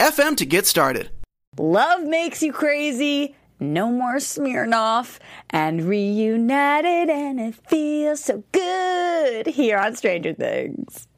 anchor.fm 0.00 0.36
to 0.36 0.46
get 0.46 0.66
started. 0.66 1.10
Love 1.58 2.02
makes 2.04 2.42
you 2.42 2.52
crazy. 2.52 3.34
No 3.58 3.90
more 3.90 4.16
Smirnoff 4.16 5.18
and 5.48 5.84
reunited, 5.84 7.08
and 7.08 7.40
it 7.40 7.54
feels 7.54 8.22
so 8.22 8.44
good 8.52 9.46
here 9.46 9.78
on 9.78 9.96
Stranger 9.96 10.34
Things. 10.34 11.08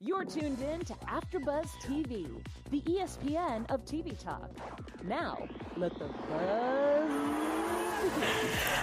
You're 0.00 0.24
tuned 0.24 0.60
in 0.60 0.80
to 0.80 0.94
AfterBuzz 1.06 1.68
TV, 1.84 2.28
the 2.74 2.80
ESPN 2.90 3.70
of 3.70 3.84
TV 3.84 4.18
talk. 4.18 4.50
Now, 5.04 5.46
let 5.76 5.96
the 5.96 6.06
buzz. 6.28 7.44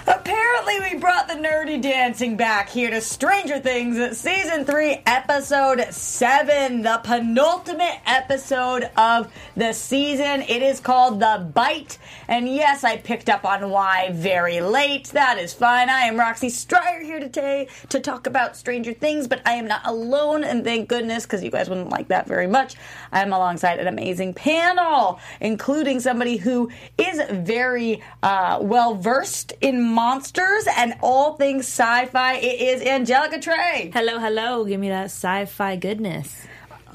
Apparently, 0.06 0.80
we 0.80 0.98
brought 0.98 1.28
the 1.28 1.34
nerdy 1.34 1.80
dancing 1.80 2.36
back 2.36 2.68
here 2.68 2.90
to 2.90 3.00
Stranger 3.00 3.60
Things 3.60 4.18
season 4.18 4.64
three, 4.64 5.00
episode 5.06 5.86
seven, 5.92 6.82
the 6.82 7.00
penultimate 7.04 8.00
episode 8.06 8.90
of 8.96 9.32
the 9.56 9.72
season. 9.72 10.42
It 10.42 10.62
is 10.62 10.80
called 10.80 11.20
The 11.20 11.48
Bite. 11.54 11.98
And 12.26 12.48
yes, 12.48 12.82
I 12.82 12.96
picked 12.96 13.28
up 13.28 13.44
on 13.44 13.70
why 13.70 14.10
very 14.12 14.60
late. 14.60 15.08
That 15.08 15.38
is 15.38 15.52
fine. 15.52 15.88
I 15.88 16.02
am 16.02 16.16
Roxy 16.16 16.48
Stryer 16.48 17.02
here 17.02 17.20
today 17.20 17.68
to 17.90 18.00
talk 18.00 18.26
about 18.26 18.56
Stranger 18.56 18.92
Things, 18.92 19.28
but 19.28 19.40
I 19.46 19.52
am 19.52 19.68
not 19.68 19.82
alone, 19.84 20.42
and 20.42 20.64
thank 20.64 20.88
goodness, 20.88 21.24
because 21.24 21.44
you 21.44 21.50
guys 21.50 21.68
wouldn't 21.68 21.90
like 21.90 22.08
that 22.08 22.26
very 22.26 22.48
much. 22.48 22.74
I 23.12 23.22
am 23.22 23.32
alongside 23.32 23.78
an 23.82 23.88
amazing 23.88 24.32
panel, 24.34 25.20
including 25.40 26.00
somebody 26.00 26.36
who 26.36 26.70
is 26.96 27.20
very 27.30 28.02
uh, 28.22 28.58
well 28.62 28.94
versed 28.94 29.52
in 29.60 29.82
monsters 29.82 30.66
and 30.76 30.94
all 31.02 31.34
things 31.34 31.66
sci 31.66 32.06
fi. 32.06 32.34
It 32.34 32.60
is 32.60 32.82
Angelica 32.82 33.40
Trey. 33.40 33.90
Hello, 33.92 34.18
hello. 34.18 34.64
Give 34.64 34.80
me 34.80 34.88
that 34.88 35.06
sci-fi 35.06 35.76
goodness. 35.76 36.46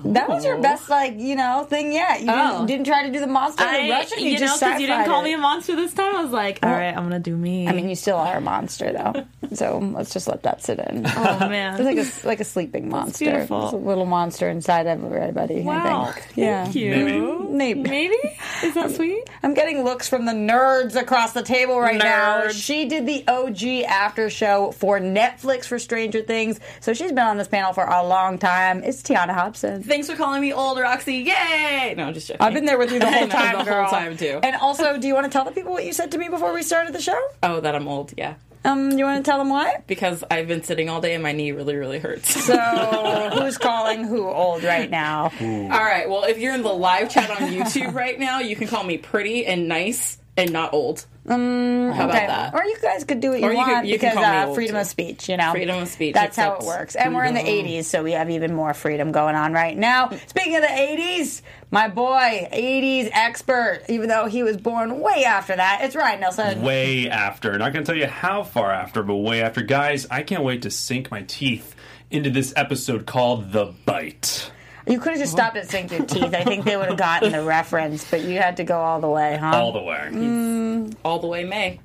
That 0.06 0.30
was 0.30 0.46
your 0.46 0.58
best, 0.62 0.90
like, 0.90 1.16
you 1.18 1.36
know, 1.36 1.66
thing 1.70 1.92
yet. 1.92 2.22
You 2.22 2.28
Oh. 2.30 2.52
didn't, 2.52 2.68
didn't 2.68 2.86
try 2.86 3.06
to 3.08 3.12
do 3.12 3.20
the 3.20 3.28
monster 3.28 3.64
in 3.64 3.70
I, 3.70 3.90
Russian. 3.90 4.20
You, 4.20 4.26
you 4.26 4.32
know, 4.34 4.40
just 4.40 4.60
because 4.60 4.80
you 4.82 4.88
didn't 4.88 5.06
call 5.06 5.22
it. 5.22 5.26
me 5.26 5.34
a 5.34 5.38
monster 5.38 5.76
this 5.76 5.94
time. 5.94 6.16
I 6.16 6.24
was 6.24 6.32
like, 6.32 6.60
all 6.64 6.70
right, 6.72 6.90
I'm 6.96 7.04
gonna 7.04 7.20
do 7.20 7.36
me. 7.36 7.68
I 7.68 7.72
mean, 7.74 7.90
you 7.90 7.96
still 7.96 8.18
are 8.18 8.38
a 8.38 8.42
monster, 8.42 8.92
though. 8.94 9.26
so 9.56 9.80
let's 9.80 10.14
just 10.14 10.28
let 10.28 10.44
that 10.44 10.62
sit 10.64 10.80
in. 10.80 11.06
Oh, 11.06 11.40
man. 11.50 11.80
it's 11.82 11.84
like 11.84 12.26
a 12.26 12.28
like 12.28 12.40
a 12.40 12.44
sleeping 12.46 12.90
monster. 12.90 13.26
beautiful. 13.26 13.66
It's 13.66 13.74
a 13.74 13.78
little 13.78 14.06
monster 14.06 14.50
inside 14.50 14.88
of 14.88 15.04
everybody. 15.04 15.62
wow, 15.62 16.06
I 16.06 16.12
think. 16.12 16.38
Yeah. 16.38 16.64
thank 16.66 16.76
you. 16.76 17.48
Maybe. 17.50 17.82
Maybe 17.82 18.18
is 18.64 18.74
that 18.76 18.92
sweet? 18.92 19.24
I'm 19.44 19.54
getting 19.54 19.84
looks 19.84 20.08
from 20.08 20.26
the 20.26 20.32
nerds 20.34 20.96
across 20.96 21.34
the 21.34 21.44
table 21.44 21.80
right 21.80 21.98
now. 21.98 22.50
She 22.50 22.86
did 22.86 23.06
the 23.08 23.24
OG 23.28 23.84
after 23.88 24.30
show 24.30 24.72
for 24.74 25.00
Netflix 25.00 25.66
for 25.66 25.80
Stranger 25.80 26.22
Things, 26.22 26.60
so 26.82 26.94
she's 26.94 27.12
been 27.12 27.26
on 27.26 27.38
this 27.38 27.48
panel 27.48 27.74
for 27.74 27.84
a 27.86 28.06
long 28.06 28.38
time. 28.38 28.84
It's 28.84 29.02
Tiana 29.02 29.34
Hobson. 29.34 29.82
Thanks 29.88 30.10
for 30.10 30.16
calling 30.16 30.42
me 30.42 30.54
old, 30.54 30.78
Roxy. 30.80 31.16
Yay! 31.18 31.94
No, 31.98 32.06
I'm 32.06 32.14
just 32.14 32.28
joking. 32.28 32.42
I've 32.42 32.54
been 32.54 32.66
there 32.66 32.78
with 32.78 32.92
you 32.92 33.00
the 33.00 33.06
whole 33.12 33.22
know, 33.28 33.34
time, 33.34 33.58
the 33.60 33.64
girl. 33.64 33.84
whole 33.86 33.92
time 33.92 34.18
too. 34.18 34.40
And 34.44 34.56
also, 34.58 34.98
do 34.98 35.08
you 35.08 35.14
want 35.14 35.26
to 35.26 35.32
tell 35.32 35.46
the 35.46 35.52
people 35.52 35.72
what 35.72 35.86
you 35.86 35.94
said 35.94 36.12
to 36.12 36.18
me 36.18 36.28
before 36.30 36.54
we 36.54 36.62
started 36.64 36.94
the 36.94 37.02
show? 37.02 37.20
oh, 37.44 37.60
that 37.62 37.74
I'm 37.76 37.88
old. 37.88 38.14
Yeah, 38.18 38.36
Um, 38.66 38.92
you 38.98 39.06
want 39.06 39.24
to 39.24 39.30
tell 39.30 39.38
them 39.40 39.50
why? 39.50 39.82
because 39.88 40.24
I've 40.30 40.48
been 40.48 40.64
sitting 40.64 40.90
all 40.90 41.00
day 41.02 41.14
and 41.14 41.24
my 41.24 41.32
knee 41.32 41.52
really, 41.54 41.76
really 41.76 42.00
hurts. 42.00 42.44
So, 42.44 43.30
who's 43.34 43.58
calling 43.58 44.04
who 44.04 44.28
old 44.28 44.64
right 44.64 44.90
now? 44.90 45.32
all 45.42 45.70
right. 45.70 46.10
Well, 46.10 46.24
if 46.26 46.38
you're 46.38 46.54
in 46.54 46.64
the 46.64 46.70
live 46.74 47.10
chat 47.10 47.30
on 47.30 47.38
YouTube 47.50 47.94
right 47.94 48.20
now, 48.20 48.40
you 48.40 48.56
can 48.56 48.68
call 48.68 48.84
me 48.84 48.98
pretty 48.98 49.46
and 49.46 49.68
nice 49.68 50.18
and 50.38 50.54
not 50.54 50.74
old. 50.74 51.06
Um, 51.28 51.92
How 51.92 52.06
about 52.06 52.14
that? 52.14 52.54
Or 52.54 52.64
you 52.64 52.78
guys 52.82 53.04
could 53.04 53.20
do 53.20 53.32
what 53.32 53.40
you 53.42 53.48
Or 53.48 53.52
you 53.52 53.58
want 53.58 53.82
could- 53.82 53.90
you 53.90 54.00
can 54.00 54.12
because 54.12 54.24
call 54.24 54.32
me 54.34 54.38
uh, 54.40 54.46
old, 54.46 54.56
freedom 54.56 54.76
too. 54.76 54.80
of 54.80 54.88
speech, 54.88 55.28
you 55.28 55.36
know. 55.36 55.52
Freedom 55.52 55.82
of 55.82 55.88
speech, 55.90 56.14
That's 56.14 56.38
how 56.38 56.54
it 56.56 56.64
works. 56.64 56.96
And 56.96 57.14
we're 57.14 57.26
in 57.26 57.34
the 57.34 57.42
80s, 57.42 57.84
so 57.84 58.02
we 58.04 58.14
have 58.14 58.30
even 58.30 58.54
more 58.54 58.74
freedom 58.74 59.12
going 59.12 59.36
on 59.36 59.52
right 59.52 59.76
now. 59.78 60.10
Speaking 60.28 60.56
of 60.56 60.62
the 60.62 60.68
80s, 60.70 61.42
my 61.70 61.90
boy, 61.90 62.48
80s 62.54 63.10
expert, 63.12 63.82
even 63.90 64.08
though 64.08 64.28
he 64.28 64.44
was 64.44 64.56
born 64.56 65.02
way 65.02 65.26
after 65.26 65.56
that, 65.56 65.80
it's 65.82 65.96
Ryan 65.98 66.22
Nelson. 66.22 66.62
way 66.62 67.10
after. 67.10 67.58
Not 67.58 67.74
going 67.74 67.84
to 67.84 67.92
tell 67.92 68.00
you 68.00 68.08
how 68.08 68.44
far 68.44 68.72
after, 68.72 69.04
but 69.04 69.16
way 69.18 69.42
after. 69.42 69.62
Guys, 69.64 70.08
I 70.10 70.24
can't 70.24 70.44
wait 70.44 70.62
to 70.62 70.72
sink 70.72 71.12
my 71.12 71.24
teeth 71.24 71.76
into 72.10 72.30
this 72.30 72.54
episode 72.56 73.06
called 73.06 73.52
The 73.52 73.74
Bite. 73.86 74.50
You 74.88 75.00
could 75.00 75.12
have 75.12 75.20
just 75.20 75.34
stopped 75.34 75.58
at 75.58 75.70
sink 75.70 75.92
your 75.92 76.06
teeth. 76.06 76.34
I 76.34 76.44
think 76.44 76.66
they 76.66 76.78
would 76.78 76.88
have 76.88 76.98
gotten 76.98 77.32
the 77.32 77.44
reference, 77.44 78.10
but 78.10 78.22
you 78.22 78.38
had 78.38 78.58
to 78.58 78.64
go 78.64 78.80
all 78.80 79.02
the 79.02 79.10
way, 79.10 79.38
huh? 79.38 79.52
All 79.54 79.72
the 79.72 79.82
way. 79.82 80.10
Mm. 80.12 80.96
All 81.04 81.20
the 81.20 81.28
way, 81.28 81.44
May. 81.44 81.80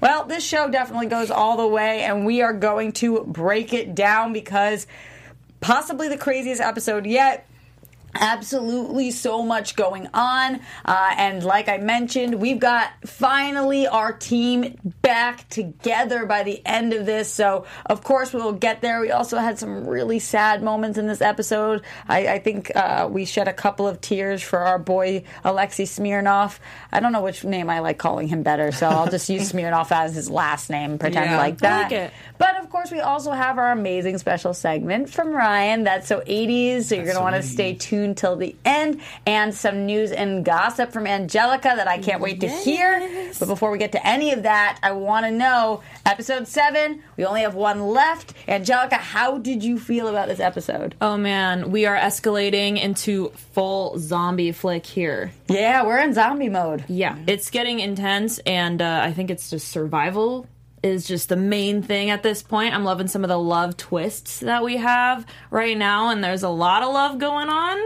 Well, 0.00 0.24
this 0.24 0.44
show 0.44 0.68
definitely 0.68 1.06
goes 1.06 1.30
all 1.30 1.56
the 1.56 1.66
way, 1.66 2.02
and 2.02 2.24
we 2.24 2.42
are 2.42 2.54
going 2.54 2.92
to 2.92 3.24
break 3.24 3.72
it 3.72 3.94
down 3.94 4.32
because 4.32 4.86
possibly 5.60 6.08
the 6.08 6.16
craziest 6.16 6.60
episode 6.60 7.06
yet. 7.06 7.46
Absolutely 8.14 9.10
so 9.10 9.42
much 9.42 9.76
going 9.76 10.08
on. 10.14 10.60
Uh, 10.84 11.14
and 11.16 11.44
like 11.44 11.68
I 11.68 11.78
mentioned, 11.78 12.34
we've 12.40 12.58
got 12.58 12.90
finally 13.06 13.86
our 13.86 14.12
team 14.12 14.76
back 15.02 15.48
together 15.48 16.26
by 16.26 16.42
the 16.42 16.60
end 16.66 16.92
of 16.92 17.06
this. 17.06 17.32
So, 17.32 17.66
of 17.86 18.02
course, 18.02 18.32
we'll 18.32 18.52
get 18.52 18.80
there. 18.80 19.00
We 19.00 19.10
also 19.10 19.38
had 19.38 19.58
some 19.58 19.86
really 19.86 20.18
sad 20.18 20.62
moments 20.62 20.98
in 20.98 21.06
this 21.06 21.20
episode. 21.20 21.82
I, 22.08 22.28
I 22.28 22.38
think 22.38 22.74
uh, 22.74 23.08
we 23.10 23.24
shed 23.24 23.48
a 23.48 23.52
couple 23.52 23.86
of 23.86 24.00
tears 24.00 24.42
for 24.42 24.58
our 24.60 24.78
boy 24.78 25.24
Alexei 25.44 25.84
Smirnov. 25.84 26.58
I 26.92 27.00
don't 27.00 27.12
know 27.12 27.22
which 27.22 27.44
name 27.44 27.70
I 27.70 27.80
like 27.80 27.98
calling 27.98 28.28
him 28.28 28.42
better, 28.42 28.72
so 28.72 28.88
I'll 28.88 29.10
just 29.10 29.28
use 29.28 29.48
Smirnov 29.50 29.92
as 29.92 30.14
his 30.14 30.30
last 30.30 30.70
name, 30.70 30.98
pretend 30.98 31.30
Yeah. 31.30 31.36
like 31.38 31.58
that. 31.58 31.90
like. 31.92 32.12
But 32.38 32.58
of 32.58 32.70
course, 32.70 32.90
we 32.90 33.00
also 33.00 33.32
have 33.32 33.58
our 33.58 33.70
amazing 33.72 34.18
special 34.18 34.54
segment 34.54 35.10
from 35.10 35.28
Ryan. 35.28 35.84
That's 35.84 36.08
so 36.08 36.20
80s. 36.20 36.84
So 36.84 36.94
you're 36.94 37.04
going 37.04 37.16
to 37.16 37.22
want 37.22 37.36
to 37.36 37.42
stay 37.42 37.74
tuned 37.74 37.99
till 38.14 38.36
the 38.36 38.56
end. 38.64 39.00
And 39.26 39.54
some 39.54 39.86
news 39.86 40.12
and 40.12 40.44
gossip 40.44 40.92
from 40.92 41.06
Angelica 41.06 41.72
that 41.76 41.88
I 41.88 41.98
can't 41.98 42.20
wait 42.20 42.40
to 42.40 42.48
hear. 42.48 43.32
But 43.38 43.48
before 43.48 43.70
we 43.70 43.78
get 43.78 43.92
to 43.92 44.06
any 44.06 44.32
of 44.32 44.42
that, 44.42 44.78
I 44.82 44.92
want 44.92 45.26
to 45.26 45.30
know 45.30 45.82
episode 46.04 46.48
seven. 46.48 47.02
We 47.16 47.24
only 47.24 47.42
have 47.42 47.54
one 47.54 47.88
left. 47.88 48.34
Angelica, 48.48 48.96
how 48.96 49.38
did 49.38 49.62
you 49.62 49.78
feel 49.78 50.08
about 50.08 50.28
this 50.28 50.40
episode? 50.40 50.94
Oh 51.00 51.16
man, 51.16 51.70
we 51.70 51.86
are 51.86 51.96
escalating 51.96 52.80
into 52.80 53.30
full 53.30 53.98
zombie 53.98 54.52
flick 54.52 54.86
here. 54.86 55.32
Yeah, 55.48 55.84
we're 55.84 55.98
in 55.98 56.14
zombie 56.14 56.48
mode. 56.48 56.84
Yeah, 56.88 57.16
it's 57.26 57.50
getting 57.50 57.80
intense, 57.80 58.38
and 58.40 58.80
uh, 58.80 59.00
I 59.04 59.12
think 59.12 59.30
it's 59.30 59.50
just 59.50 59.68
survival 59.68 60.46
is 60.82 61.06
just 61.06 61.28
the 61.28 61.36
main 61.36 61.82
thing 61.82 62.10
at 62.10 62.22
this 62.22 62.42
point. 62.42 62.74
I'm 62.74 62.84
loving 62.84 63.08
some 63.08 63.22
of 63.24 63.28
the 63.28 63.38
love 63.38 63.76
twists 63.76 64.40
that 64.40 64.64
we 64.64 64.76
have 64.78 65.26
right 65.50 65.76
now, 65.76 66.10
and 66.10 66.22
there's 66.24 66.42
a 66.42 66.48
lot 66.48 66.82
of 66.82 66.92
love 66.94 67.18
going 67.18 67.48
on. 67.48 67.78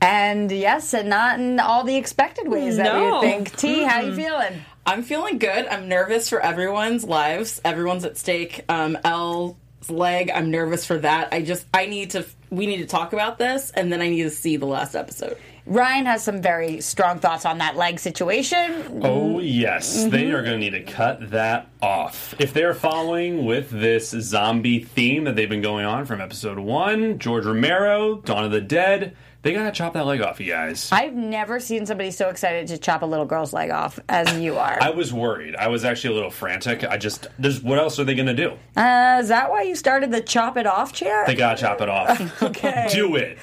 And 0.00 0.50
yes, 0.50 0.94
and 0.94 1.08
not 1.08 1.38
in 1.38 1.60
all 1.60 1.84
the 1.84 1.96
expected 1.96 2.48
ways 2.48 2.76
that 2.76 2.92
we 2.94 3.00
No. 3.00 3.12
would 3.14 3.20
think. 3.22 3.56
T, 3.56 3.82
how 3.84 4.00
you 4.00 4.14
feeling? 4.14 4.60
I'm 4.84 5.02
feeling 5.04 5.38
good. 5.38 5.66
I'm 5.68 5.88
nervous 5.88 6.28
for 6.28 6.40
everyone's 6.40 7.04
lives. 7.04 7.60
Everyone's 7.64 8.04
at 8.04 8.16
stake. 8.18 8.64
Um, 8.68 8.98
L's 9.04 9.54
leg. 9.88 10.30
I'm 10.34 10.50
nervous 10.50 10.84
for 10.84 10.98
that. 10.98 11.28
I 11.32 11.42
just 11.42 11.66
I 11.72 11.86
need 11.86 12.10
to. 12.10 12.26
We 12.50 12.66
need 12.66 12.78
to 12.78 12.86
talk 12.86 13.12
about 13.12 13.38
this, 13.38 13.70
and 13.70 13.92
then 13.92 14.00
I 14.02 14.08
need 14.08 14.24
to 14.24 14.30
see 14.30 14.56
the 14.56 14.66
last 14.66 14.96
episode. 14.96 15.36
Ryan 15.64 16.06
has 16.06 16.24
some 16.24 16.42
very 16.42 16.80
strong 16.80 17.20
thoughts 17.20 17.46
on 17.46 17.58
that 17.58 17.76
leg 17.76 18.00
situation. 18.00 19.00
Oh, 19.02 19.38
yes. 19.38 20.04
They 20.06 20.32
are 20.32 20.42
going 20.42 20.58
to 20.60 20.70
need 20.70 20.70
to 20.70 20.82
cut 20.82 21.30
that 21.30 21.68
off. 21.80 22.34
If 22.38 22.52
they're 22.52 22.74
following 22.74 23.44
with 23.44 23.70
this 23.70 24.10
zombie 24.10 24.80
theme 24.82 25.24
that 25.24 25.36
they've 25.36 25.48
been 25.48 25.62
going 25.62 25.84
on 25.84 26.04
from 26.04 26.20
episode 26.20 26.58
one, 26.58 27.18
George 27.18 27.46
Romero, 27.46 28.16
Dawn 28.16 28.44
of 28.44 28.50
the 28.50 28.60
Dead, 28.60 29.16
they 29.42 29.52
got 29.52 29.64
to 29.64 29.72
chop 29.72 29.92
that 29.94 30.06
leg 30.06 30.20
off, 30.20 30.40
you 30.40 30.50
guys. 30.50 30.88
I've 30.92 31.14
never 31.14 31.58
seen 31.60 31.86
somebody 31.86 32.10
so 32.10 32.28
excited 32.28 32.68
to 32.68 32.78
chop 32.78 33.02
a 33.02 33.06
little 33.06 33.26
girl's 33.26 33.52
leg 33.52 33.70
off 33.70 33.98
as 34.08 34.36
you 34.38 34.56
are. 34.56 34.78
I 34.80 34.90
was 34.90 35.12
worried. 35.12 35.54
I 35.56 35.68
was 35.68 35.84
actually 35.84 36.12
a 36.12 36.16
little 36.16 36.30
frantic. 36.30 36.84
I 36.84 36.96
just, 36.96 37.28
there's, 37.38 37.60
what 37.60 37.78
else 37.78 37.98
are 38.00 38.04
they 38.04 38.14
going 38.14 38.26
to 38.26 38.34
do? 38.34 38.50
Uh, 38.76 39.18
is 39.20 39.28
that 39.28 39.48
why 39.50 39.62
you 39.62 39.76
started 39.76 40.10
the 40.10 40.20
chop 40.20 40.56
it 40.56 40.66
off 40.66 40.92
chair? 40.92 41.24
They 41.26 41.34
got 41.36 41.56
to 41.56 41.62
chop 41.62 41.80
it 41.80 41.88
off. 41.88 42.42
okay. 42.42 42.88
Do 42.92 43.14
it. 43.16 43.38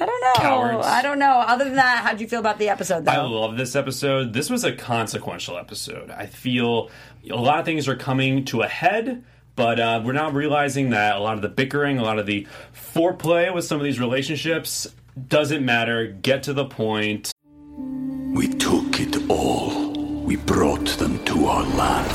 I 0.00 0.06
don't 0.06 0.20
know. 0.20 0.32
Cowards. 0.34 0.86
I 0.86 1.02
don't 1.02 1.18
know. 1.18 1.38
Other 1.38 1.64
than 1.64 1.76
that, 1.76 2.02
how'd 2.04 2.20
you 2.20 2.26
feel 2.26 2.40
about 2.40 2.58
the 2.58 2.68
episode, 2.68 3.06
I 3.08 3.20
love 3.22 3.56
this 3.56 3.76
episode. 3.76 4.32
This 4.32 4.50
was 4.50 4.64
a 4.64 4.72
consequential 4.72 5.56
episode. 5.56 6.10
I 6.10 6.26
feel 6.26 6.90
a 7.30 7.36
lot 7.36 7.60
of 7.60 7.64
things 7.64 7.86
are 7.88 7.96
coming 7.96 8.44
to 8.46 8.62
a 8.62 8.68
head, 8.68 9.24
but 9.56 9.78
uh, 9.78 10.02
we're 10.04 10.12
now 10.12 10.30
realizing 10.30 10.90
that 10.90 11.16
a 11.16 11.20
lot 11.20 11.36
of 11.36 11.42
the 11.42 11.48
bickering, 11.48 11.98
a 11.98 12.02
lot 12.02 12.18
of 12.18 12.26
the 12.26 12.46
foreplay 12.74 13.52
with 13.54 13.64
some 13.64 13.78
of 13.78 13.84
these 13.84 14.00
relationships 14.00 14.88
doesn't 15.28 15.64
matter. 15.64 16.08
Get 16.08 16.42
to 16.44 16.52
the 16.52 16.64
point. 16.64 17.30
We 17.76 18.48
took 18.48 18.98
it 19.00 19.30
all. 19.30 19.92
We 20.24 20.36
brought 20.36 20.86
them 20.98 21.24
to 21.26 21.46
our 21.46 21.62
land. 21.76 22.10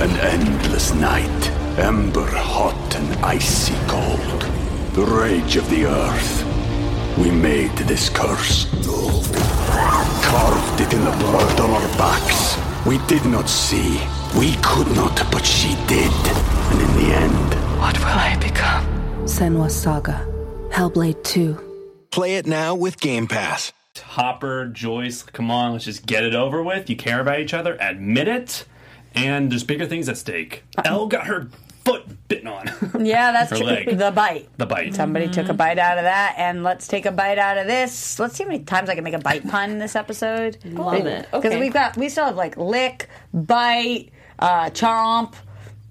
An 0.00 0.10
endless 0.20 0.94
night, 0.94 1.50
ember 1.78 2.26
hot 2.26 2.94
and 2.94 3.24
icy 3.24 3.74
cold. 3.88 4.42
The 4.92 5.04
rage 5.04 5.56
of 5.56 5.68
the 5.70 5.86
earth. 5.86 6.51
We 7.18 7.30
made 7.30 7.70
this 7.76 8.08
curse. 8.08 8.66
Carved 10.24 10.80
it 10.80 10.92
in 10.92 11.04
the 11.04 11.10
blood 11.18 11.60
on 11.60 11.70
our 11.70 11.88
backs. 11.98 12.56
We 12.86 12.98
did 13.06 13.24
not 13.26 13.48
see. 13.48 14.00
We 14.38 14.56
could 14.62 14.88
not, 14.96 15.14
but 15.30 15.44
she 15.44 15.74
did. 15.86 16.10
And 16.72 16.80
in 16.80 16.94
the 16.96 17.14
end, 17.14 17.54
What 17.78 17.98
will 17.98 18.06
I 18.06 18.36
become? 18.40 18.84
Senua's 19.24 19.74
Saga. 19.74 20.26
Hellblade 20.70 21.22
2. 21.24 21.58
Play 22.10 22.36
it 22.36 22.46
now 22.46 22.74
with 22.74 22.98
Game 23.00 23.26
Pass. 23.26 23.72
Hopper, 24.02 24.66
Joyce, 24.66 25.22
come 25.22 25.50
on, 25.50 25.72
let's 25.72 25.84
just 25.84 26.06
get 26.06 26.24
it 26.24 26.34
over 26.34 26.62
with. 26.62 26.88
You 26.88 26.96
care 26.96 27.20
about 27.20 27.40
each 27.40 27.54
other, 27.54 27.76
admit 27.80 28.26
it, 28.28 28.64
and 29.14 29.50
there's 29.50 29.64
bigger 29.64 29.86
things 29.86 30.08
at 30.08 30.16
stake. 30.16 30.64
Elle 30.84 31.06
got 31.06 31.26
her 31.26 31.48
foot 31.84 32.04
bitten 32.28 32.48
on. 32.48 32.70
Yeah, 33.04 33.32
that's 33.32 33.50
Her 33.50 33.56
true. 33.56 33.66
leg. 33.66 33.98
The 33.98 34.10
bite. 34.10 34.48
the 34.58 34.66
bite. 34.66 34.94
Somebody 34.94 35.28
took 35.28 35.48
a 35.48 35.54
bite 35.54 35.78
out 35.78 35.98
of 35.98 36.04
that, 36.04 36.34
and 36.38 36.62
let's 36.62 36.86
take 36.86 37.04
a 37.06 37.10
bite 37.12 37.38
out 37.38 37.58
of 37.58 37.66
this. 37.66 38.18
Let's 38.18 38.36
see 38.36 38.44
how 38.44 38.50
many 38.50 38.64
times 38.64 38.88
I 38.88 38.94
can 38.94 39.02
make 39.04 39.14
a 39.14 39.18
bite 39.18 39.48
pun 39.48 39.70
in 39.70 39.78
this 39.78 39.96
episode. 39.96 40.58
Love 40.64 41.06
it. 41.06 41.22
Because 41.30 41.44
Okay. 41.46 41.58
we've 41.60 41.72
got, 41.72 41.96
we 41.96 42.08
still 42.08 42.26
have 42.26 42.36
like 42.36 42.56
lick, 42.56 43.08
bite, 43.34 44.10
uh, 44.38 44.66
chomp, 44.70 45.34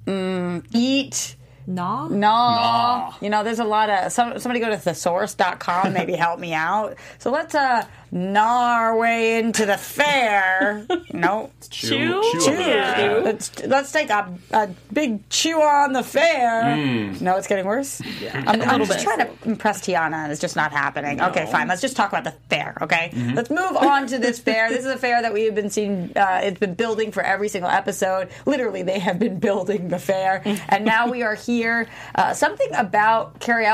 mm, 0.05 0.65
eat. 0.73 1.35
Nah. 1.67 2.07
No. 2.07 3.13
You 3.21 3.29
know, 3.29 3.43
there's 3.43 3.59
a 3.59 3.63
lot 3.63 3.89
of. 3.89 4.11
Some, 4.11 4.39
somebody 4.39 4.59
go 4.59 4.69
to 4.69 4.77
thesaurus.com, 4.77 5.93
maybe 5.93 6.13
help 6.13 6.39
me 6.39 6.53
out. 6.53 6.95
So 7.19 7.31
let's 7.31 7.53
uh, 7.55 7.85
gnaw 8.11 8.73
our 8.73 8.97
way 8.97 9.39
into 9.39 9.65
the 9.65 9.77
fair. 9.77 10.85
no. 11.13 11.51
Chew- 11.69 12.21
chew 12.21 12.39
Chew. 12.41 12.51
over 12.51 12.57
that. 12.63 13.23
Let's, 13.23 13.65
let's 13.65 13.91
take 13.91 14.09
a, 14.09 14.33
a 14.51 14.69
big 14.91 15.27
chew 15.29 15.61
on 15.61 15.93
the 15.93 16.03
fair. 16.03 16.63
Mm. 16.63 17.21
No, 17.21 17.37
it's 17.37 17.47
getting 17.47 17.65
worse? 17.65 18.01
Yeah. 18.21 18.43
I'm, 18.47 18.61
A 18.61 18.65
I'm 18.65 18.79
just 18.79 18.91
bit. 18.91 19.01
trying 19.03 19.19
to 19.19 19.29
impress 19.49 19.81
Tiana, 19.81 20.13
and 20.23 20.31
it's 20.31 20.41
just 20.41 20.55
not 20.55 20.71
happening. 20.71 21.21
Okay, 21.21 21.45
fine. 21.51 21.67
Let's 21.67 21.81
just 21.81 21.95
talk 21.95 22.11
about 22.11 22.23
the 22.23 22.33
fair, 22.49 22.77
okay? 22.81 23.11
Mm-hmm. 23.13 23.33
Let's 23.35 23.49
move 23.49 23.77
on 23.77 24.07
to 24.07 24.17
this 24.17 24.39
fair. 24.39 24.69
This 24.69 24.79
is 24.81 24.87
a 24.91 24.97
fair 24.97 25.21
that 25.21 25.33
we 25.33 25.43
have 25.45 25.55
been 25.55 25.69
seeing, 25.69 26.11
uh, 26.15 26.41
it's 26.43 26.59
been 26.59 26.73
building 26.75 27.11
for 27.11 27.23
every 27.23 27.47
single 27.49 27.69
episode. 27.71 28.29
Literally, 28.45 28.83
they 28.83 28.99
have 28.99 29.19
been 29.19 29.39
building 29.39 29.87
the 29.89 29.99
fair. 29.99 30.41
and 30.69 30.83
now 30.85 31.09
we 31.09 31.23
are 31.23 31.35
here. 31.35 31.87
Uh, 32.15 32.33
something 32.33 32.67
about 32.75 33.39
Cary 33.39 33.65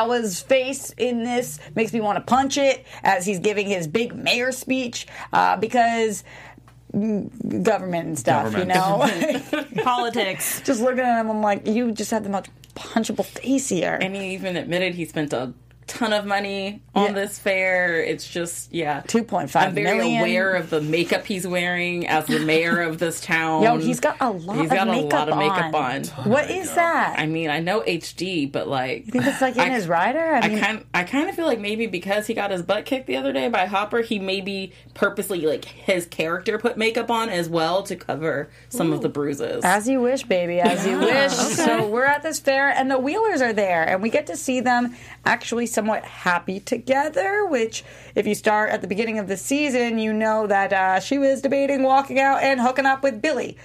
face 0.42 0.94
in 0.98 1.24
this 1.24 1.60
makes 1.75 1.94
me 1.94 2.01
want 2.01 2.18
to 2.18 2.22
punch 2.22 2.57
it 2.57 2.86
as 3.04 3.25
he's 3.25 3.39
giving 3.39 3.68
his 3.68 3.88
big 3.88 4.13
mayor 4.27 4.51
speech 4.51 5.07
uh, 5.33 5.56
because 5.57 6.24
government 6.94 8.07
and 8.07 8.18
stuff, 8.19 8.51
Government. 8.51 8.69
you 8.69 8.75
know? 8.75 9.63
Politics. 9.83 10.62
just 10.62 10.81
looking 10.81 11.00
at 11.01 11.19
him, 11.21 11.29
I'm 11.29 11.41
like, 11.41 11.68
you 11.68 11.91
just 11.91 12.12
have 12.12 12.24
the 12.24 12.29
most 12.29 12.50
punchable 12.75 13.25
face 13.25 13.69
here. 13.69 13.97
And 14.01 14.15
he 14.15 14.33
even 14.33 14.56
admitted 14.56 14.95
he 14.95 15.06
spent 15.06 15.33
a 15.33 15.53
ton 15.88 16.13
of 16.13 16.25
money 16.25 16.81
on 16.94 17.07
Yeah. 17.07 17.12
this 17.13 17.39
fair. 17.39 18.04
It's 18.04 18.28
just 18.30 18.74
yeah, 18.74 19.01
two 19.07 19.24
point 19.24 19.50
five 19.50 19.69
I'm 19.69 19.74
very 19.75 19.98
million. 19.98 20.19
aware 20.19 20.54
of 20.56 20.69
the 20.69 20.81
makeup 20.81 21.25
he's 21.25 21.48
wearing 21.48 22.07
as 22.07 22.25
the 22.28 22.39
mayor 22.45 22.81
of 22.81 23.00
this 23.00 23.22
town. 23.22 23.63
Yo, 23.63 23.78
he's 23.78 24.00
got 24.00 24.18
a 24.19 24.30
lot 24.30 24.57
He's 24.57 24.66
of 24.69 24.75
got 24.78 24.88
makeup 24.88 25.12
a 25.12 25.16
lot 25.16 25.30
of 25.30 25.38
makeup 25.38 25.74
on. 25.74 26.10
on. 26.25 26.30
What 26.30 26.51
is 26.51 26.69
oh 26.72 26.75
that? 26.75 27.16
I 27.19 27.25
mean, 27.25 27.50
I 27.50 27.60
know 27.60 27.81
HD, 27.81 28.51
but 28.51 28.68
like, 28.68 29.06
You 29.06 29.12
think 29.13 29.25
it's 29.28 29.42
like 29.42 29.56
in 29.57 29.72
his 29.72 29.88
rider? 29.88 30.19
I 30.19 30.39
I 30.39 30.60
kind, 30.60 30.86
I 30.94 31.04
kind 31.04 31.30
of 31.30 31.36
feel 31.36 31.45
like 31.45 31.60
maybe 31.60 31.88
because 31.88 32.28
he 32.28 32.34
got 32.34 32.51
his 32.51 32.62
butt 32.62 32.86
kicked 32.86 33.07
the 33.07 33.16
other 33.18 33.31
day 33.31 33.48
by 33.50 33.66
Hopper, 33.66 34.01
he 34.01 34.19
maybe 34.19 34.74
purposely 34.94 35.42
like 35.42 35.66
his 35.66 36.06
character 36.06 36.57
put 36.57 36.78
makeup 36.78 37.10
on 37.10 37.30
as 37.30 37.48
well 37.50 37.84
to 37.84 37.95
cover 37.95 38.50
some 38.69 38.92
of 38.94 39.01
the 39.01 39.10
bruises. 39.10 39.63
As 39.63 39.88
you 39.88 40.01
wish, 40.01 40.24
baby, 40.24 40.60
as 40.60 40.86
you 40.86 40.98
wish. 41.00 41.31
So 41.31 41.88
we're 41.88 42.06
at 42.06 42.24
this 42.24 42.39
fair, 42.39 42.69
and 42.69 42.92
the 42.92 42.98
Wheelers 43.00 43.42
are 43.42 43.54
there, 43.54 43.84
and 43.88 44.01
we 44.01 44.10
get 44.10 44.28
to 44.28 44.36
see 44.36 44.60
them 44.60 44.95
actually 45.25 45.66
somewhat 45.77 46.03
happy 46.06 46.59
together. 46.59 47.45
Which, 47.45 47.83
if 48.15 48.25
you 48.25 48.33
start 48.33 48.71
at 48.71 48.81
the 48.81 48.88
beginning 48.88 49.19
of 49.19 49.27
the 49.27 49.38
season, 49.38 50.00
you 50.00 50.12
know 50.12 50.47
that 50.47 50.74
uh, 50.74 51.00
she 51.00 51.19
was 51.19 51.39
debating 51.39 51.83
walking 51.83 52.19
out 52.19 52.41
and 52.41 52.59
hooking 52.59 52.88
up 52.88 53.03
with 53.03 53.21
Billy. 53.21 53.56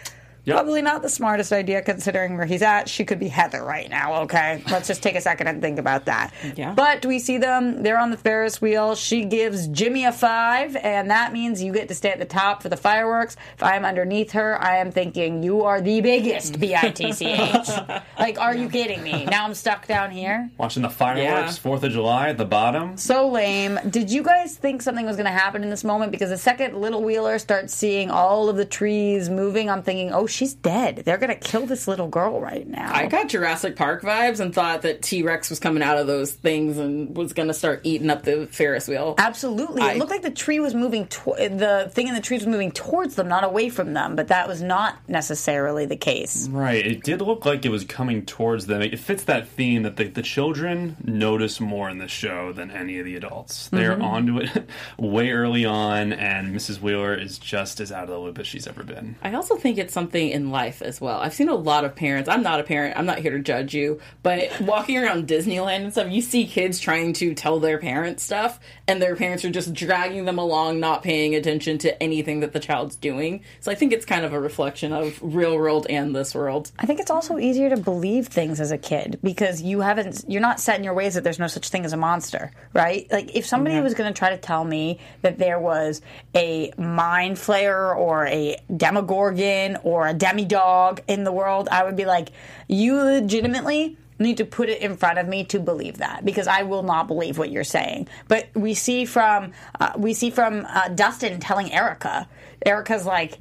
Probably 0.47 0.83
not 0.83 1.03
the 1.03 1.09
smartest 1.09 1.53
idea 1.53 1.83
considering 1.83 2.37
where 2.37 2.47
he's 2.47 2.63
at. 2.63 2.89
She 2.89 3.05
could 3.05 3.19
be 3.21 3.29
Heather 3.29 3.63
right 3.63 3.89
now, 3.89 4.23
okay? 4.23 4.63
Let's 4.71 4.89
just 4.89 5.03
take 5.03 5.15
a 5.15 5.21
second 5.21 5.47
and 5.47 5.61
think 5.63 5.79
about 5.79 6.07
that. 6.07 6.33
Yeah. 6.57 6.73
But 6.75 7.07
we 7.07 7.19
see 7.21 7.39
them, 7.39 7.83
they're 7.83 7.99
on 7.99 8.11
the 8.11 8.17
Ferris 8.17 8.61
wheel. 8.61 8.95
She 8.97 9.25
gives 9.25 9.69
Jimmy 9.69 10.05
a 10.05 10.11
five, 10.13 10.75
and 10.77 11.11
that 11.11 11.33
means 11.33 11.63
you 11.63 11.73
get 11.73 11.89
to 11.89 11.95
stay 11.95 12.11
at 12.11 12.19
the 12.19 12.25
top 12.25 12.63
for 12.63 12.69
the 12.69 12.77
fireworks. 12.77 13.37
If 13.57 13.63
I 13.63 13.77
am 13.77 13.85
underneath 13.85 14.33
her, 14.33 14.61
I 14.61 14.79
am 14.79 14.91
thinking, 14.91 15.43
you 15.43 15.63
are 15.63 15.81
the 15.81 16.01
biggest, 16.01 16.59
B 16.59 16.75
I 16.75 16.91
T 16.91 17.13
C 17.13 17.27
H. 17.27 17.69
Like, 18.19 18.39
are 18.39 18.55
you 18.55 18.69
kidding 18.69 19.03
me? 19.03 19.25
Now 19.25 19.45
I'm 19.45 19.55
stuck 19.55 19.87
down 19.87 20.11
here. 20.11 20.51
Watching 20.59 20.83
the 20.83 20.91
fireworks, 20.91 21.61
Yeah. 21.65 21.71
4th 21.73 21.83
of 21.83 21.93
July 21.93 22.29
at 22.29 22.39
the 22.39 22.45
bottom. 22.45 22.97
So 22.97 23.29
lame. 23.29 23.79
Did 23.91 24.11
you 24.11 24.23
guys 24.23 24.57
think 24.57 24.83
something 24.83 25.05
was 25.07 25.17
going 25.17 25.27
to 25.27 25.33
happen 25.33 25.63
in 25.65 25.71
this 25.71 25.83
moment? 25.83 26.13
Because 26.13 26.31
the 26.31 26.39
second 26.39 26.77
little 26.77 27.03
wheeler 27.03 27.39
starts 27.39 27.75
seeing 27.75 28.11
all 28.11 28.49
of 28.49 28.57
the 28.57 28.65
trees 28.65 29.29
moving, 29.29 29.69
I'm 29.71 29.83
thinking, 29.83 30.13
oh, 30.13 30.27
she's 30.33 30.55
dead. 30.55 31.03
They're 31.05 31.19
going 31.19 31.31
to 31.31 31.37
kill 31.49 31.67
this 31.67 31.87
little 31.87 32.09
girl 32.09 32.41
right 32.41 32.67
now. 32.67 32.91
I 32.93 33.07
got 33.07 33.29
Jurassic 33.29 33.77
Park 33.77 34.03
vibes 34.03 34.41
and 34.41 34.55
thought 34.55 34.83
that 34.83 35.03
T 35.03 35.23
Rex 35.23 35.51
was 35.51 35.59
coming 35.61 35.83
out 35.83 35.99
of 35.99 36.07
those 36.07 36.33
things 36.33 36.79
and 36.79 37.17
was 37.17 37.33
going 37.33 37.49
to 37.49 37.55
start 37.55 37.81
eating 37.85 38.11
up 38.11 38.23
the 38.23 38.47
Ferris 38.51 38.89
wheel. 38.89 39.15
Absolutely. 39.19 39.83
I- 39.83 39.93
it 39.93 39.99
looked 39.99 40.11
like 40.11 40.23
the 40.23 40.31
tree 40.31 40.61
was 40.61 40.75
moving, 40.75 41.07
to- 41.09 41.35
the 41.39 41.91
thing 41.93 42.09
in 42.09 42.15
the 42.15 42.21
tree 42.21 42.37
was 42.39 42.47
moving 42.47 42.73
towards 42.73 43.15
them, 43.15 43.29
not 43.29 43.45
away 43.45 43.69
from 43.69 43.93
them, 43.93 44.17
but 44.17 44.29
that 44.29 44.49
was 44.49 44.63
not 44.63 44.97
necessarily 45.09 45.87
the 45.87 45.97
case. 45.97 46.49
Right. 46.51 46.85
It 46.85 47.03
did 47.03 47.21
look 47.21 47.45
like 47.47 47.65
it 47.65 47.69
was 47.71 47.85
coming 47.85 48.25
towards 48.27 48.67
them. 48.67 48.83
It 48.83 48.99
fits 48.99 49.25
that 49.25 49.49
theme 49.49 49.83
that 49.83 49.97
the, 49.97 50.05
the 50.09 50.23
children 50.23 50.97
notice 51.05 51.61
more 51.61 51.89
in 51.91 51.99
the 51.99 52.09
show 52.09 52.53
than 52.53 52.71
any 52.71 52.99
of 52.99 53.05
the 53.05 53.17
adults. 53.17 53.69
They're 53.69 53.97
Mhm. 53.97 54.03
onto 54.03 54.39
it 54.39 54.51
way 54.99 55.31
early 55.31 55.65
on, 55.65 56.13
and 56.13 56.55
Mrs. 56.55 56.81
Wheeler 56.81 57.15
is 57.15 57.39
just 57.39 57.81
as 57.81 57.93
out 57.93 58.05
of 58.05 58.09
the 58.11 58.19
loop 58.19 58.39
as 58.39 58.47
she's 58.47 58.67
ever 58.67 58.83
been. 58.83 59.17
I 59.23 59.33
also 59.35 59.57
think 59.57 59.79
it's 59.79 59.93
something 59.93 60.22
in 60.31 60.51
life 60.51 60.83
as 60.83 61.01
well. 61.01 61.19
I've 61.21 61.35
seen 61.35 61.49
a 61.49 61.55
lot 61.55 61.85
of 61.85 61.97
parents. 61.97 62.29
I'm 62.29 62.43
not 62.43 62.61
a 62.61 62.63
parent. 62.63 62.97
I'm 62.97 63.07
not 63.07 63.19
here 63.19 63.33
to 63.33 63.41
judge 63.41 63.75
you, 63.75 64.01
but 64.23 64.61
walking 64.61 64.99
around 64.99 65.27
Disneyland 65.27 65.83
and 65.83 65.93
stuff, 65.93 66.13
you 66.13 66.21
see 66.21 66.47
kids 66.47 66.79
trying 66.79 67.15
to 67.15 67.35
tell 67.35 67.59
their 67.59 67.79
parents 67.79 68.23
stuff, 68.23 68.61
and 68.93 69.01
their 69.01 69.17
parents 69.17 69.43
are 69.43 69.51
just 69.51 69.73
dragging 69.73 70.27
them 70.27 70.39
along, 70.39 70.79
not 70.79 71.03
paying 71.03 71.35
attention 71.35 71.79
to 71.79 72.03
anything 72.03 72.41
that 72.41 72.53
the 72.53 72.61
child's 72.61 72.95
doing. 72.95 73.43
So 73.61 73.73
I 73.73 73.75
think 73.75 73.91
it's 73.91 74.05
kind 74.05 74.23
of 74.23 74.35
a 74.35 74.39
reflection 74.39 74.93
of 74.93 75.19
real 75.23 75.57
world 75.57 75.87
and 75.89 76.15
this 76.15 76.35
world. 76.35 76.71
I 76.79 76.85
think 76.85 77.01
it's 77.01 77.11
also 77.11 77.39
easier 77.39 77.71
to 77.71 77.79
believe 77.79 78.27
things 78.27 78.61
as 78.61 78.71
a 78.71 78.77
kid 78.77 79.19
because 79.23 79.63
you 79.63 79.81
haven't, 79.81 80.27
you're 80.29 80.43
not 80.43 80.61
set 80.61 80.77
in 80.77 80.85
your 80.85 80.93
ways 80.93 81.15
that 81.15 81.25
there's 81.25 81.39
no 81.39 81.47
such 81.47 81.71
thing 81.71 81.87
as 81.87 81.95
a 81.95 81.97
monster, 81.97 82.51
right? 82.75 83.11
Like 83.11 83.35
if 83.35 83.47
somebody 83.47 83.81
was 83.81 83.95
going 83.95 84.13
to 84.13 84.19
try 84.19 84.29
to 84.29 84.37
tell 84.37 84.63
me 84.63 85.01
that 85.23 85.39
there 85.39 85.59
was 85.59 86.03
a 86.35 86.71
mind 86.77 87.37
flayer 87.37 87.97
or 87.97 88.27
a 88.27 88.59
demogorgon 88.77 89.79
or 89.85 90.07
a 90.07 90.13
demodog 90.13 91.01
in 91.09 91.25
the 91.25 91.33
world, 91.33 91.67
I 91.73 91.83
would 91.83 91.97
be 91.97 92.05
like, 92.05 92.29
you 92.69 92.97
legitimately 92.97 93.97
need 94.23 94.39
to 94.39 94.45
put 94.45 94.69
it 94.69 94.81
in 94.81 94.97
front 94.97 95.19
of 95.19 95.29
me 95.29 95.45
to 95.47 95.61
believe 95.61 95.99
that 95.99 96.25
because 96.25 96.47
I 96.47 96.63
will 96.63 96.83
not 96.83 97.09
believe 97.09 97.39
what 97.39 97.51
you're 97.51 97.65
saying. 97.65 98.09
But 98.29 98.49
we 98.55 98.75
see 98.75 99.05
from 99.05 99.53
uh, 99.79 99.93
we 99.97 100.15
see 100.15 100.31
from 100.31 100.67
uh, 100.69 100.89
Dustin 100.89 101.41
telling 101.41 101.73
Erica. 101.73 102.29
Erica's 102.65 103.05
like, 103.05 103.39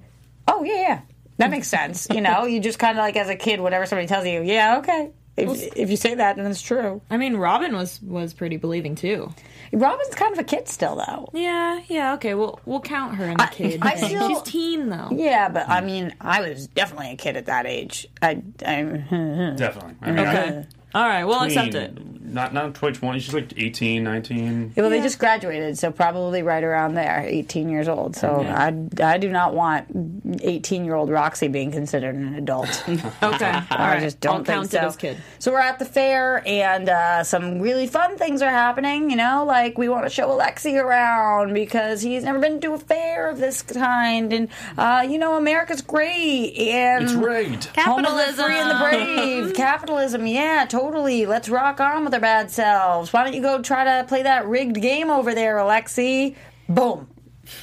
"Oh 0.48 0.64
yeah, 0.64 0.82
yeah, 0.82 1.02
that 1.38 1.50
makes 1.50 1.68
sense." 1.68 2.08
You 2.12 2.22
know, 2.22 2.46
you 2.46 2.60
just 2.60 2.80
kind 2.80 2.98
of 2.98 3.02
like 3.04 3.16
as 3.16 3.30
a 3.30 3.36
kid, 3.36 3.60
whatever 3.62 3.86
somebody 3.86 4.08
tells 4.08 4.26
you, 4.26 4.42
yeah, 4.42 4.80
okay. 4.80 5.12
If, 5.50 5.78
if 5.78 5.90
you 5.90 5.98
say 5.98 6.16
that, 6.16 6.36
then 6.38 6.46
it's 6.48 6.62
true. 6.62 7.02
I 7.10 7.18
mean, 7.18 7.36
Robin 7.38 7.74
was 7.76 8.02
was 8.02 8.34
pretty 8.34 8.58
believing 8.58 8.96
too. 8.96 9.34
Robin's 9.74 10.14
kind 10.16 10.34
of 10.34 10.40
a 10.40 10.44
kid 10.44 10.68
still, 10.68 10.96
though. 10.96 11.30
Yeah, 11.34 11.82
yeah, 11.88 12.14
okay. 12.16 12.34
We'll 12.34 12.60
we'll 12.66 12.82
count 12.82 13.16
her 13.16 13.26
in 13.26 13.38
the 13.38 13.48
kid. 13.52 13.80
I 13.82 13.92
thing. 13.92 14.10
still- 14.10 14.30
She's 14.30 14.42
teen 14.52 14.90
though. 14.90 15.10
Yeah, 15.12 15.50
but 15.50 15.70
I 15.70 15.82
mean, 15.82 16.14
I 16.22 16.42
was 16.42 16.68
definitely 16.68 17.12
a 17.12 17.16
kid 17.16 17.38
at 17.38 17.46
that 17.48 17.66
age. 17.66 18.08
I, 18.22 18.42
I 18.66 18.82
Definitely. 19.58 19.96
I 20.02 20.12
mean, 20.12 20.20
Okay. 20.28 20.66
All 20.94 21.04
right, 21.08 21.24
we'll 21.24 21.36
I, 21.40 21.46
accept 21.48 21.76
it. 21.76 21.98
Not 22.24 22.54
not 22.54 22.78
quite 22.78 22.96
20. 22.96 23.20
She's 23.20 23.34
like 23.34 23.54
18, 23.58 24.04
19. 24.04 24.74
Well, 24.78 24.90
they 24.90 25.02
just 25.02 25.20
graduated, 25.20 25.78
so 25.78 25.92
probably 25.92 26.44
right 26.44 26.64
around 26.64 26.94
there, 26.94 27.26
18 27.28 27.68
years 27.68 27.90
old. 27.90 28.16
So 28.16 28.42
I, 28.42 28.74
I 29.04 29.18
do 29.18 29.30
not 29.30 29.54
want 29.54 29.88
18 30.42 30.86
year 30.86 30.96
old 30.96 31.10
Roxy 31.10 31.50
being 31.50 31.72
considered 31.72 32.16
an 32.16 32.36
adult. 32.36 32.70
Okay, 33.24 33.52
all 33.52 33.66
I 33.70 33.94
right. 33.94 34.00
just 34.02 34.20
don't 34.20 34.38
I'll 34.40 34.44
think 34.44 34.48
count 34.48 34.72
so. 34.72 34.80
as 34.80 34.96
kid. 34.96 35.18
So 35.40 35.52
we're 35.52 35.60
at 35.60 35.80
the 35.80 35.86
fair, 35.86 36.44
and 36.48 36.90
uh, 36.90 37.24
some 37.24 37.60
really 37.60 37.88
fun 37.88 38.18
things 38.18 38.42
are 38.42 38.50
happening. 38.50 39.10
You 39.10 39.16
know, 39.16 39.44
like 39.46 39.78
we 39.78 39.90
want 39.90 40.06
to 40.06 40.10
show 40.10 40.32
Alexei 40.32 40.76
around 40.78 41.54
because 41.54 42.02
he's 42.02 42.24
never 42.24 42.40
been 42.40 42.60
to 42.62 42.74
a 42.74 42.78
fair 42.78 43.30
of 43.30 43.40
this 43.40 43.62
kind, 43.62 44.32
and 44.34 44.48
uh, 44.78 45.06
you 45.08 45.18
know, 45.18 45.36
America's 45.36 45.82
great, 45.82 46.56
and 46.58 47.04
It's 47.06 47.14
rigged. 47.14 47.66
Home 47.78 48.06
of 48.06 48.36
free 48.36 48.56
and 48.56 48.70
the 48.70 48.80
brave. 48.84 49.54
Capitalism, 49.56 50.26
yeah, 50.28 50.66
totally. 50.66 50.81
Let's 50.90 51.50
rock 51.50 51.80
on 51.80 52.04
with 52.06 52.14
our 52.14 52.20
bad 52.20 52.50
selves. 52.50 53.14
Why 53.14 53.24
don't 53.24 53.34
you 53.34 53.42
go 53.42 53.62
try 53.62 53.84
to 53.84 54.08
play 54.08 54.24
that 54.24 54.48
rigged 54.48 54.82
game 54.82 55.10
over 55.10 55.36
there, 55.36 55.58
Alexei? 55.58 56.36
Boom. 56.68 57.08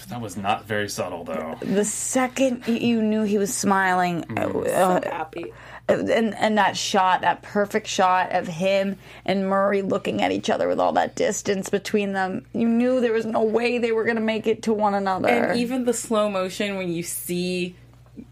That 0.09 0.21
was 0.21 0.37
not 0.37 0.67
very 0.67 0.89
subtle, 0.89 1.25
though. 1.25 1.57
The 1.63 1.85
second 1.85 2.67
you 2.67 3.03
knew 3.03 3.23
he 3.23 3.39
was 3.39 3.55
smiling, 3.55 4.23
Mm. 4.25 4.67
uh, 4.69 5.01
happy. 5.09 5.53
and 5.89 6.35
and 6.35 6.59
that 6.59 6.77
shot, 6.77 7.23
that 7.23 7.43
perfect 7.43 7.87
shot 7.87 8.33
of 8.33 8.47
him 8.47 8.97
and 9.25 9.49
Murray 9.49 9.81
looking 9.83 10.21
at 10.23 10.31
each 10.31 10.51
other 10.51 10.69
with 10.69 10.79
all 10.79 10.93
that 10.93 11.15
distance 11.15 11.71
between 11.71 12.13
them, 12.13 12.45
you 12.53 12.69
knew 12.69 13.01
there 13.01 13.13
was 13.15 13.25
no 13.25 13.43
way 13.43 13.79
they 13.79 13.93
were 13.93 14.05
going 14.05 14.17
to 14.17 14.23
make 14.23 14.47
it 14.47 14.63
to 14.65 14.73
one 14.75 14.95
another. 14.95 15.29
And 15.29 15.59
even 15.59 15.85
the 15.87 15.95
slow 15.95 16.29
motion 16.29 16.77
when 16.77 16.93
you 16.93 17.03
see 17.03 17.75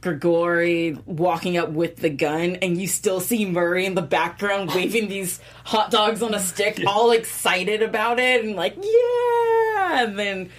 Grigori 0.00 0.98
walking 1.06 1.56
up 1.56 1.70
with 1.70 1.96
the 1.96 2.10
gun 2.10 2.56
and 2.56 2.80
you 2.80 2.86
still 2.86 3.20
see 3.20 3.44
Murray 3.44 3.86
in 3.86 3.94
the 3.94 4.02
background 4.02 4.72
waving 4.74 5.08
these 5.08 5.40
hot 5.64 5.90
dogs 5.90 6.22
on 6.22 6.34
a 6.34 6.40
stick, 6.40 6.80
all 6.86 7.10
excited 7.10 7.82
about 7.82 8.18
it 8.18 8.44
and 8.44 8.56
like, 8.56 8.76
yeah! 8.76 10.02
And 10.02 10.18
then 10.18 10.50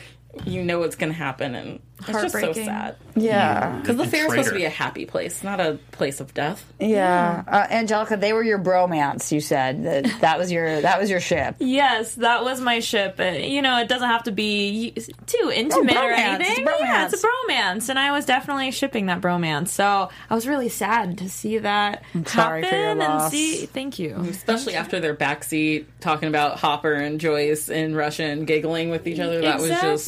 you 0.46 0.64
know 0.64 0.80
what's 0.80 0.96
to 1.12 1.18
happen 1.18 1.56
and 1.56 1.80
it's 2.02 2.08
just 2.10 2.34
so 2.40 2.54
sad. 2.54 2.96
Yeah. 3.16 3.80
Because 3.80 3.98
the 3.98 4.04
The 4.04 4.10
fair 4.10 4.26
is 4.26 4.32
supposed 4.32 4.50
to 4.50 4.56
be 4.56 4.66
a 4.66 4.70
happy 4.70 5.06
place, 5.06 5.44
not 5.44 5.60
a 5.60 5.80
place 5.92 6.20
of 6.20 6.34
death. 6.34 6.64
yeah, 6.80 7.44
uh, 7.48 7.66
Angelica, 7.72 8.18
they 8.18 8.34
were 8.34 8.44
your 8.44 8.60
bromance. 8.60 9.32
You 9.32 9.42
said 9.42 9.84
that 9.84 10.06
that 10.22 10.38
was 10.38 10.52
your 10.52 10.82
that 10.82 11.00
was 11.00 11.10
your 11.10 11.20
ship. 11.20 11.56
Yes, 11.60 12.16
that 12.16 12.44
was 12.44 12.62
my 12.62 12.80
ship. 12.80 13.16
Uh, 13.20 13.24
You 13.24 13.62
know, 13.62 13.80
it 13.80 13.88
doesn't 13.88 14.08
have 14.08 14.24
to 14.24 14.32
be 14.32 14.94
too 15.26 15.52
intimate 15.54 15.96
or 15.98 16.00
bromance. 16.14 16.40
It's 16.42 16.50
anything. 16.50 16.66
Yeah, 16.80 17.06
it's 17.12 17.24
a 17.24 17.28
bromance, 17.28 17.90
and 17.90 17.98
I 17.98 18.12
was 18.12 18.26
definitely 18.26 18.72
shipping 18.72 19.08
that 19.08 19.22
bromance. 19.22 19.70
So 19.70 20.10
I 20.30 20.36
was 20.36 20.48
really 20.48 20.70
sad 20.70 21.18
to 21.20 21.30
see 21.30 21.58
that 21.60 22.04
sorry 22.26 22.64
happen 22.64 22.98
for 22.98 23.04
your 23.04 23.12
and 23.12 23.32
see. 23.32 23.66
Thank 23.66 24.00
you. 24.00 24.16
Especially 24.30 24.76
after 24.76 25.00
their 25.00 25.16
backseat 25.16 25.86
talking 26.00 26.30
about 26.30 26.60
Hopper 26.60 26.94
and 26.94 27.20
Joyce 27.20 27.70
in 27.70 27.96
Russian 27.96 28.46
giggling 28.46 28.90
with 28.90 29.08
each 29.08 29.20
other. 29.20 29.42
That 29.42 29.60
was 29.60 29.70
just. 29.70 30.08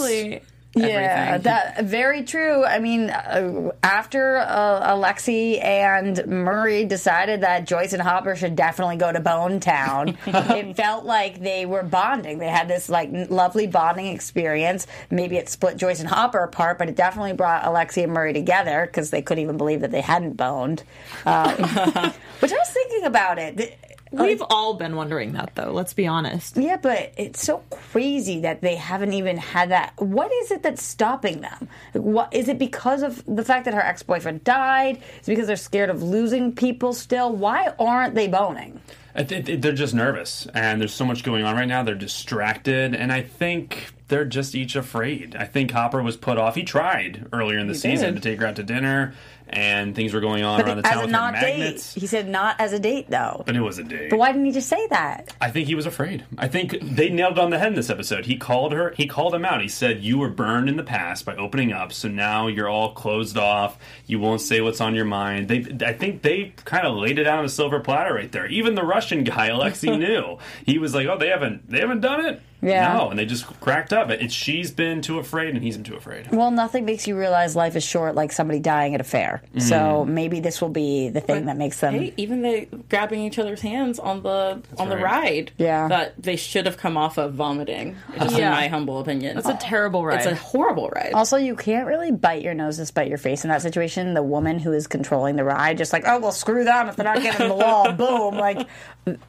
Yeah, 0.80 1.36
everything. 1.36 1.42
that 1.44 1.84
very 1.86 2.24
true. 2.24 2.66
I 2.66 2.80
mean, 2.80 3.10
uh, 3.10 3.72
after 3.84 4.38
uh, 4.38 4.96
Alexei 4.96 5.60
and 5.60 6.26
Murray 6.28 6.86
decided 6.86 7.42
that 7.42 7.66
Joyce 7.66 7.94
and 7.94 8.02
Hopper 8.02 8.36
should 8.36 8.56
definitely 8.56 8.98
go 8.98 9.12
to 9.12 9.20
Bone 9.20 9.60
Town, 9.60 10.18
it 10.26 10.76
felt 10.76 11.06
like 11.06 11.42
they 11.42 11.66
were 11.66 11.84
bonding. 11.84 12.40
They 12.40 12.48
had 12.48 12.68
this 12.68 12.90
like 12.90 13.10
lovely 13.30 13.68
bonding 13.68 14.08
experience. 14.08 14.88
Maybe 15.10 15.38
it 15.38 15.50
split 15.50 15.78
Joyce 15.78 16.00
and 16.00 16.10
Hopper 16.10 16.40
apart, 16.40 16.78
but 16.78 16.90
it 16.90 16.96
definitely 16.96 17.34
brought 17.34 17.66
Alexei 17.66 18.04
and 18.04 18.14
Murray 18.14 18.34
together 18.34 18.86
because 18.86 19.10
they 19.10 19.22
couldn't 19.22 19.44
even 19.44 19.58
believe 19.58 19.82
that 19.82 19.92
they 19.92 20.02
hadn't 20.02 20.38
boned. 20.38 20.84
Uh, 21.26 22.12
which 22.40 22.52
I 22.52 22.58
was 22.58 22.70
thinking 22.70 23.06
about 23.06 23.40
it. 23.40 23.78
Th- 24.12 24.22
We've 24.22 24.42
all 24.50 24.74
been 24.74 24.96
wondering 24.96 25.34
that, 25.34 25.51
though. 25.56 25.72
Let's 25.72 25.94
be 25.94 26.08
honest. 26.08 26.58
Yeah, 26.58 26.78
but 26.78 27.13
it's 27.18 27.44
so 27.44 27.63
crazy 27.70 28.39
that 28.42 28.62
they 28.62 28.75
haven't 28.75 29.13
even 29.13 29.38
had 29.38 29.70
that. 29.70 29.94
What 29.98 30.32
is 30.32 30.50
it 30.51 30.63
that's 30.63 30.82
stopping 30.84 31.42
them? 31.42 31.68
What 31.94 32.34
is 32.34 32.48
it 32.48 32.58
because 32.58 33.04
of 33.04 33.24
the 33.28 33.44
fact 33.46 33.66
that 33.66 33.74
her 33.75 33.82
ex 33.82 34.01
boyfriend 34.01 34.44
died? 34.44 34.98
Is 35.22 35.28
it 35.28 35.32
because 35.32 35.48
they're 35.48 35.56
scared 35.56 35.89
of 35.92 36.01
losing 36.01 36.54
people 36.56 36.94
still? 36.94 37.32
Why 37.36 37.72
aren't 37.80 38.16
they 38.16 38.28
boning? 38.28 38.80
I 39.16 39.24
think 39.24 39.62
they're 39.62 39.74
just 39.74 39.94
nervous, 39.94 40.48
and 40.54 40.80
there's 40.80 40.94
so 40.94 41.04
much 41.06 41.24
going 41.24 41.44
on 41.44 41.56
right 41.56 41.68
now. 41.68 41.84
They're 41.84 41.96
distracted, 41.96 42.96
and 42.96 43.12
I 43.12 43.22
think 43.22 43.92
they're 44.08 44.24
just 44.25 44.56
each 44.56 44.75
afraid. 44.75 45.36
I 45.36 45.46
think 45.46 45.72
Hopper 45.72 46.01
was 46.01 46.16
put 46.16 46.38
off. 46.38 46.56
He 46.56 46.63
tried 46.63 47.28
earlier 47.34 47.58
in 47.60 47.68
the 47.68 47.74
He 47.74 47.80
season 47.80 48.13
did. 48.13 48.24
to 48.24 48.30
take 48.30 48.39
her 48.39 48.46
out 48.48 48.56
to 48.58 48.63
dinner, 48.63 49.13
and 49.51 49.96
things 49.96 50.13
were 50.13 50.20
going 50.20 50.44
on 50.44 50.60
But 50.60 50.68
around 50.68 50.77
the 50.77 50.88
as 50.88 50.94
town 50.94 50.98
a 50.98 51.06
with 51.06 51.10
her 51.15 51.20
not 51.22 51.34
magnets. 51.34 51.94
date, 51.94 52.01
he 52.01 52.08
said 52.08 52.27
not 52.29 52.56
as 52.60 52.74
a 52.74 52.79
date 52.79 53.10
though. 53.10 53.44
But 53.46 53.56
it 53.56 53.62
was 53.62 53.77
a 53.79 53.84
date. 53.84 54.10
But 54.10 54.20
why 54.20 54.32
didn't 54.32 54.46
he 54.46 54.51
just 54.51 54.70
say 54.70 54.88
that? 54.88 55.34
I 55.41 55.50
think 55.51 55.68
he 55.68 55.75
was 55.75 55.86
afraid. 55.86 56.25
I 56.38 56.48
think 56.48 56.77
they 56.82 57.10
nailed 57.10 57.34
it 57.34 57.39
on 57.39 57.50
the 57.50 57.60
head 57.60 57.70
in 57.70 57.75
this 57.75 57.89
episode. 57.89 58.25
He 58.25 58.38
called 58.38 58.72
her. 58.74 58.94
He 58.98 59.08
called 59.08 59.34
him 59.36 59.46
out. 59.46 59.62
He 59.62 59.68
said, 59.68 60.01
"You 60.03 60.18
were 60.18 60.29
burned 60.29 60.70
in 60.70 60.77
the 60.77 60.84
past 60.84 61.25
by 61.25 61.36
opening 61.36 61.72
up, 61.72 61.91
so 61.94 62.08
now 62.08 62.48
you're 62.48 62.70
all 62.70 62.94
closed 62.94 63.38
off. 63.38 63.77
You 64.06 64.20
won't 64.20 64.41
say 64.41 64.62
what's 64.62 64.82
on 64.82 64.96
your 64.96 65.06
mind." 65.06 65.48
They, 65.48 65.65
I 65.86 65.94
think 65.94 66.22
they 66.22 66.53
kind 66.65 66.86
of 66.86 66.96
laid 66.96 67.20
it 67.20 67.27
out 67.27 67.39
on 67.39 67.46
a 67.46 67.50
silver 67.50 67.79
platter 67.79 68.13
right 68.13 68.32
there. 68.32 68.46
Even 68.48 68.75
the 68.75 68.84
Russian 68.84 69.24
guy, 69.24 69.48
Alexei, 69.48 69.96
knew. 69.98 70.38
He 70.65 70.77
was 70.77 70.94
like, 70.94 71.08
"Oh, 71.08 71.18
they 71.18 71.29
haven't, 71.29 71.70
they 71.70 71.79
haven't 71.79 72.01
done 72.01 72.25
it." 72.25 72.41
Yeah. 72.62 72.94
No, 72.98 73.10
and 73.10 73.18
they 73.20 73.25
just 73.25 73.46
cracked 73.62 73.94
up. 73.94 74.10
It's 74.10 74.34
she's 74.34 74.72
been 74.72 75.01
too 75.01 75.20
afraid, 75.20 75.56
and 75.56 75.63
he's 75.63 75.75
been 75.78 75.84
too 75.86 75.96
afraid. 75.96 76.30
Well, 76.32 76.51
nothing 76.51 76.86
makes 76.86 77.08
you 77.08 77.18
realize 77.18 77.56
life 77.56 77.75
is 77.75 77.84
short 77.84 78.16
like 78.16 78.32
somebody 78.32 78.60
dying 78.60 78.96
at 78.96 79.01
a 79.01 79.06
fair. 79.06 79.42
Mm. 79.56 79.62
So 79.62 80.06
maybe 80.06 80.39
this 80.39 80.62
will 80.62 80.70
be 80.70 81.10
the 81.10 81.22
thing 81.22 81.46
that 81.46 81.58
makes 81.58 81.80
them. 81.80 81.94
Hey, 81.94 82.13
even 82.18 82.42
they 82.42 82.68
grabbing 82.89 83.22
each 83.22 83.39
other's 83.39 83.62
hands 83.62 83.98
on 84.00 84.24
the 84.24 84.62
on 84.78 84.89
the 84.89 84.98
ride. 84.98 85.51
Yeah. 85.58 85.88
that 85.88 86.22
they 86.22 86.36
should 86.36 86.66
have 86.66 86.78
come 86.78 86.98
off 86.98 87.18
of 87.18 87.34
vomiting. 87.34 87.96
Just 88.18 88.34
in 88.34 88.39
Yeah. 88.39 88.51
my 88.51 88.68
humble 88.68 89.00
opinion, 89.00 89.36
That's 89.36 89.48
a 89.48 89.54
terrible 89.56 90.06
ride. 90.06 90.18
It's 90.18 90.25
a 90.25 90.36
horrible 90.36 90.89
ride. 90.89 91.13
Also, 91.13 91.38
you 91.38 91.56
can't 91.56 91.88
really 91.88 92.12
bite 92.12 92.42
your 92.42 92.54
nose 92.54 92.78
to 92.78 92.86
spite 92.86 93.08
your 93.08 93.18
face 93.18 93.44
in 93.44 93.50
that 93.50 93.62
situation. 93.62 94.13
The 94.13 94.24
woman 94.24 94.60
who 94.60 94.74
is 94.74 94.88
controlling 94.88 95.36
the 95.36 95.44
ride, 95.44 95.78
just 95.78 95.94
like, 95.94 96.04
oh, 96.06 96.20
well, 96.20 96.32
screw 96.32 96.63
them 96.63 96.89
if 96.89 96.96
they're 96.96 97.06
not 97.06 97.22
getting 97.22 97.48
the 97.48 97.54
wall. 97.54 97.92
Boom. 97.94 98.36
Like, 98.38 98.68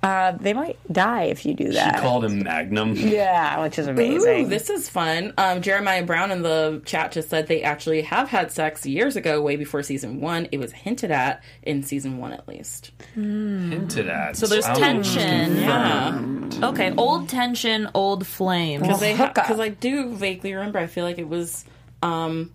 uh, 0.03 0.33
they 0.33 0.53
might 0.53 0.79
die 0.93 1.25
if 1.25 1.45
you 1.47 1.55
do 1.55 1.73
that. 1.73 1.97
She 1.97 2.01
called 2.03 2.25
him 2.25 2.43
Magnum. 2.43 2.95
Yeah, 2.97 3.20
which 3.63 3.79
is 3.79 3.87
amazing. 3.87 4.47
Ooh, 4.47 4.49
this 4.49 4.71
is 4.71 4.89
fun. 4.89 5.33
Um, 5.39 5.63
Jeremiah 5.63 6.05
Brown 6.05 6.31
in 6.31 6.43
the 6.43 6.83
chat 6.85 7.13
just 7.13 7.29
said 7.31 7.47
they 7.47 7.63
actually 7.63 8.03
have 8.03 8.29
had 8.29 8.51
sex 8.53 8.85
years 8.87 9.17
ago, 9.17 9.41
way 9.43 9.57
before 9.57 9.83
season 9.83 10.21
one. 10.21 10.49
It 10.53 10.59
was 10.59 10.73
hinted 10.73 11.11
at 11.11 11.43
in 11.63 11.83
season 11.83 12.19
one, 12.19 12.33
at 12.33 12.47
least. 12.49 12.93
Hinted 13.15 14.09
at. 14.09 14.37
So 14.37 14.47
there's 14.47 14.67
Oh, 14.67 14.75
tension. 14.75 15.57
confirmed. 15.57 16.63
Okay, 16.65 16.95
old 16.97 17.29
tension, 17.29 17.89
old 17.95 18.27
flame. 18.27 18.81
Because 18.83 19.01
they 19.01 19.13
because 19.17 19.61
I 19.61 19.69
do 19.71 20.15
vaguely 20.15 20.55
remember. 20.55 20.79
I 20.79 20.87
feel 20.87 21.05
like 21.05 21.19
it 21.19 21.29
was. 21.29 21.65
Um, 22.03 22.51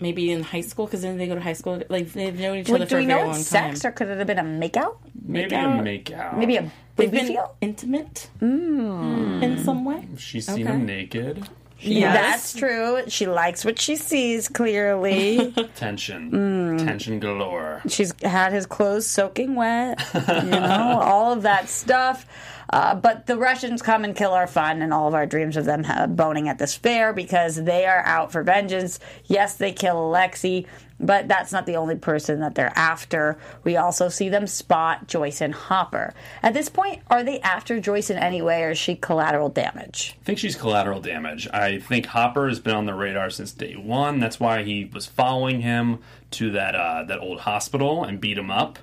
Maybe 0.00 0.30
in 0.30 0.42
high 0.42 0.60
school, 0.62 0.86
because 0.86 1.02
then 1.02 1.18
they 1.18 1.26
go 1.26 1.34
to 1.34 1.40
high 1.40 1.52
school. 1.52 1.82
Like 1.88 2.12
they've 2.12 2.38
known 2.38 2.58
each 2.58 2.68
other 2.70 2.78
Like, 2.80 2.88
for 2.88 2.94
do 2.94 2.96
a 2.96 2.98
we 3.00 3.06
very 3.06 3.06
know 3.06 3.26
long 3.28 3.40
it's 3.40 3.50
time. 3.50 3.74
sex, 3.76 3.84
or 3.84 3.92
could 3.92 4.08
it 4.08 4.18
have 4.18 4.26
been 4.26 4.38
a 4.38 4.42
makeout? 4.42 4.96
Maybe 5.26 5.54
a 5.54 5.58
Makeout. 5.58 6.04
makeout. 6.04 6.38
Maybe 6.38 6.56
a 6.56 6.62
They've 6.96 7.10
baby 7.10 7.16
been 7.18 7.26
feel? 7.34 7.56
intimate 7.60 8.28
Mm. 8.40 9.42
in 9.42 9.64
some 9.64 9.84
way. 9.84 10.06
She's 10.18 10.46
seen 10.46 10.66
Okay. 10.66 10.74
him 10.76 10.86
naked. 10.86 11.48
Yeah, 11.82 12.12
that's 12.12 12.52
true. 12.52 13.00
She 13.08 13.24
likes 13.26 13.64
what 13.64 13.80
she 13.80 13.96
sees, 13.96 14.48
clearly. 14.50 15.50
Tension. 15.76 16.30
Mm. 16.30 16.84
Tension 16.84 17.18
galore. 17.20 17.80
She's 17.88 18.12
had 18.22 18.52
his 18.52 18.66
clothes 18.66 19.06
soaking 19.06 19.54
wet, 19.54 19.98
you 20.14 20.50
know, 20.50 21.00
all 21.02 21.32
of 21.32 21.42
that 21.42 21.70
stuff. 21.70 22.26
Uh, 22.70 22.94
but 22.94 23.26
the 23.26 23.36
Russians 23.36 23.82
come 23.82 24.04
and 24.04 24.14
kill 24.14 24.32
our 24.32 24.46
fun 24.46 24.80
and 24.80 24.94
all 24.94 25.08
of 25.08 25.14
our 25.14 25.26
dreams 25.26 25.56
of 25.56 25.64
them 25.64 25.84
uh, 25.88 26.06
boning 26.06 26.48
at 26.48 26.58
this 26.58 26.76
fair 26.76 27.12
because 27.12 27.56
they 27.56 27.84
are 27.84 28.02
out 28.06 28.30
for 28.30 28.42
vengeance. 28.42 29.00
Yes, 29.26 29.56
they 29.56 29.72
kill 29.72 30.06
Alexei, 30.06 30.66
but 31.00 31.26
that's 31.26 31.50
not 31.50 31.66
the 31.66 31.76
only 31.76 31.96
person 31.96 32.40
that 32.40 32.54
they're 32.54 32.72
after. 32.76 33.38
We 33.64 33.76
also 33.76 34.08
see 34.08 34.28
them 34.28 34.46
spot 34.46 35.08
Joyce 35.08 35.40
and 35.40 35.52
Hopper. 35.52 36.14
At 36.42 36.54
this 36.54 36.68
point, 36.68 37.02
are 37.08 37.24
they 37.24 37.40
after 37.40 37.80
Joyce 37.80 38.08
in 38.08 38.18
any 38.18 38.40
way 38.40 38.62
or 38.62 38.70
is 38.70 38.78
she 38.78 38.94
collateral 38.94 39.48
damage? 39.48 40.16
I 40.20 40.24
think 40.24 40.38
she's 40.38 40.56
collateral 40.56 41.00
damage. 41.00 41.48
I 41.52 41.80
think 41.80 42.06
Hopper 42.06 42.48
has 42.48 42.60
been 42.60 42.76
on 42.76 42.86
the 42.86 42.94
radar 42.94 43.30
since 43.30 43.50
day 43.52 43.74
one. 43.74 44.20
That's 44.20 44.38
why 44.38 44.62
he 44.62 44.84
was 44.84 45.06
following 45.06 45.62
him 45.62 45.98
to 46.32 46.52
that 46.52 46.76
uh, 46.76 47.02
that 47.08 47.18
old 47.18 47.40
hospital 47.40 48.04
and 48.04 48.20
beat 48.20 48.38
him 48.38 48.50
up. 48.50 48.78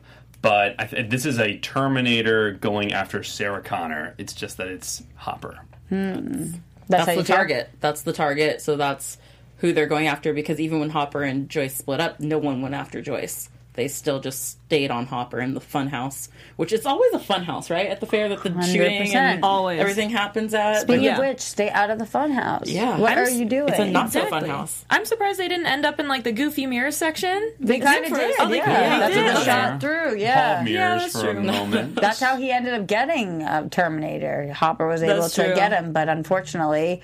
But 0.47 0.75
I 0.79 0.85
th- 0.85 1.09
this 1.09 1.25
is 1.25 1.39
a 1.39 1.57
Terminator 1.57 2.53
going 2.53 2.93
after 2.93 3.21
Sarah 3.21 3.61
Connor. 3.61 4.15
It's 4.17 4.33
just 4.33 4.55
that 4.57 4.69
it's 4.69 5.03
Hopper. 5.15 5.59
Hmm. 5.89 6.53
That's, 6.87 7.05
how 7.05 7.11
you 7.11 7.17
the 7.17 7.25
feel? 7.25 7.35
target. 7.35 7.69
That's 7.81 8.03
the 8.03 8.13
target. 8.13 8.61
So 8.61 8.77
that's 8.77 9.17
who 9.57 9.73
they're 9.73 9.87
going 9.87 10.07
after 10.07 10.33
because 10.33 10.61
even 10.61 10.79
when 10.79 10.89
Hopper 10.89 11.23
and 11.23 11.49
Joyce 11.49 11.75
split 11.75 11.99
up, 11.99 12.21
no 12.21 12.37
one 12.37 12.61
went 12.61 12.75
after 12.75 13.01
Joyce. 13.01 13.49
They 13.77 13.87
still 13.87 14.19
just 14.19 14.53
stayed 14.65 14.89
on 14.89 15.05
Hopper 15.05 15.39
in 15.39 15.53
the 15.53 15.61
fun 15.61 15.87
house, 15.87 16.29
which 16.55 16.73
is 16.73 16.87
always 16.87 17.13
a 17.13 17.19
fun 17.19 17.43
house, 17.43 17.69
right? 17.69 17.85
At 17.91 17.99
the 17.99 18.07
fair 18.07 18.27
that 18.29 18.41
the 18.41 18.49
shooting 18.63 19.03
100%. 19.03 19.15
and 19.15 19.43
Always. 19.45 19.79
everything 19.79 20.09
happens 20.09 20.55
at. 20.55 20.81
Speaking 20.81 21.03
But 21.05 21.13
of 21.13 21.19
which, 21.19 21.39
stay 21.41 21.69
out 21.69 21.91
of 21.91 21.99
the 21.99 22.05
funhouse. 22.05 22.63
Yeah. 22.65 22.97
What 22.97 23.11
I'm 23.11 23.19
are 23.19 23.29
you 23.29 23.45
doing? 23.45 23.69
it's 23.69 23.77
a 23.77 23.85
not 23.85 24.11
so 24.11 24.21
Exactly. 24.23 24.49
fun 24.49 24.49
house. 24.49 24.83
I'm 24.89 25.05
surprised 25.05 25.39
they 25.39 25.47
didn't 25.47 25.67
end 25.67 25.85
up 25.85 25.99
in 25.99 26.07
like 26.07 26.23
the 26.23 26.31
goofy 26.31 26.65
mirror 26.65 26.89
section. 26.89 27.53
They 27.59 27.79
kind 27.79 28.03
of 28.03 28.09
for- 28.09 28.17
did. 28.17 28.35
Oh, 28.39 28.47
they 28.49 28.57
yeah, 28.57 28.65
kinda 28.65 28.99
that's 28.99 29.13
did. 29.13 29.23
what 29.25 29.33
they 29.33 29.39
Okay. 29.41 29.45
shot 29.45 29.79
through. 29.79 30.17
Yeah, 30.17 30.61
mirrors 30.63 30.71
Yeah, 30.73 30.97
that's 30.97 31.21
for 31.21 31.29
a 31.29 31.33
true. 31.33 31.43
moment. 31.43 31.95
That's 32.01 32.19
how 32.19 32.35
he 32.37 32.51
ended 32.51 32.73
up 32.73 32.87
getting 32.87 33.43
uh, 33.43 33.69
Terminator. 33.69 34.51
Hopper 34.53 34.87
was 34.87 35.03
able 35.03 35.21
That's 35.21 35.35
to 35.35 35.45
true. 35.45 35.55
get 35.55 35.71
him, 35.71 35.93
but 35.93 36.09
unfortunately, 36.09 37.03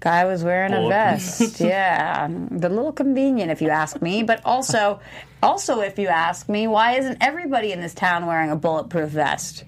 guy 0.00 0.24
was 0.24 0.42
wearing 0.42 0.72
a 0.72 0.88
vest. 0.88 1.60
yeah, 1.60 2.26
a 2.26 2.28
little 2.52 2.92
convenient 2.92 3.52
if 3.52 3.62
you 3.62 3.68
ask 3.68 4.02
me. 4.02 4.22
But 4.24 4.40
also, 4.44 4.98
also 5.42 5.80
if 5.80 5.98
you 5.98 6.08
ask 6.08 6.48
me, 6.48 6.66
why 6.66 6.92
isn't 6.98 7.18
everybody 7.20 7.72
in 7.72 7.80
this 7.80 7.94
town 7.94 8.26
wearing 8.26 8.50
a 8.50 8.56
bulletproof 8.56 9.10
vest? 9.10 9.64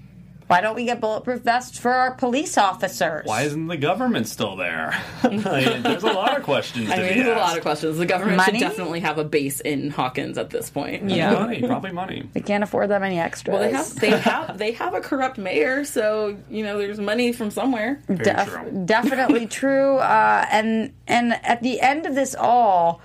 Why 0.48 0.60
don't 0.60 0.74
we 0.74 0.84
get 0.84 1.00
bulletproof 1.00 1.40
vests 1.40 1.78
for 1.78 1.90
our 1.92 2.10
police 2.12 2.58
officers? 2.58 3.24
Why 3.24 3.42
isn't 3.44 3.68
the 3.68 3.76
government 3.78 4.28
still 4.28 4.54
there? 4.56 5.00
Like, 5.22 5.82
there's 5.82 6.02
a 6.02 6.12
lot 6.12 6.36
of 6.36 6.42
questions 6.42 6.90
I 6.90 6.96
mean, 6.98 7.14
be 7.14 7.22
there's 7.22 7.36
a 7.36 7.40
lot 7.40 7.56
of 7.56 7.62
questions. 7.62 7.96
The 7.96 8.04
government 8.04 8.36
Money? 8.36 8.58
should 8.58 8.68
definitely 8.68 9.00
have 9.00 9.16
a 9.16 9.24
base 9.24 9.60
in 9.60 9.88
Hawkins 9.88 10.36
at 10.36 10.50
this 10.50 10.68
point. 10.68 11.04
Money, 11.04 11.62
probably 11.62 11.92
money. 11.92 12.28
They 12.34 12.40
can't 12.40 12.62
afford 12.62 12.90
that 12.90 13.00
many 13.00 13.18
extras. 13.18 13.54
Well, 13.54 13.62
they 13.62 13.72
have 13.72 13.94
they 13.98 14.10
have 14.10 14.58
they 14.58 14.72
have 14.72 14.92
a 14.94 15.00
corrupt 15.00 15.38
mayor, 15.38 15.84
so 15.86 16.36
you 16.50 16.64
know 16.64 16.76
there's 16.76 16.98
money 17.00 17.32
from 17.32 17.50
somewhere. 17.50 18.02
Very 18.08 18.24
Def- 18.24 18.48
true. 18.52 18.82
definitely 18.84 19.46
true. 19.60 19.96
Uh, 19.96 20.46
and 20.50 20.92
and 21.08 21.32
at 21.44 21.62
the 21.62 21.80
end 21.80 22.04
of 22.04 22.14
this 22.14 22.34
all, 22.34 23.00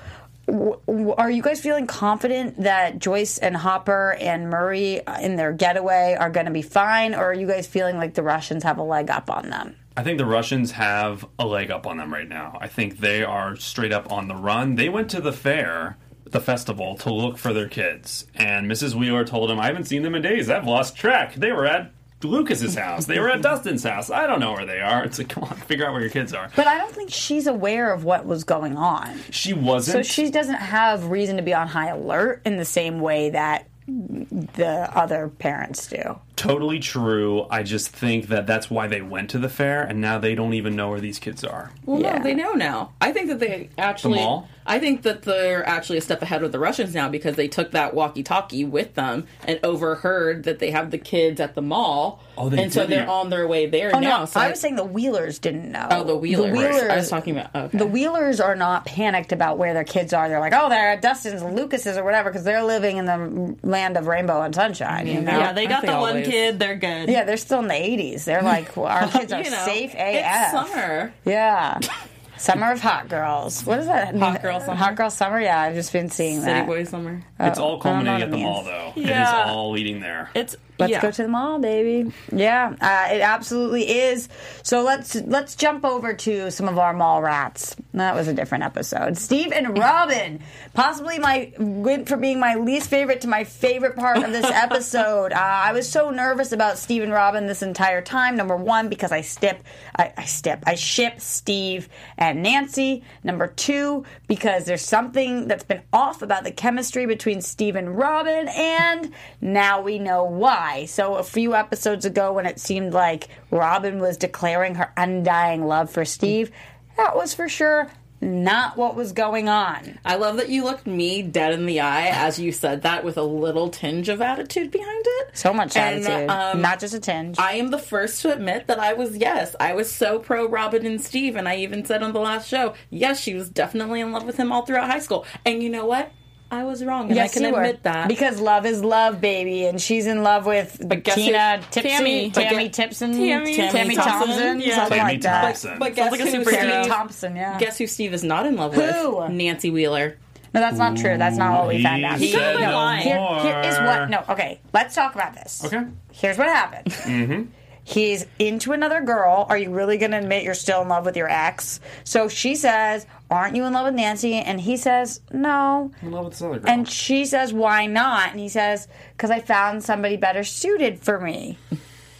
are 0.47 1.29
you 1.29 1.41
guys 1.41 1.59
feeling 1.59 1.87
confident 1.87 2.61
that 2.61 2.99
Joyce 2.99 3.37
and 3.37 3.55
Hopper 3.55 4.15
and 4.19 4.49
Murray 4.49 5.01
in 5.21 5.35
their 5.35 5.51
getaway 5.51 6.15
are 6.17 6.29
going 6.29 6.45
to 6.45 6.51
be 6.51 6.61
fine, 6.61 7.13
or 7.13 7.25
are 7.25 7.33
you 7.33 7.47
guys 7.47 7.67
feeling 7.67 7.97
like 7.97 8.13
the 8.13 8.23
Russians 8.23 8.63
have 8.63 8.77
a 8.77 8.83
leg 8.83 9.09
up 9.09 9.29
on 9.29 9.49
them? 9.49 9.75
I 9.97 10.03
think 10.03 10.19
the 10.19 10.25
Russians 10.25 10.71
have 10.71 11.25
a 11.39 11.45
leg 11.45 11.71
up 11.71 11.85
on 11.87 11.97
them 11.97 12.13
right 12.13 12.29
now. 12.29 12.57
I 12.61 12.67
think 12.67 12.99
they 12.99 13.23
are 13.23 13.55
straight 13.55 13.91
up 13.91 14.11
on 14.11 14.27
the 14.27 14.35
run. 14.35 14.75
They 14.75 14.89
went 14.89 15.09
to 15.11 15.21
the 15.21 15.33
fair, 15.33 15.97
the 16.23 16.39
festival, 16.39 16.95
to 16.97 17.11
look 17.11 17.37
for 17.37 17.51
their 17.51 17.67
kids. 17.67 18.27
And 18.35 18.69
Mrs. 18.69 18.93
Wheeler 18.93 19.25
told 19.25 19.49
them, 19.49 19.59
I 19.59 19.65
haven't 19.65 19.85
seen 19.85 20.03
them 20.03 20.15
in 20.15 20.21
days. 20.21 20.49
I've 20.49 20.67
lost 20.67 20.95
track. 20.95 21.33
They 21.35 21.51
were 21.51 21.65
at 21.65 21.91
Lucas's 22.23 22.75
house. 22.75 23.05
They 23.05 23.19
were 23.19 23.29
at 23.29 23.41
Dustin's 23.41 23.83
house. 23.83 24.09
I 24.09 24.25
don't 24.25 24.39
know 24.39 24.53
where 24.53 24.65
they 24.65 24.79
are. 24.79 25.03
It's 25.07 25.19
like, 25.19 25.29
come 25.29 25.43
on, 25.43 25.55
figure 25.55 25.85
out 25.85 25.93
where 25.93 26.01
your 26.01 26.09
kids 26.09 26.33
are. 26.33 26.49
But 26.55 26.67
I 26.67 26.77
don't 26.77 26.93
think 26.93 27.11
she's 27.11 27.47
aware 27.47 27.93
of 27.93 28.03
what 28.03 28.25
was 28.25 28.43
going 28.43 28.75
on. 28.75 29.17
She 29.29 29.53
wasn't. 29.53 30.05
So 30.05 30.11
she 30.11 30.29
doesn't 30.31 30.55
have 30.55 31.09
reason 31.09 31.37
to 31.37 31.43
be 31.43 31.53
on 31.53 31.67
high 31.67 31.89
alert 31.89 32.41
in 32.45 32.57
the 32.57 32.65
same 32.65 32.99
way 32.99 33.29
that 33.29 33.67
the 33.87 34.89
other 34.93 35.29
parents 35.29 35.87
do. 35.87 36.19
Totally 36.37 36.79
true. 36.79 37.45
I 37.49 37.63
just 37.63 37.89
think 37.89 38.27
that 38.27 38.47
that's 38.47 38.69
why 38.71 38.87
they 38.87 39.01
went 39.01 39.29
to 39.31 39.39
the 39.39 39.49
fair, 39.49 39.83
and 39.83 39.99
now 39.99 40.17
they 40.19 40.35
don't 40.35 40.53
even 40.53 40.75
know 40.75 40.89
where 40.89 41.01
these 41.01 41.19
kids 41.19 41.43
are. 41.43 41.71
Well, 41.85 41.99
Yeah. 41.99 42.17
no, 42.19 42.23
they 42.23 42.33
know 42.33 42.53
now. 42.53 42.91
I 43.01 43.11
think 43.11 43.27
that 43.27 43.39
they 43.39 43.69
actually. 43.77 44.19
The 44.19 44.23
mall? 44.23 44.47
I 44.69 44.79
think 44.79 45.03
that 45.03 45.21
they're 45.21 45.65
actually 45.65 45.97
a 45.97 46.01
step 46.01 46.21
ahead 46.21 46.41
with 46.41 46.51
the 46.51 46.59
Russians 46.59 46.93
now 46.93 47.07
because 47.07 47.37
they 47.37 47.47
took 47.47 47.71
that 47.71 47.93
walkie-talkie 47.93 48.65
with 48.65 48.95
them 48.95 49.25
and 49.45 49.61
overheard 49.63 50.43
that 50.43 50.59
they 50.59 50.71
have 50.71 50.91
the 50.91 50.97
kids 50.97 51.39
at 51.39 51.55
the 51.55 51.61
mall. 51.61 52.21
Oh, 52.37 52.49
they 52.49 52.61
and 52.63 52.73
so 52.73 52.85
they're 52.85 53.09
on 53.09 53.29
their 53.29 53.47
way 53.47 53.65
there 53.67 53.91
Oh 53.95 53.99
now. 53.99 54.19
no! 54.19 54.25
so 54.25 54.41
I 54.41 54.49
was 54.49 54.59
saying 54.59 54.75
the 54.75 54.83
Wheelers 54.83 55.39
didn't 55.39 55.71
know. 55.71 55.87
Oh, 55.89 56.03
the 56.03 56.17
Wheelers. 56.17 56.51
The 56.51 56.57
Wheelers. 56.57 56.81
I 56.89 56.97
was 56.97 57.09
talking 57.09 57.37
about. 57.37 57.51
Oh, 57.55 57.61
okay. 57.61 57.77
The 57.77 57.85
Wheelers 57.87 58.41
are 58.41 58.55
not 58.57 58.85
panicked 58.85 59.31
about 59.31 59.57
where 59.57 59.73
their 59.73 59.85
kids 59.85 60.11
are. 60.13 60.27
They're 60.27 60.41
like, 60.41 60.53
oh, 60.53 60.67
they're 60.69 60.91
at 60.91 61.01
Dustin's 61.01 61.41
and 61.41 61.55
Lucas's 61.55 61.97
or 61.97 62.03
whatever 62.03 62.29
because 62.29 62.43
they're 62.43 62.63
living 62.63 62.97
in 62.97 63.05
the 63.05 63.55
land 63.63 63.95
of 63.95 64.05
rainbow 64.07 64.41
and 64.41 64.53
sunshine. 64.53 65.07
Mm-hmm. 65.07 65.15
You 65.15 65.21
know? 65.21 65.39
Yeah, 65.39 65.53
they 65.53 65.65
got 65.65 65.81
think 65.81 65.93
the 65.93 65.99
one 65.99 66.09
always. 66.09 66.26
Kid. 66.31 66.59
They're 66.59 66.75
good. 66.75 67.09
Yeah, 67.09 67.23
they're 67.23 67.37
still 67.37 67.59
in 67.59 67.67
the 67.67 67.73
80s. 67.73 68.25
They're 68.25 68.41
like, 68.41 68.75
well, 68.75 68.85
our 68.87 69.07
kids 69.07 69.33
are 69.33 69.41
You 69.41 69.51
know, 69.51 69.65
safe 69.65 69.93
AF. 69.93 69.97
It's 69.99 70.51
summer. 70.51 71.13
Yeah. 71.25 71.79
Summer 72.37 72.71
of 72.71 72.79
Hot 72.81 73.09
Girls. 73.09 73.63
What 73.65 73.79
is 73.79 73.87
that? 73.87 74.15
Hot 74.15 74.41
Girl 74.41 74.59
Summer? 74.59 74.75
Hot 74.75 74.95
Girl 74.95 75.09
Summer? 75.09 75.39
Yeah, 75.41 75.59
I've 75.59 75.75
just 75.75 75.91
been 75.93 76.09
seeing 76.09 76.37
that. 76.41 76.45
City 76.45 76.59
that. 76.59 76.67
boy 76.67 76.83
summer. 76.83 77.23
It's 77.39 77.59
Oh, 77.59 77.63
all 77.63 77.69
I 77.81 77.83
don't 77.93 78.03
know 78.05 78.11
culminating 78.11 78.21
at 78.23 78.31
the 78.31 78.37
mall, 78.37 78.63
though. 78.63 78.93
It 78.95 79.05
Yeah. 79.07 79.45
is 79.45 79.49
all 79.51 79.71
leading 79.71 79.99
there. 79.99 80.29
It's 80.35 80.55
Let's 80.79 80.91
yeah. 80.91 81.01
go 81.01 81.09
to 81.09 81.23
the 81.23 81.27
mall, 81.27 81.57
baby. 81.57 82.11
Yeah, 82.31 82.75
uh, 82.79 83.07
it 83.11 83.21
absolutely 83.21 83.89
is. 83.89 84.29
So 84.61 84.83
let's 84.83 85.15
let's 85.15 85.55
jump 85.55 85.83
over 85.83 86.13
to 86.13 86.51
some 86.51 86.67
of 86.67 86.77
our 86.77 86.93
mall 86.93 87.19
rats. 87.19 87.75
That 87.95 88.13
was 88.13 88.27
a 88.27 88.33
different 88.35 88.63
episode. 88.63 89.17
Steve 89.17 89.51
and 89.51 89.75
Robin, 89.75 90.39
possibly 90.75 91.17
my 91.17 91.51
went 91.57 92.07
from 92.07 92.21
being 92.21 92.39
my 92.39 92.53
least 92.57 92.91
favorite 92.91 93.21
to 93.21 93.27
my 93.27 93.43
favorite 93.43 93.95
part 93.95 94.17
of 94.17 94.31
this 94.31 94.45
episode. 94.53 95.33
Uh, 95.33 95.37
I 95.39 95.71
was 95.73 95.89
so 95.89 96.11
nervous 96.11 96.51
about 96.51 96.77
Steve 96.77 97.01
and 97.01 97.11
Robin 97.11 97.47
this 97.47 97.63
entire 97.63 98.03
time. 98.03 98.35
Number 98.35 98.55
one, 98.55 98.87
because 98.87 99.11
I 99.11 99.21
stip, 99.21 99.63
I, 99.95 100.13
I 100.15 100.25
stip, 100.25 100.59
I 100.67 100.75
ship 100.75 101.19
Steve 101.21 101.89
and 102.19 102.26
Nancy. 102.33 103.03
Number 103.23 103.47
two, 103.47 104.05
because 104.27 104.65
there's 104.65 104.85
something 104.85 105.47
that's 105.47 105.63
been 105.63 105.81
off 105.93 106.21
about 106.21 106.43
the 106.43 106.51
chemistry 106.51 107.05
between 107.05 107.41
Steve 107.41 107.75
and 107.75 107.97
Robin, 107.97 108.47
and 108.49 109.13
now 109.41 109.81
we 109.81 109.99
know 109.99 110.23
why. 110.23 110.85
So 110.85 111.15
a 111.15 111.23
few 111.23 111.55
episodes 111.55 112.05
ago, 112.05 112.33
when 112.33 112.45
it 112.45 112.59
seemed 112.59 112.93
like 112.93 113.29
Robin 113.51 113.99
was 113.99 114.17
declaring 114.17 114.75
her 114.75 114.91
undying 114.97 115.65
love 115.65 115.89
for 115.89 116.05
Steve, 116.05 116.51
that 116.97 117.15
was 117.15 117.33
for 117.33 117.47
sure 117.47 117.89
not 118.19 118.77
what 118.77 118.95
was 118.95 119.11
going 119.11 119.47
on. 119.47 119.99
I 120.03 120.15
love 120.15 120.37
that 120.37 120.49
you 120.49 120.63
looked 120.63 120.87
me 120.87 121.21
dead 121.21 121.53
in 121.53 121.65
the 121.65 121.79
eye 121.81 122.07
as 122.07 122.39
you 122.39 122.51
said 122.51 122.81
that 122.81 123.03
with 123.03 123.17
a 123.17 123.23
little 123.23 123.69
tinge 123.69 124.09
of 124.09 124.21
attitude 124.21 124.71
behind 124.71 125.05
it. 125.05 125.37
So 125.37 125.53
much 125.53 125.75
And, 125.75 126.05
attitude, 126.05 126.29
um, 126.29 126.61
not 126.61 126.79
just 126.79 126.93
a 126.93 126.99
tinge. 126.99 127.37
I 127.37 127.53
am 127.53 127.69
the 127.69 127.77
first 127.77 128.21
to 128.23 128.33
admit 128.33 128.67
that 128.67 128.79
I 128.79 128.93
was, 128.93 129.17
yes, 129.17 129.55
I 129.59 129.73
was 129.73 129.91
so 129.91 130.19
pro 130.19 130.47
Robin 130.47 130.85
and 130.85 131.01
Steve, 131.01 131.35
and 131.35 131.47
I 131.47 131.57
even 131.57 131.85
said 131.85 132.01
on 132.01 132.13
the 132.13 132.19
last 132.19 132.47
show, 132.47 132.73
yes, 132.89 133.19
she 133.19 133.33
was 133.33 133.49
definitely 133.49 134.01
in 134.01 134.11
love 134.11 134.23
with 134.25 134.37
him 134.37 134.51
all 134.51 134.65
throughout 134.65 134.89
high 134.89 134.99
school. 134.99 135.25
And 135.45 135.61
you 135.61 135.69
know 135.69 135.85
what? 135.85 136.11
I 136.49 136.63
was 136.63 136.83
wrong, 136.83 137.07
and 137.07 137.15
yes, 137.15 137.31
I 137.31 137.33
can 137.33 137.43
you 137.43 137.51
were. 137.51 137.61
admit 137.61 137.83
that. 137.83 138.07
because 138.07 138.39
love 138.39 138.65
is 138.65 138.81
love, 138.83 139.19
baby, 139.19 139.65
and 139.65 139.81
she's 139.81 140.07
in 140.07 140.23
love 140.23 140.45
with 140.45 140.81
guess 141.03 141.15
Tina 141.15 141.59
Tipsy, 141.71 141.89
Tammy. 141.89 142.31
Tammy, 142.31 142.55
But 142.69 142.73
Tipson, 142.73 143.11
Tammy- 143.13 143.55
Tammy, 143.55 143.71
Tammy 143.71 143.95
Thompson, 143.95 144.27
Thompson? 144.27 144.61
Yeah. 144.61 144.75
something 144.75 144.97
Tammy 144.97 145.11
like 145.13 145.21
that. 145.23 145.41
Thompson. 145.41 145.79
but 145.79 145.95
guess 145.95 146.11
like 146.11 146.21
a 146.21 146.25
who 146.25 146.43
superhero. 146.45 146.81
Steve, 146.83 146.91
Thompson, 146.93 147.35
yeah. 147.35 147.57
guess 147.59 147.77
who 147.77 147.85
Steve 147.87 148.13
is 148.13 148.23
not 148.23 148.45
in 148.45 148.55
love 148.55 148.73
Who? 148.75 149.17
with? 149.17 149.31
Nancy 149.31 149.69
Wheeler. 149.71 150.17
No, 150.53 150.61
that's 150.61 150.77
not 150.77 150.95
true. 150.95 151.17
That's 151.17 151.35
not 151.37 151.59
what 151.59 151.67
we 151.67 151.83
found 151.83 152.05
out. 152.05 152.19
said 152.19 152.31
got 152.57 152.59
no 152.61 152.75
lying. 152.77 153.03
Here, 153.03 153.17
here 153.41 153.61
is 153.69 153.77
what. 153.79 154.09
No, 154.09 154.23
okay. 154.29 154.59
Let's 154.73 154.95
talk 154.95 155.13
about 155.15 155.33
this. 155.33 155.63
Okay. 155.65 155.83
Here's 156.13 156.37
what 156.37 156.47
happened. 156.47 156.85
Mm-hmm. 156.93 157.51
He's 157.87 158.25
into 158.37 158.73
another 158.73 158.99
girl. 158.99 159.45
Are 159.47 159.57
you 159.57 159.69
really 159.69 159.97
going 159.97 160.11
to 160.11 160.17
admit 160.17 160.43
you're 160.43 160.53
still 160.53 160.81
in 160.81 160.89
love 160.89 161.05
with 161.05 161.15
your 161.15 161.29
ex? 161.29 161.79
So 162.03 162.27
she 162.27 162.53
says, 162.53 163.07
"Aren't 163.31 163.55
you 163.55 163.63
in 163.63 163.71
love 163.71 163.85
with 163.85 163.93
Nancy?" 163.93 164.33
And 164.33 164.59
he 164.59 164.75
says, 164.75 165.21
"No." 165.31 165.89
I'm 166.01 166.07
in 166.09 166.13
love 166.13 166.25
with 166.25 166.33
this 166.33 166.41
other 166.41 166.59
girl. 166.59 166.69
And 166.69 166.89
she 166.89 167.23
says, 167.23 167.53
"Why 167.53 167.85
not?" 167.85 168.31
And 168.31 168.41
he 168.41 168.49
says, 168.49 168.89
"Because 169.13 169.31
I 169.31 169.39
found 169.39 169.85
somebody 169.85 170.17
better 170.17 170.43
suited 170.43 170.99
for 170.99 171.17
me." 171.21 171.59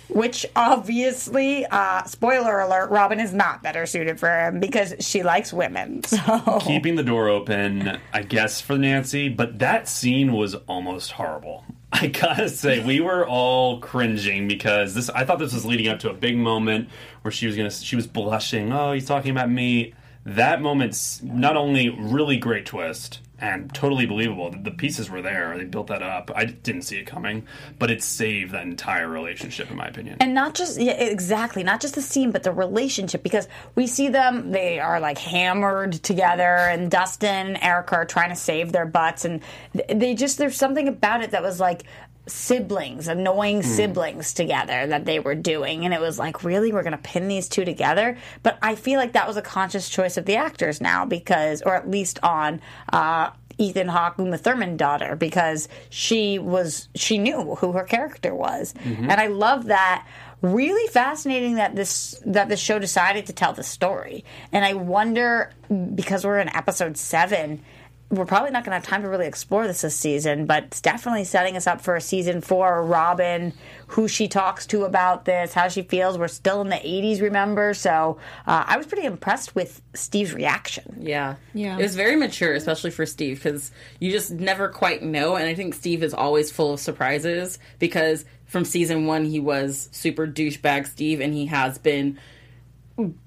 Which 0.10 0.46
obviously, 0.56 1.66
uh, 1.66 2.04
spoiler 2.06 2.60
alert, 2.60 2.90
Robin 2.90 3.20
is 3.20 3.34
not 3.34 3.62
better 3.62 3.86
suited 3.86 4.20
for 4.20 4.30
him 4.30 4.60
because 4.60 4.96
she 5.00 5.24
likes 5.24 5.54
women. 5.54 6.04
So 6.18 6.60
keeping 6.62 6.96
the 6.96 7.04
door 7.04 7.30
open, 7.30 8.00
I 8.14 8.24
guess, 8.24 8.60
for 8.60 8.78
Nancy, 8.78 9.30
but 9.30 9.60
that 9.60 9.88
scene 9.88 10.34
was 10.34 10.56
almost 10.56 11.12
horrible. 11.12 11.64
I 11.92 12.08
gotta 12.08 12.50
say, 12.50 12.84
we 12.84 13.00
were 13.00 13.26
all 13.28 13.80
cringing 13.80 14.48
because 14.48 14.94
this. 14.94 15.10
I 15.10 15.26
thought 15.26 15.40
this 15.40 15.54
was 15.54 15.66
leading 15.66 15.88
up 15.88 16.00
to 16.00 16.10
a 16.10 16.14
big 16.14 16.38
moment 16.38 16.90
where 17.22 17.32
she 17.32 17.48
was 17.48 17.56
gonna. 17.56 17.72
She 17.72 17.96
was 17.96 18.08
blushing. 18.08 18.74
Oh, 18.74 18.94
he's 18.94 19.06
talking 19.06 19.32
about 19.32 19.50
me. 19.50 19.94
That 20.26 20.62
moment's 20.62 21.22
not 21.24 21.56
only 21.56 21.90
really 21.90 22.38
great 22.38 22.66
twist 22.66 23.22
and 23.40 23.74
totally 23.74 24.06
believable. 24.06 24.52
The, 24.52 24.72
pieces 24.72 25.10
were 25.10 25.22
there. 25.22 25.58
They 25.58 25.64
built 25.64 25.88
that 25.88 26.04
up. 26.04 26.30
I 26.36 26.46
didn't 26.46 26.84
see 26.84 26.98
it 26.98 27.06
coming, 27.06 27.48
but 27.80 27.90
it 27.90 28.04
saved 28.04 28.52
that 28.52 28.64
entire 28.64 29.08
relationship, 29.08 29.72
in 29.72 29.78
my 29.78 29.88
opinion. 29.88 30.18
And 30.20 30.36
not 30.36 30.54
just 30.54 30.80
yeah, 30.80 30.94
exactly, 30.94 31.64
not 31.64 31.82
just 31.82 31.96
the 31.96 32.02
scene, 32.02 32.32
but 32.32 32.44
the 32.44 32.52
relationship 32.52 33.24
because 33.24 33.48
we 33.74 33.88
see 33.88 34.08
them. 34.10 34.52
They 34.52 34.80
are 34.80 35.00
like 35.00 35.18
hammered 35.18 35.94
together, 35.94 36.44
and 36.44 36.92
Dustin 36.92 37.48
and 37.48 37.64
Erica 37.64 37.96
are 37.96 38.06
trying 38.06 38.30
to 38.30 38.36
save 38.36 38.72
their 38.72 38.86
butts, 38.86 39.26
and 39.26 39.42
they 39.74 40.14
just 40.14 40.38
there's 40.38 40.56
something 40.56 40.88
about 40.88 41.24
it 41.24 41.32
that 41.32 41.42
was 41.42 41.60
like 41.60 41.84
siblings, 42.28 43.08
annoying 43.08 43.64
siblings 43.64 44.34
together 44.34 44.88
that 44.88 45.06
they 45.06 45.20
were 45.20 45.36
doing, 45.36 45.86
and 45.86 45.94
it 45.94 46.02
was 46.02 46.20
like 46.20 46.44
really 46.44 46.72
we're 46.72 46.84
gonna 46.84 46.98
pin 46.98 47.28
these 47.28 47.48
two 47.50 47.66
together. 47.66 48.18
But 48.44 48.58
I 48.62 48.76
feel 48.76 49.00
like 49.00 49.14
that 49.14 49.28
was 49.28 49.38
a 49.38 49.42
conscious 49.42 49.90
choice 49.90 50.18
of 50.18 50.26
the 50.26 50.36
actors 50.36 50.82
now 50.82 51.06
because, 51.06 51.62
or 51.62 51.76
at 51.76 51.90
least 51.90 52.20
on. 52.24 52.62
Uh, 52.92 53.32
Ethan 53.60 53.88
Hawke, 53.88 54.20
Uma 54.20 54.38
Thurman 54.38 54.78
daughter 54.78 55.16
because 55.16 55.68
she 55.90 56.38
was 56.38 56.90
she 56.94 57.18
knew 57.18 57.56
who 57.56 57.72
her 57.72 57.86
character 57.86 58.36
was, 58.36 58.76
Mhm. 58.86 59.10
and 59.10 59.14
I 59.14 59.26
love 59.28 59.66
that. 59.66 60.06
Really 60.44 60.88
fascinating 60.92 61.56
that 61.56 61.76
this 61.76 62.22
that 62.24 62.50
the 62.50 62.56
show 62.58 62.78
decided 62.78 63.26
to 63.26 63.34
tell 63.34 63.54
the 63.54 63.64
story, 63.64 64.24
and 64.52 64.64
I 64.64 64.76
wonder 64.76 65.50
because 65.96 66.24
we're 66.24 66.38
in 66.38 66.56
episode 66.56 66.98
seven. 66.98 67.64
We're 68.10 68.26
probably 68.26 68.52
not 68.52 68.64
going 68.64 68.72
to 68.72 68.80
have 68.80 68.86
time 68.86 69.02
to 69.02 69.10
really 69.10 69.28
explore 69.28 69.68
this 69.68 69.82
this 69.82 69.96
season, 69.96 70.46
but 70.46 70.64
it's 70.64 70.82
definitely 70.82 71.26
setting 71.26 71.58
us 71.58 71.68
up 71.68 71.82
for 71.82 71.96
a 71.96 72.02
season 72.02 72.40
four. 72.42 72.84
Robin, 72.84 73.54
who 73.88 74.08
she 74.08 74.28
talks 74.28 74.66
to 74.68 74.86
about 74.86 75.26
this, 75.26 75.54
how 75.54 75.68
she 75.68 75.82
feels. 75.82 76.18
We're 76.18 76.30
still 76.30 76.62
in 76.62 76.70
the 76.70 76.76
80s, 76.76 77.22
remember? 77.22 77.74
So 77.74 78.18
uh, 78.46 78.64
I 78.66 78.78
was 78.78 78.86
pretty 78.86 79.06
impressed 79.06 79.56
with 79.56 79.82
Steve's 79.94 80.34
reaction. 80.34 81.00
Yeah. 81.02 81.36
Yeah. 81.54 81.78
It 81.78 81.84
was 81.84 81.96
very 81.96 82.16
mature, 82.16 82.54
especially 82.54 82.92
for 82.92 83.06
Steve, 83.06 83.44
because 83.44 83.72
you 84.00 84.12
just 84.12 84.32
never 84.32 84.70
quite 84.70 85.04
know. 85.04 85.36
And 85.36 85.48
I 85.48 85.54
think 85.54 85.74
Steve 85.74 86.02
is 86.02 86.14
always 86.14 86.50
full 86.50 86.74
of 86.74 86.80
surprises 86.80 87.60
because 87.78 88.24
from 88.46 88.64
season 88.64 89.06
one, 89.06 89.26
he 89.26 89.40
was 89.40 89.90
super 89.92 90.26
douchebag 90.26 90.88
Steve, 90.88 91.20
and 91.20 91.34
he 91.34 91.48
has 91.48 91.78
been 91.78 92.18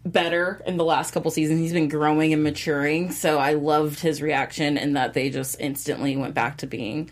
better 0.05 0.63
in 0.67 0.77
the 0.77 0.85
last 0.85 1.13
couple 1.13 1.31
seasons. 1.31 1.61
He's 1.61 1.73
been 1.73 1.89
growing 1.89 2.33
and 2.33 2.43
maturing. 2.43 3.13
So 3.13 3.39
I 3.39 3.55
loved 3.55 4.01
his 4.01 4.21
reaction 4.21 4.77
and 4.77 4.97
that 4.97 5.15
they 5.15 5.31
just 5.31 5.61
instantly 5.61 6.17
went 6.17 6.35
back 6.35 6.59
to 6.59 6.67
being 6.67 7.11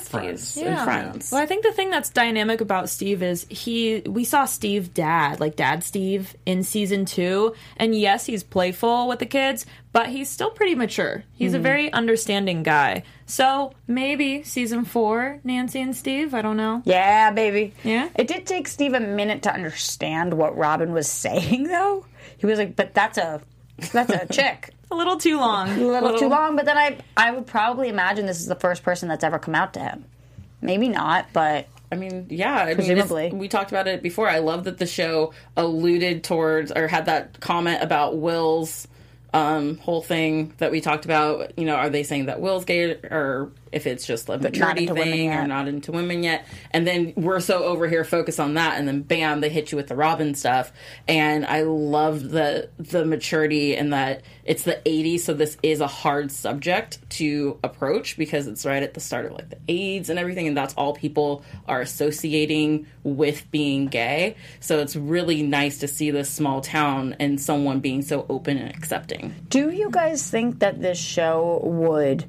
besties 0.00 0.62
and 0.62 0.78
friends. 0.84 1.30
Well, 1.32 1.42
I 1.42 1.46
think 1.46 1.62
the 1.64 1.72
thing 1.72 1.90
that's 1.90 2.10
dynamic 2.10 2.60
about 2.60 2.88
Steve 2.88 3.22
is 3.22 3.46
he. 3.48 4.00
We 4.06 4.24
saw 4.24 4.44
Steve 4.44 4.94
dad, 4.94 5.40
like 5.40 5.56
dad 5.56 5.84
Steve, 5.84 6.34
in 6.46 6.62
season 6.62 7.04
two, 7.04 7.54
and 7.76 7.94
yes, 7.94 8.26
he's 8.26 8.42
playful 8.42 9.08
with 9.08 9.18
the 9.18 9.26
kids, 9.26 9.66
but 9.92 10.08
he's 10.08 10.28
still 10.28 10.50
pretty 10.50 10.74
mature. 10.74 11.24
He's 11.34 11.54
a 11.54 11.58
Mhm. 11.58 11.62
very 11.62 11.92
understanding 11.92 12.62
guy. 12.62 13.02
So 13.26 13.72
maybe 13.86 14.42
season 14.42 14.84
four, 14.84 15.38
Nancy 15.44 15.80
and 15.80 15.96
Steve. 15.96 16.34
I 16.34 16.42
don't 16.42 16.56
know. 16.56 16.82
Yeah, 16.84 17.30
baby. 17.30 17.72
Yeah. 17.84 18.08
It 18.14 18.26
did 18.26 18.46
take 18.46 18.68
Steve 18.68 18.94
a 18.94 19.00
minute 19.00 19.42
to 19.42 19.52
understand 19.54 20.34
what 20.34 20.56
Robin 20.56 20.92
was 20.92 21.08
saying, 21.24 21.64
though. 21.64 22.04
He 22.38 22.46
was 22.46 22.58
like, 22.58 22.76
"But 22.76 22.94
that's 22.94 23.18
a 23.18 23.40
that's 23.92 24.10
a 24.12 24.26
chick." 24.26 24.70
A 24.92 24.94
little 24.94 25.16
too 25.16 25.38
long. 25.38 25.68
A 25.70 25.76
little, 25.84 26.18
too 26.18 26.28
long. 26.28 26.56
But 26.56 26.64
then 26.66 26.76
I 26.76 26.98
I 27.16 27.30
would 27.32 27.46
probably 27.46 27.88
imagine 27.88 28.26
this 28.26 28.40
is 28.40 28.46
the 28.46 28.54
first 28.54 28.82
person 28.82 29.08
that's 29.08 29.24
ever 29.24 29.38
come 29.38 29.54
out 29.54 29.74
to 29.74 29.80
him. 29.80 30.04
Maybe 30.60 30.88
not, 30.88 31.26
but 31.32 31.66
I 31.90 31.96
mean, 31.96 32.26
yeah, 32.30 32.54
I 32.54 32.66
mean, 32.68 32.76
presumably. 32.76 33.26
it's- 33.26 33.38
we 33.40 33.48
talked 33.48 33.70
about 33.72 33.88
it 33.88 34.02
before. 34.02 34.28
I 34.28 34.38
love 34.38 34.64
that 34.64 34.78
the 34.78 34.86
show 34.86 35.32
alluded 35.56 36.22
towards 36.24 36.70
or 36.72 36.86
had 36.88 37.06
that 37.06 37.40
comment 37.40 37.82
about 37.82 38.16
Will's 38.16 38.86
um, 39.34 39.78
whole 39.78 40.02
thing 40.02 40.52
that 40.58 40.70
we 40.70 40.80
talked 40.80 41.04
about. 41.04 41.58
You 41.58 41.64
know, 41.64 41.74
are 41.74 41.90
they 41.90 42.02
saying 42.02 42.26
that 42.26 42.40
Will's 42.40 42.64
gay 42.64 42.92
or 42.92 43.50
if 43.72 43.86
it's 43.86 44.06
just 44.06 44.28
a 44.28 44.38
maturity 44.38 44.86
thing 44.86 45.32
or 45.32 45.46
not 45.46 45.68
into 45.68 45.92
women 45.92 46.22
yet? 46.22 46.46
And 46.70 46.86
then 46.86 47.14
we're 47.16 47.40
so 47.40 47.64
over 47.64 47.88
here 47.88 48.04
focused 48.04 48.40
on 48.40 48.54
that, 48.54 48.78
and 48.78 48.86
then 48.86 49.02
bam, 49.02 49.40
they 49.40 49.48
hit 49.48 49.72
you 49.72 49.76
with 49.76 49.88
the 49.88 49.96
Robin 49.96 50.34
stuff. 50.34 50.72
And 51.08 51.44
I 51.46 51.62
love 51.62 52.30
the 52.30 52.70
the 52.78 53.04
maturity 53.04 53.76
and 53.76 53.92
that 53.92 54.22
it's 54.44 54.64
the 54.64 54.80
'80s, 54.84 55.20
so 55.20 55.34
this 55.34 55.56
is 55.62 55.80
a 55.80 55.86
hard 55.86 56.32
subject 56.32 56.98
to 57.10 57.58
approach 57.62 58.16
because 58.16 58.46
it's 58.46 58.64
right 58.64 58.82
at 58.82 58.94
the 58.94 59.00
start 59.00 59.26
of 59.26 59.32
like 59.32 59.50
the 59.50 59.58
AIDS 59.68 60.10
and 60.10 60.18
everything, 60.18 60.46
and 60.46 60.56
that's 60.56 60.74
all 60.74 60.94
people 60.94 61.44
are 61.66 61.80
associating 61.80 62.86
with 63.04 63.50
being 63.50 63.86
gay. 63.86 64.36
So 64.60 64.78
it's 64.78 64.96
really 64.96 65.42
nice 65.42 65.78
to 65.78 65.88
see 65.88 66.10
this 66.10 66.30
small 66.30 66.60
town 66.60 67.16
and 67.18 67.40
someone 67.40 67.80
being 67.80 68.02
so 68.02 68.26
open 68.28 68.58
and 68.58 68.74
accepting. 68.74 69.34
Do 69.48 69.70
you 69.70 69.90
guys 69.90 70.28
think 70.28 70.60
that 70.60 70.80
this 70.80 70.98
show 70.98 71.60
would 71.62 72.24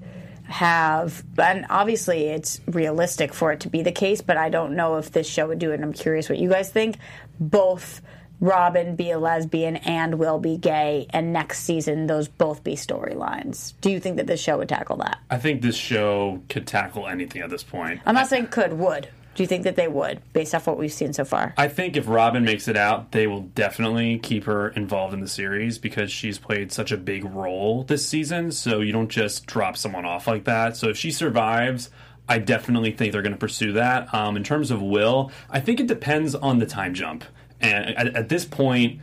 have, 0.53 1.23
and 1.37 1.65
obviously 1.69 2.25
it's 2.25 2.61
realistic 2.67 3.33
for 3.33 3.51
it 3.51 3.61
to 3.61 3.69
be 3.69 3.81
the 3.81 3.91
case, 3.91 4.21
but 4.21 4.37
I 4.37 4.49
don't 4.49 4.75
know 4.75 4.97
if 4.97 5.11
this 5.11 5.27
show 5.27 5.47
would 5.47 5.59
do 5.59 5.71
it. 5.71 5.75
and 5.75 5.83
I'm 5.83 5.93
curious 5.93 6.29
what 6.29 6.37
you 6.37 6.47
guys 6.47 6.69
think. 6.69 6.97
Both 7.39 8.01
Robin 8.39 8.95
be 8.95 9.09
a 9.09 9.17
lesbian 9.17 9.77
and 9.77 10.19
Will 10.19 10.39
be 10.39 10.57
gay, 10.57 11.07
and 11.09 11.33
next 11.33 11.61
season 11.61 12.05
those 12.05 12.27
both 12.27 12.63
be 12.63 12.75
storylines. 12.75 13.73
Do 13.81 13.89
you 13.89 13.99
think 13.99 14.17
that 14.17 14.27
this 14.27 14.41
show 14.41 14.57
would 14.59 14.69
tackle 14.69 14.97
that? 14.97 15.17
I 15.31 15.37
think 15.37 15.63
this 15.63 15.75
show 15.75 16.41
could 16.49 16.67
tackle 16.67 17.07
anything 17.07 17.41
at 17.41 17.49
this 17.49 17.63
point. 17.63 18.01
I'm 18.05 18.15
not 18.15 18.27
saying 18.27 18.47
could, 18.47 18.73
would. 18.73 19.07
Do 19.35 19.41
you 19.41 19.47
think 19.47 19.63
that 19.63 19.75
they 19.75 19.87
would, 19.87 20.21
based 20.33 20.53
off 20.53 20.67
what 20.67 20.77
we've 20.77 20.93
seen 20.93 21.11
so 21.13 21.25
far? 21.25 21.53
I 21.57 21.67
think 21.67 21.97
if 21.97 22.07
Robin 22.07 22.43
makes 22.43 22.67
it 22.67 22.77
out, 22.77 23.11
they 23.11 23.25
will 23.25 23.41
definitely 23.41 24.19
keep 24.19 24.43
her 24.43 24.69
involved 24.69 25.13
in 25.13 25.21
the 25.21 25.27
series 25.27 25.79
because 25.79 26.11
she's 26.11 26.37
played 26.37 26.71
such 26.71 26.91
a 26.91 26.97
big 26.97 27.25
role 27.25 27.83
this 27.83 28.07
season. 28.07 28.51
So 28.51 28.79
you 28.81 28.91
don't 28.91 29.09
just 29.09 29.47
drop 29.47 29.75
someone 29.75 30.05
off 30.05 30.27
like 30.27 30.43
that. 30.43 30.77
So 30.77 30.89
if 30.89 30.97
she 30.97 31.09
survives, 31.09 31.89
I 32.29 32.39
definitely 32.39 32.91
think 32.91 33.11
they're 33.11 33.23
going 33.23 33.33
to 33.33 33.39
pursue 33.39 33.73
that. 33.73 34.13
Um, 34.13 34.37
in 34.37 34.43
terms 34.43 34.69
of 34.71 34.81
Will, 34.81 35.31
I 35.49 35.59
think 35.59 35.79
it 35.79 35.87
depends 35.87 36.35
on 36.35 36.59
the 36.59 36.65
time 36.65 36.93
jump. 36.93 37.23
And 37.59 37.97
at, 37.97 38.15
at 38.15 38.29
this 38.29 38.45
point, 38.45 39.01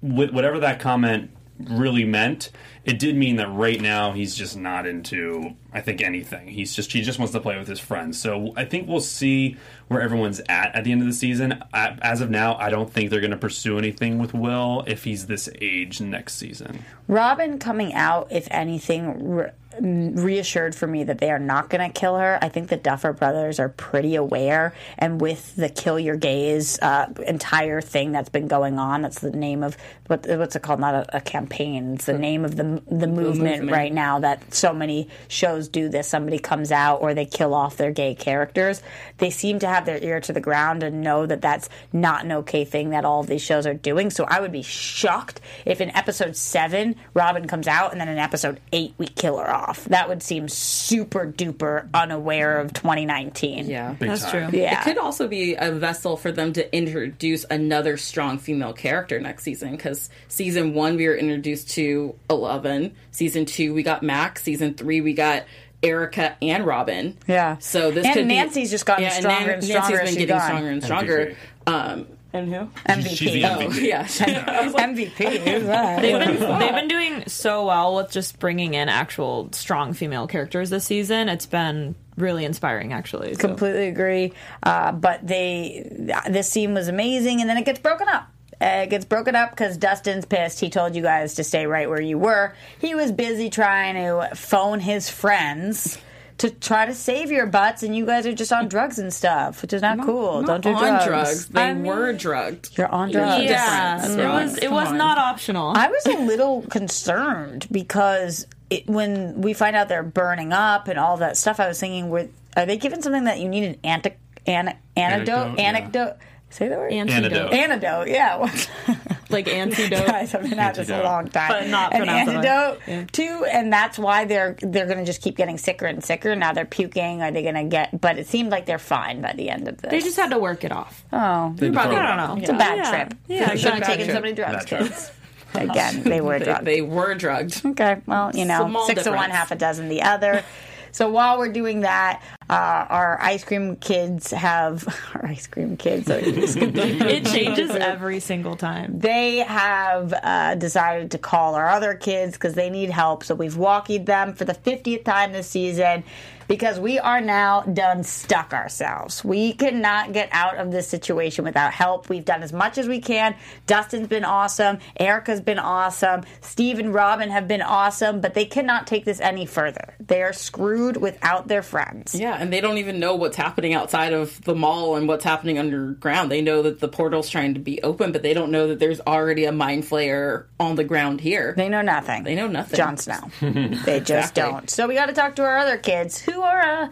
whatever 0.00 0.58
that 0.60 0.80
comment 0.80 1.30
really 1.58 2.04
meant, 2.04 2.50
it 2.84 2.98
did 2.98 3.16
mean 3.16 3.36
that 3.36 3.48
right 3.48 3.80
now 3.80 4.12
he's 4.12 4.34
just 4.34 4.56
not 4.56 4.86
into 4.86 5.54
I 5.72 5.82
think 5.82 6.00
anything. 6.00 6.48
He's 6.48 6.74
just 6.74 6.92
he 6.92 7.02
just 7.02 7.18
wants 7.18 7.32
to 7.32 7.40
play 7.40 7.58
with 7.58 7.68
his 7.68 7.78
friends. 7.78 8.20
So 8.20 8.54
I 8.56 8.64
think 8.64 8.88
we'll 8.88 9.00
see 9.00 9.56
where 9.88 10.00
everyone's 10.00 10.40
at 10.48 10.74
at 10.74 10.84
the 10.84 10.92
end 10.92 11.02
of 11.02 11.06
the 11.06 11.12
season. 11.12 11.62
As 11.74 12.20
of 12.22 12.30
now, 12.30 12.56
I 12.56 12.70
don't 12.70 12.90
think 12.90 13.10
they're 13.10 13.20
going 13.20 13.32
to 13.32 13.36
pursue 13.36 13.76
anything 13.76 14.18
with 14.18 14.32
Will 14.32 14.82
if 14.86 15.04
he's 15.04 15.26
this 15.26 15.48
age 15.60 16.00
next 16.00 16.34
season. 16.34 16.84
Robin 17.06 17.58
coming 17.58 17.92
out, 17.92 18.28
if 18.30 18.48
anything, 18.50 19.50
reassured 19.80 20.74
for 20.74 20.86
me 20.86 21.04
that 21.04 21.18
they 21.18 21.30
are 21.30 21.38
not 21.38 21.70
going 21.70 21.86
to 21.90 21.98
kill 21.98 22.16
her. 22.16 22.38
I 22.40 22.48
think 22.48 22.68
the 22.68 22.76
Duffer 22.76 23.12
brothers 23.12 23.58
are 23.60 23.68
pretty 23.68 24.14
aware, 24.14 24.74
and 24.98 25.20
with 25.20 25.56
the 25.56 25.68
"Kill 25.68 25.98
Your 25.98 26.16
Gays" 26.16 26.78
uh, 26.80 27.12
entire 27.26 27.80
thing 27.80 28.12
that's 28.12 28.28
been 28.28 28.48
going 28.48 28.78
on, 28.78 29.02
that's 29.02 29.20
the 29.20 29.30
name 29.30 29.62
of 29.62 29.76
what 30.06 30.26
what's 30.26 30.56
it 30.56 30.62
called? 30.62 30.80
Not 30.80 30.94
a, 30.94 31.16
a 31.16 31.20
campaign. 31.20 31.94
It's 31.94 32.06
the 32.06 32.18
name 32.18 32.44
of 32.44 32.56
the 32.56 32.82
the 32.90 33.06
movement, 33.06 33.60
movement. 33.60 33.70
right 33.70 33.92
now 33.92 34.20
that 34.20 34.54
so 34.54 34.72
many 34.72 35.08
shows 35.28 35.68
do 35.68 35.88
this. 35.88 36.08
Somebody 36.08 36.38
comes 36.38 36.72
out 36.72 37.02
or 37.02 37.14
they 37.14 37.26
kill 37.26 37.54
off 37.54 37.76
their 37.76 37.92
gay 37.92 38.14
characters. 38.14 38.82
They 39.18 39.30
seem 39.30 39.58
to 39.60 39.68
have 39.68 39.86
their 39.86 40.02
ear 40.02 40.20
to 40.20 40.32
the 40.32 40.40
ground 40.40 40.82
and 40.82 41.02
know 41.02 41.26
that 41.26 41.40
that's 41.40 41.68
not 41.92 42.24
an 42.24 42.32
okay 42.32 42.64
thing 42.64 42.90
that 42.90 43.04
all 43.04 43.20
of 43.20 43.26
these 43.26 43.42
shows 43.42 43.66
are 43.66 43.74
doing. 43.74 44.10
So 44.10 44.24
I 44.24 44.40
would 44.40 44.52
be 44.52 44.62
shocked 44.62 45.40
if 45.64 45.80
in 45.80 45.94
episode 45.96 46.36
seven 46.36 46.96
Robin 47.14 47.46
comes 47.46 47.68
out 47.68 47.92
and 47.92 48.00
then 48.00 48.08
in 48.08 48.18
episode 48.18 48.60
eight 48.72 48.94
we 48.98 49.06
kill 49.06 49.38
her 49.38 49.50
off. 49.50 49.67
That 49.86 50.08
would 50.08 50.22
seem 50.22 50.48
super 50.48 51.26
duper 51.26 51.88
unaware 51.94 52.58
of 52.60 52.72
2019. 52.72 53.68
Yeah, 53.68 53.92
Big 53.92 54.08
That's 54.08 54.22
time. 54.24 54.50
true. 54.50 54.60
Yeah. 54.60 54.80
It 54.80 54.84
could 54.84 54.98
also 54.98 55.28
be 55.28 55.54
a 55.54 55.70
vessel 55.72 56.16
for 56.16 56.32
them 56.32 56.52
to 56.54 56.76
introduce 56.76 57.44
another 57.50 57.96
strong 57.96 58.38
female 58.38 58.72
character 58.72 59.20
next 59.20 59.42
season 59.44 59.72
because 59.72 60.10
season 60.28 60.74
one 60.74 60.96
we 60.96 61.06
were 61.08 61.16
introduced 61.16 61.70
to 61.70 62.14
Eleven, 62.30 62.94
season 63.10 63.44
two 63.46 63.74
we 63.74 63.82
got 63.82 64.02
Max, 64.02 64.42
season 64.42 64.74
three 64.74 65.00
we 65.00 65.12
got 65.12 65.44
Erica 65.82 66.36
and 66.42 66.66
Robin. 66.66 67.16
Yeah. 67.28 67.58
So 67.58 67.90
this 67.90 68.04
And 68.04 68.14
could 68.14 68.28
be- 68.28 68.34
Nancy's 68.34 68.70
just 68.70 68.84
gotten 68.84 69.04
yeah, 69.04 69.10
and 69.14 69.20
stronger 69.22 69.46
Nan- 69.46 69.54
and 69.54 69.64
stronger 69.64 69.96
Nancy's 69.96 70.08
as 70.08 70.16
been 70.16 70.26
getting 70.26 70.36
gone. 70.36 70.46
stronger 70.48 70.70
and 70.70 70.84
stronger. 70.84 71.36
Um, 71.66 72.06
and 72.32 72.52
who? 72.52 72.68
MVP. 72.86 73.16
She's 73.16 73.32
the 73.32 73.44
Oh, 73.44 73.58
MVP. 73.58 73.80
yeah. 73.88 74.04
MVP. 74.06 75.38
Who's 75.38 75.64
that? 75.64 76.02
They've 76.02 76.18
been 76.18 76.40
they've 76.58 76.74
been 76.74 76.88
doing 76.88 77.24
so 77.26 77.66
well 77.66 77.96
with 77.96 78.10
just 78.10 78.38
bringing 78.38 78.74
in 78.74 78.88
actual 78.88 79.48
strong 79.52 79.92
female 79.94 80.26
characters 80.26 80.70
this 80.70 80.84
season. 80.84 81.28
It's 81.28 81.46
been 81.46 81.94
really 82.16 82.44
inspiring, 82.44 82.92
actually. 82.92 83.34
So. 83.34 83.40
completely 83.40 83.88
agree. 83.88 84.32
Uh, 84.62 84.92
but 84.92 85.26
they, 85.26 85.88
this 86.28 86.50
scene 86.50 86.74
was 86.74 86.88
amazing, 86.88 87.40
and 87.40 87.48
then 87.48 87.56
it 87.56 87.64
gets 87.64 87.78
broken 87.78 88.08
up. 88.08 88.28
Uh, 88.60 88.82
it 88.82 88.90
gets 88.90 89.04
broken 89.04 89.36
up 89.36 89.50
because 89.50 89.76
Dustin's 89.76 90.24
pissed. 90.24 90.58
He 90.58 90.68
told 90.68 90.96
you 90.96 91.02
guys 91.02 91.34
to 91.34 91.44
stay 91.44 91.66
right 91.66 91.88
where 91.88 92.00
you 92.00 92.18
were. 92.18 92.54
He 92.80 92.94
was 92.96 93.12
busy 93.12 93.50
trying 93.50 93.94
to 93.94 94.34
phone 94.34 94.80
his 94.80 95.08
friends 95.08 95.96
to 96.38 96.50
try 96.50 96.86
to 96.86 96.94
save 96.94 97.30
your 97.32 97.46
butts, 97.46 97.82
and 97.82 97.94
you 97.96 98.06
guys 98.06 98.24
are 98.26 98.32
just 98.32 98.52
on 98.52 98.68
drugs 98.68 98.98
and 98.98 99.12
stuff, 99.12 99.60
which 99.60 99.72
is 99.72 99.82
not 99.82 100.00
cool. 100.00 100.42
Not 100.42 100.62
Don't 100.62 100.74
do 100.74 100.84
on 100.84 101.06
drugs. 101.06 101.48
They 101.48 101.62
I 101.62 101.74
mean, 101.74 101.84
were 101.84 102.12
drugged. 102.12 102.76
You're 102.78 102.88
on 102.88 103.10
drugs. 103.10 103.42
a 103.42 103.44
Yeah, 103.44 104.04
it 104.06 104.16
was 104.16 104.56
it 104.58 104.62
Come 104.64 104.74
was 104.74 104.88
on. 104.88 104.98
not 104.98 105.18
optional. 105.18 105.72
I 105.76 105.88
was 105.88 106.06
a 106.06 106.18
little 106.22 106.62
concerned 106.62 107.66
because 107.72 108.46
it, 108.70 108.86
when 108.86 109.40
we 109.40 109.52
find 109.52 109.74
out 109.74 109.88
they're 109.88 110.02
burning 110.02 110.52
up 110.52 110.88
and 110.88 110.98
all 110.98 111.16
that 111.18 111.36
stuff, 111.36 111.58
I 111.58 111.66
was 111.66 111.80
thinking, 111.80 112.08
were, 112.08 112.28
are 112.56 112.66
they 112.66 112.76
given 112.76 113.02
something 113.02 113.24
that 113.24 113.40
you 113.40 113.48
need 113.48 113.64
an 113.64 113.76
anti, 113.82 114.10
an, 114.46 114.76
antidote? 114.96 115.28
Anecdote, 115.34 115.58
yeah. 115.58 115.68
Anecdote. 115.68 116.16
Say 116.50 116.68
the 116.68 116.76
word? 116.76 116.92
Antidote. 116.92 117.52
Antidote, 117.52 118.08
yeah. 118.08 118.54
like 119.30 119.48
antidote. 119.52 120.06
Guys, 120.06 120.34
I've 120.34 120.42
been 120.48 120.58
at 120.58 120.74
this 120.74 120.88
a 120.90 121.02
long 121.02 121.28
time. 121.28 121.50
But 121.50 121.68
not 121.68 121.92
an 121.92 121.98
pronounced 122.00 122.32
that 122.32 122.86
way. 122.86 122.92
antidote 122.94 123.12
too, 123.12 123.46
and 123.50 123.72
that's 123.72 123.98
why 123.98 124.24
they're 124.24 124.56
they're 124.60 124.86
going 124.86 124.98
to 124.98 125.04
just 125.04 125.22
keep 125.22 125.36
getting 125.36 125.58
sicker 125.58 125.86
and 125.86 126.02
sicker. 126.04 126.34
Now 126.36 126.52
they're 126.52 126.64
puking. 126.64 127.22
Are 127.22 127.30
they 127.30 127.42
going 127.42 127.54
to 127.54 127.64
get? 127.64 128.00
But 128.00 128.18
it 128.18 128.26
seemed 128.26 128.50
like 128.50 128.66
they're 128.66 128.78
fine 128.78 129.20
by 129.20 129.32
the 129.34 129.50
end 129.50 129.68
of 129.68 129.78
this. 129.82 129.90
They 129.90 130.00
just 130.00 130.16
had 130.16 130.30
to 130.30 130.38
work 130.38 130.64
it 130.64 130.72
off. 130.72 131.04
oh, 131.12 131.52
They 131.56 131.70
Probably, 131.70 131.96
I 131.96 132.16
don't 132.16 132.36
know. 132.36 132.40
it's 132.42 132.50
a 132.50 132.54
bad 132.54 132.76
Yeah. 132.78 132.90
trip. 132.90 133.14
Yeah, 133.26 133.52
you 133.52 133.58
shouldn't 133.58 133.84
have 133.84 133.86
taken 133.86 134.06
trip. 134.06 134.16
so 134.16 134.20
many 134.22 134.34
drugs, 134.34 134.64
Bad 134.64 134.66
kids. 134.66 135.10
Again, 135.54 136.02
they 136.02 136.20
were 136.20 136.38
They- 136.38 136.44
drugged. 136.44 136.64
They, 136.66 136.82
were 136.82 137.14
drugged. 137.14 137.64
Okay, 137.64 138.02
well, 138.06 138.30
you 138.34 138.44
know, 138.44 138.68
Small 138.68 138.86
six 138.86 139.06
of 139.06 139.14
one, 139.14 139.30
half 139.30 139.50
a 139.50 139.56
dozen 139.56 139.88
the 139.88 140.02
other. 140.02 140.44
So 140.98 141.08
while 141.08 141.38
we're 141.38 141.52
doing 141.52 141.82
that, 141.82 142.24
uh, 142.50 142.54
our 142.88 143.22
ice 143.22 143.44
cream 143.44 143.76
kids 143.76 144.32
have 144.32 144.84
our 145.14 145.26
ice 145.26 145.46
cream 145.46 145.76
kids. 145.76 146.08
It 146.10 147.24
changes 147.24 147.70
every 147.70 148.18
single 148.18 148.56
time. 148.56 148.98
They 148.98 149.36
have 149.36 150.12
uh, 150.12 150.56
decided 150.56 151.12
to 151.12 151.18
call 151.18 151.54
our 151.54 151.68
other 151.68 151.94
kids 151.94 152.32
because 152.32 152.54
they 152.54 152.68
need 152.68 152.90
help. 152.90 153.22
So 153.22 153.36
we've 153.36 153.54
walkied 153.54 154.06
them 154.06 154.34
for 154.34 154.44
the 154.44 154.54
50th 154.54 155.04
time 155.04 155.30
this 155.30 155.48
season 155.48 156.02
because 156.48 156.80
we 156.80 156.98
are 156.98 157.20
now 157.20 157.60
done 157.62 158.02
stuck 158.02 158.52
ourselves. 158.52 159.22
We 159.24 159.52
cannot 159.52 160.12
get 160.12 160.28
out 160.32 160.56
of 160.56 160.70
this 160.72 160.88
situation 160.88 161.44
without 161.44 161.72
help. 161.72 162.08
We've 162.08 162.24
done 162.24 162.42
as 162.42 162.52
much 162.52 162.78
as 162.78 162.88
we 162.88 163.00
can. 163.00 163.36
Dustin's 163.66 164.08
been 164.08 164.24
awesome. 164.24 164.78
Erica's 164.98 165.40
been 165.40 165.58
awesome. 165.58 166.22
Steve 166.40 166.78
and 166.78 166.92
Robin 166.92 167.30
have 167.30 167.46
been 167.46 167.62
awesome, 167.62 168.20
but 168.20 168.34
they 168.34 168.44
cannot 168.46 168.86
take 168.86 169.04
this 169.04 169.20
any 169.20 169.46
further. 169.46 169.94
They 170.00 170.22
are 170.22 170.32
screwed 170.32 170.96
without 170.96 171.48
their 171.48 171.62
friends. 171.62 172.14
Yeah, 172.14 172.34
and 172.38 172.52
they 172.52 172.60
don't 172.60 172.78
even 172.78 172.98
know 172.98 173.14
what's 173.14 173.36
happening 173.36 173.74
outside 173.74 174.12
of 174.12 174.40
the 174.42 174.54
mall 174.54 174.96
and 174.96 175.06
what's 175.06 175.24
happening 175.24 175.58
underground. 175.58 176.30
They 176.30 176.40
know 176.40 176.62
that 176.62 176.80
the 176.80 176.88
portal's 176.88 177.28
trying 177.28 177.54
to 177.54 177.60
be 177.60 177.82
open, 177.82 178.10
but 178.12 178.22
they 178.22 178.32
don't 178.34 178.50
know 178.50 178.68
that 178.68 178.78
there's 178.78 179.00
already 179.00 179.44
a 179.44 179.52
mind 179.52 179.84
flayer 179.84 180.46
on 180.58 180.76
the 180.76 180.84
ground 180.84 181.20
here. 181.20 181.52
They 181.56 181.68
know 181.68 181.82
nothing. 181.82 182.24
They 182.24 182.34
know 182.34 182.46
nothing. 182.46 182.76
Jon 182.78 182.96
Snow. 182.96 183.20
They 183.40 184.00
just 184.00 184.30
Exactly. 184.32 184.42
don't. 184.42 184.70
So 184.70 184.86
we 184.88 184.94
got 184.94 185.06
to 185.06 185.12
talk 185.12 185.36
to 185.36 185.42
our 185.42 185.58
other 185.58 185.76
kids 185.76 186.18
who 186.18 186.37
are 186.42 186.60
uh, 186.60 186.88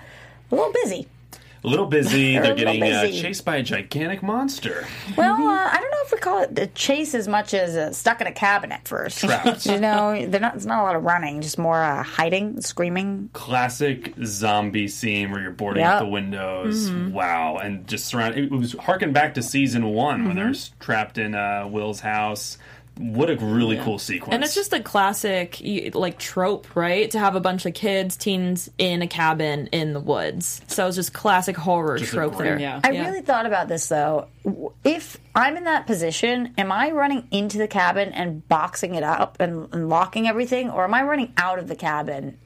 a 0.51 0.55
little 0.55 0.73
busy. 0.73 1.09
A 1.65 1.69
little 1.69 1.87
busy. 1.87 2.39
They're 2.39 2.55
getting 2.55 2.81
uh, 2.83 3.03
busy. 3.03 3.21
chased 3.21 3.45
by 3.45 3.57
a 3.57 3.63
gigantic 3.63 4.23
monster. 4.23 4.87
Well, 5.17 5.35
uh, 5.49 5.69
I 5.73 5.79
don't 5.81 5.91
know 5.91 5.97
if 6.05 6.13
we 6.13 6.19
call 6.19 6.43
it 6.43 6.57
a 6.57 6.69
chase 6.69 7.13
as 7.13 7.27
much 7.27 7.55
as 7.55 7.75
uh, 7.77 7.93
stuck 7.93 8.21
in 8.21 8.29
a 8.29 8.33
cabin 8.33 8.71
at 8.71 8.87
first. 8.87 9.19
Trapped. 9.21 9.67
you 9.67 9.81
know, 9.81 10.27
they're 10.27 10.41
not. 10.41 10.55
It's 10.55 10.65
not 10.67 10.81
a 10.81 10.85
lot 10.85 10.95
of 10.95 11.03
running, 11.03 11.41
just 11.41 11.59
more 11.59 11.83
uh, 11.83 12.05
hiding, 12.05 12.61
screaming. 12.61 13.31
Classic 13.33 14.13
zombie 14.25 14.87
scene 14.87 15.33
where 15.33 15.41
you're 15.41 15.51
boarding 15.51 15.83
Yep. 15.83 15.93
up 15.95 16.01
the 16.03 16.07
windows. 16.09 16.89
Mhm. 16.91 17.11
Wow, 17.11 17.57
and 17.57 17.89
just 17.89 18.05
surround. 18.07 18.37
It 18.39 18.51
was 18.53 18.75
harking 18.75 19.13
back 19.13 19.35
to 19.35 19.43
season 19.43 19.87
one 19.87 20.25
when 20.29 20.33
Mhm. 20.33 20.37
they're 20.37 20.51
s- 20.51 20.71
trapped 20.79 21.19
in 21.19 21.35
uh, 21.35 21.67
Will's 21.69 22.01
house. 22.01 22.59
What 22.99 23.29
a 23.29 23.37
really 23.37 23.77
cool 23.79 23.99
sequence! 23.99 24.35
And 24.35 24.43
it's 24.43 24.55
just 24.55 24.73
a 24.73 24.81
classic 24.81 25.61
like 25.95 26.19
trope, 26.19 26.75
right? 26.75 27.11
To 27.11 27.19
have 27.19 27.37
a 27.37 27.41
bunch 27.41 27.67
of 27.67 27.75
kids, 27.75 28.17
teens 28.17 28.71
in 28.79 29.03
a 29.03 29.07
cabin 29.07 29.67
in 29.69 29.93
the 29.93 30.01
woods. 30.01 30.63
So 30.69 30.87
it's 30.87 30.97
just 30.97 31.13
classic 31.13 31.57
horror 31.57 31.99
Just 31.99 32.13
trope 32.13 32.37
great- 32.37 32.59
there. 32.59 32.81
I 32.83 32.89
really 32.91 33.21
thought 33.21 33.47
about 33.47 33.69
this 33.69 33.87
though. 33.89 34.29
If 34.85 35.19
I'm 35.35 35.57
in 35.57 35.65
that 35.65 35.87
position, 35.87 36.55
am 36.57 36.73
I 36.73 36.91
running 36.93 37.29
into 37.31 37.59
the 37.59 37.69
cabin 37.69 38.13
and 38.13 38.47
boxing 38.49 38.95
it 38.95 39.03
up 39.03 39.37
and, 39.41 39.69
and 39.75 39.89
locking 39.89 40.27
everything, 40.27 40.71
or 40.71 40.85
am 40.85 40.95
I 40.95 41.03
running 41.03 41.33
out 41.37 41.59
of 41.59 41.69
the 41.69 41.77
cabin 41.77 42.39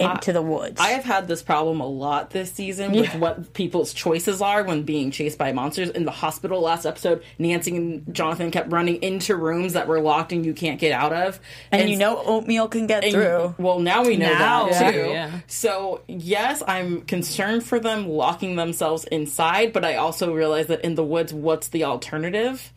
into 0.00 0.32
the 0.32 0.42
woods? 0.42 0.80
I 0.80 0.88
have 0.88 1.04
had 1.04 1.28
this 1.28 1.42
problem 1.42 1.80
a 1.80 1.86
lot 1.86 2.30
this 2.30 2.50
season 2.52 2.92
with 2.92 3.04
Yeah. 3.06 3.18
what 3.18 3.52
people's 3.52 3.92
choices 3.92 4.40
are 4.42 4.62
when 4.64 4.82
being 4.82 5.10
chased 5.10 5.38
by 5.38 5.52
monsters. 5.52 5.90
In 5.90 6.04
the 6.04 6.10
hospital 6.10 6.60
last 6.60 6.86
episode, 6.86 7.22
Nancy 7.38 7.76
and 7.76 8.14
Jonathan 8.14 8.50
kept 8.50 8.72
running 8.72 9.02
into 9.02 9.36
rooms 9.36 9.74
that 9.74 9.86
were 9.88 10.00
locked 10.00 10.32
and 10.32 10.44
you 10.44 10.54
can't 10.54 10.78
get 10.80 10.92
out 10.92 11.12
of. 11.12 11.40
and, 11.72 11.88
you 11.88 11.96
know, 11.96 12.22
oatmeal 12.24 12.68
can 12.68 12.86
get 12.86 13.04
and- 13.04 13.12
through. 13.12 13.54
Well, 13.58 13.78
now 13.78 14.02
we 14.04 14.16
know 14.16 14.32
Now, 14.32 14.68
that 14.68 14.80
yeah. 14.82 14.90
too. 15.02 15.08
Yeah. 15.10 15.30
So 15.46 16.00
yes, 16.08 16.62
I'm 16.66 17.02
concerned 17.02 17.64
for 17.64 17.78
them 17.78 18.08
locking 18.08 18.56
themselves 18.56 19.04
inside, 19.04 19.72
but 19.72 19.84
I 19.84 19.96
also 19.96 20.32
realize 20.32 20.66
that 20.66 20.80
in 20.82 20.94
the 20.94 21.04
woods, 21.04 21.32
what's 21.32 21.68
the 21.68 21.84
alternative? 21.84 22.72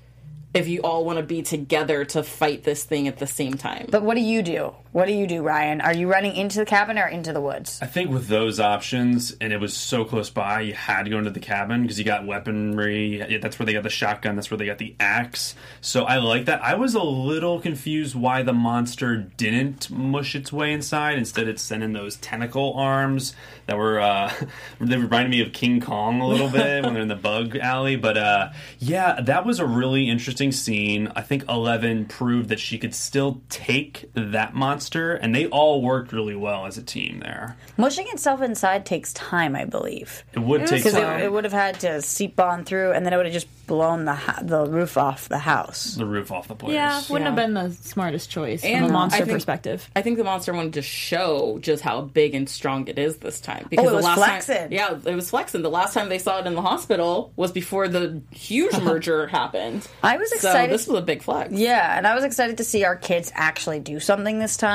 If 0.53 0.67
you 0.67 0.81
all 0.81 1.03
want 1.03 1.17
to 1.17 1.23
be 1.23 1.41
together 1.41 2.05
to 2.05 2.21
fight 2.21 2.63
this 2.63 2.83
thing 2.83 3.07
at 3.07 3.17
the 3.17 3.25
same 3.25 3.53
time. 3.55 3.87
But 3.89 4.03
what 4.03 4.13
do 4.15 4.21
you 4.21 4.43
do? 4.43 4.73
What 4.93 5.07
do 5.07 5.13
you 5.13 5.25
do, 5.25 5.41
Ryan? 5.41 5.81
Are 5.81 5.91
you 5.91 6.07
running 6.07 6.35
into 6.35 6.59
the 6.59 6.65
cabin 6.65 6.99
or 6.99 7.07
into 7.07 7.33
the 7.33 7.41
woods? 7.41 7.79
I 7.81 7.87
think 7.87 8.11
with 8.11 8.27
those 8.27 8.59
options, 8.59 9.35
and 9.41 9.51
it 9.51 9.59
was 9.59 9.75
so 9.75 10.05
close 10.05 10.29
by, 10.29 10.61
you 10.61 10.75
had 10.75 11.05
to 11.05 11.09
go 11.09 11.17
into 11.17 11.31
the 11.31 11.39
cabin 11.39 11.81
because 11.81 11.97
you 11.97 12.05
got 12.05 12.27
weaponry. 12.27 13.39
That's 13.41 13.57
where 13.57 13.65
they 13.65 13.73
got 13.73 13.81
the 13.81 13.89
shotgun. 13.89 14.35
That's 14.35 14.51
where 14.51 14.57
they 14.59 14.67
got 14.67 14.77
the 14.77 14.95
axe. 14.99 15.55
So 15.81 16.03
I 16.03 16.17
like 16.17 16.45
that. 16.45 16.63
I 16.63 16.75
was 16.75 16.93
a 16.93 17.01
little 17.01 17.59
confused 17.59 18.13
why 18.13 18.43
the 18.43 18.53
monster 18.53 19.17
didn't 19.17 19.89
mush 19.89 20.35
its 20.35 20.53
way 20.53 20.71
inside. 20.71 21.17
Instead, 21.17 21.47
it's 21.47 21.63
sending 21.63 21.93
those 21.93 22.17
tentacle 22.17 22.75
arms 22.75 23.33
that 23.65 23.77
were 23.77 23.99
uh, 23.99 24.31
they 24.79 24.97
reminded 24.97 25.31
me 25.31 25.41
of 25.41 25.53
King 25.53 25.81
Kong 25.81 26.21
a 26.21 26.27
little 26.27 26.49
bit 26.49 26.83
when 26.83 26.93
they're 26.93 27.01
in 27.01 27.07
the 27.07 27.15
bug 27.15 27.55
alley. 27.55 27.95
But 27.95 28.17
uh, 28.17 28.49
yeah, 28.77 29.21
that 29.21 29.43
was 29.43 29.59
a 29.59 29.65
really 29.65 30.09
interesting 30.09 30.51
scene. 30.51 31.11
I 31.15 31.21
think 31.21 31.45
Eleven 31.49 32.05
proved 32.05 32.49
that 32.49 32.59
she 32.59 32.77
could 32.77 32.93
still 32.93 33.41
take 33.49 34.09
that 34.13 34.53
monster, 34.53 34.82
and 34.91 35.33
they 35.33 35.47
all 35.47 35.81
worked 35.81 36.11
really 36.11 36.35
well 36.35 36.65
as 36.65 36.77
a 36.77 36.83
team 36.83 37.19
there. 37.23 37.55
Mushing 37.77 38.07
itself 38.09 38.41
inside 38.41 38.85
takes 38.85 39.13
time, 39.13 39.55
I 39.55 39.65
believe. 39.65 40.23
It 40.33 40.39
would 40.39 40.67
take 40.67 40.79
because 40.83 40.93
time. 40.93 41.19
it, 41.19 41.25
it 41.25 41.31
would 41.31 41.43
have 41.43 41.53
had 41.53 41.79
to 41.81 42.01
seep 42.01 42.39
on 42.39 42.63
through, 42.65 42.91
and 42.91 43.05
then 43.05 43.13
it 43.13 43.17
would 43.17 43.25
have 43.25 43.33
just 43.33 43.47
blown 43.65 44.03
the 44.03 44.13
ha- 44.13 44.39
the 44.41 44.65
roof 44.65 44.97
off 44.97 45.29
the 45.29 45.37
house. 45.37 45.95
the 45.95 46.05
roof 46.05 46.31
off 46.31 46.49
the 46.49 46.55
place. 46.55 46.73
Yeah, 46.73 47.01
wouldn't 47.09 47.21
Yeah. 47.21 47.25
have 47.27 47.35
been 47.35 47.53
the 47.53 47.71
smartest 47.71 48.29
choice 48.29 48.61
And 48.63 48.85
from 48.85 48.85
a 48.85 48.89
I 48.89 48.91
monster 48.99 49.17
think- 49.25 49.31
perspective. 49.37 49.89
I 49.95 50.01
think 50.01 50.17
the 50.17 50.25
monster 50.25 50.53
wanted 50.53 50.73
to 50.73 50.81
show 50.81 51.59
just 51.61 51.81
how 51.81 52.01
big 52.01 52.35
and 52.35 52.49
strong 52.49 52.87
it 52.89 52.99
is 52.99 53.17
this 53.17 53.39
time. 53.39 53.65
Because 53.69 53.85
Oh, 53.85 53.87
it 53.87 53.91
the 53.91 53.95
was 53.97 54.05
last 54.05 54.17
flexing. 54.17 54.55
Time, 54.57 54.71
yeah, 54.71 54.97
it 55.05 55.15
was 55.15 55.29
flexing. 55.29 55.61
The 55.61 55.69
last 55.69 55.93
time 55.93 56.09
they 56.09 56.19
saw 56.19 56.39
it 56.39 56.45
in 56.45 56.55
the 56.55 56.61
hospital 56.61 57.31
was 57.37 57.51
before 57.53 57.87
the 57.87 58.21
huge 58.31 58.77
merger 58.81 59.27
happened. 59.27 59.87
I 60.03 60.17
was 60.17 60.29
So 60.31 60.35
excited. 60.35 60.73
this 60.73 60.85
was 60.87 60.99
a 60.99 61.01
big 61.01 61.23
flex. 61.23 61.53
Yeah, 61.53 61.97
and 61.97 62.05
I 62.05 62.15
was 62.15 62.25
excited 62.25 62.57
to 62.57 62.63
see 62.65 62.83
our 62.83 62.97
kids 62.97 63.31
actually 63.33 63.79
do 63.79 63.99
something 64.01 64.39
this 64.39 64.57
time. 64.57 64.72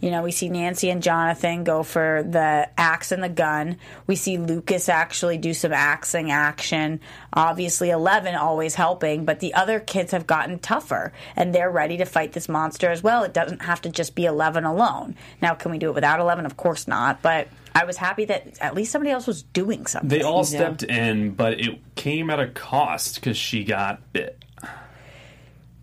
You 0.00 0.10
know, 0.10 0.22
we 0.22 0.32
see 0.32 0.48
Nancy 0.48 0.90
and 0.90 1.02
Jonathan 1.02 1.64
go 1.64 1.82
for 1.82 2.22
the 2.22 2.68
axe 2.78 3.12
and 3.12 3.22
the 3.22 3.28
gun. 3.28 3.78
We 4.06 4.16
see 4.16 4.38
Lucas 4.38 4.88
actually 4.88 5.38
do 5.38 5.54
some 5.54 5.72
axing 5.72 6.30
action. 6.30 7.00
Obviously, 7.32 7.90
Eleven 7.90 8.34
always 8.34 8.74
helping, 8.74 9.24
but 9.24 9.40
the 9.40 9.54
other 9.54 9.80
kids 9.80 10.12
have 10.12 10.26
gotten 10.26 10.58
tougher 10.58 11.12
and 11.36 11.54
they're 11.54 11.70
ready 11.70 11.98
to 11.98 12.04
fight 12.04 12.32
this 12.32 12.48
monster 12.48 12.90
as 12.90 13.02
well. 13.02 13.24
It 13.24 13.34
doesn't 13.34 13.62
have 13.62 13.82
to 13.82 13.90
just 13.90 14.14
be 14.14 14.24
Eleven 14.24 14.64
alone. 14.64 15.16
Now, 15.42 15.54
can 15.54 15.70
we 15.70 15.78
do 15.78 15.88
it 15.90 15.94
without 15.94 16.20
Eleven? 16.20 16.46
Of 16.46 16.56
course 16.56 16.88
not, 16.88 17.22
but. 17.22 17.48
I 17.76 17.86
was 17.86 17.96
happy 17.96 18.26
that 18.26 18.56
at 18.60 18.76
least 18.76 18.92
somebody 18.92 19.10
else 19.10 19.26
was 19.26 19.42
doing 19.42 19.86
something. 19.86 20.08
They 20.08 20.22
all 20.22 20.44
stepped 20.44 20.84
in, 20.84 21.32
but 21.32 21.58
it 21.58 21.80
came 21.96 22.30
at 22.30 22.38
a 22.38 22.46
cost 22.46 23.16
because 23.16 23.36
she 23.36 23.64
got 23.64 24.12
bit. 24.12 24.43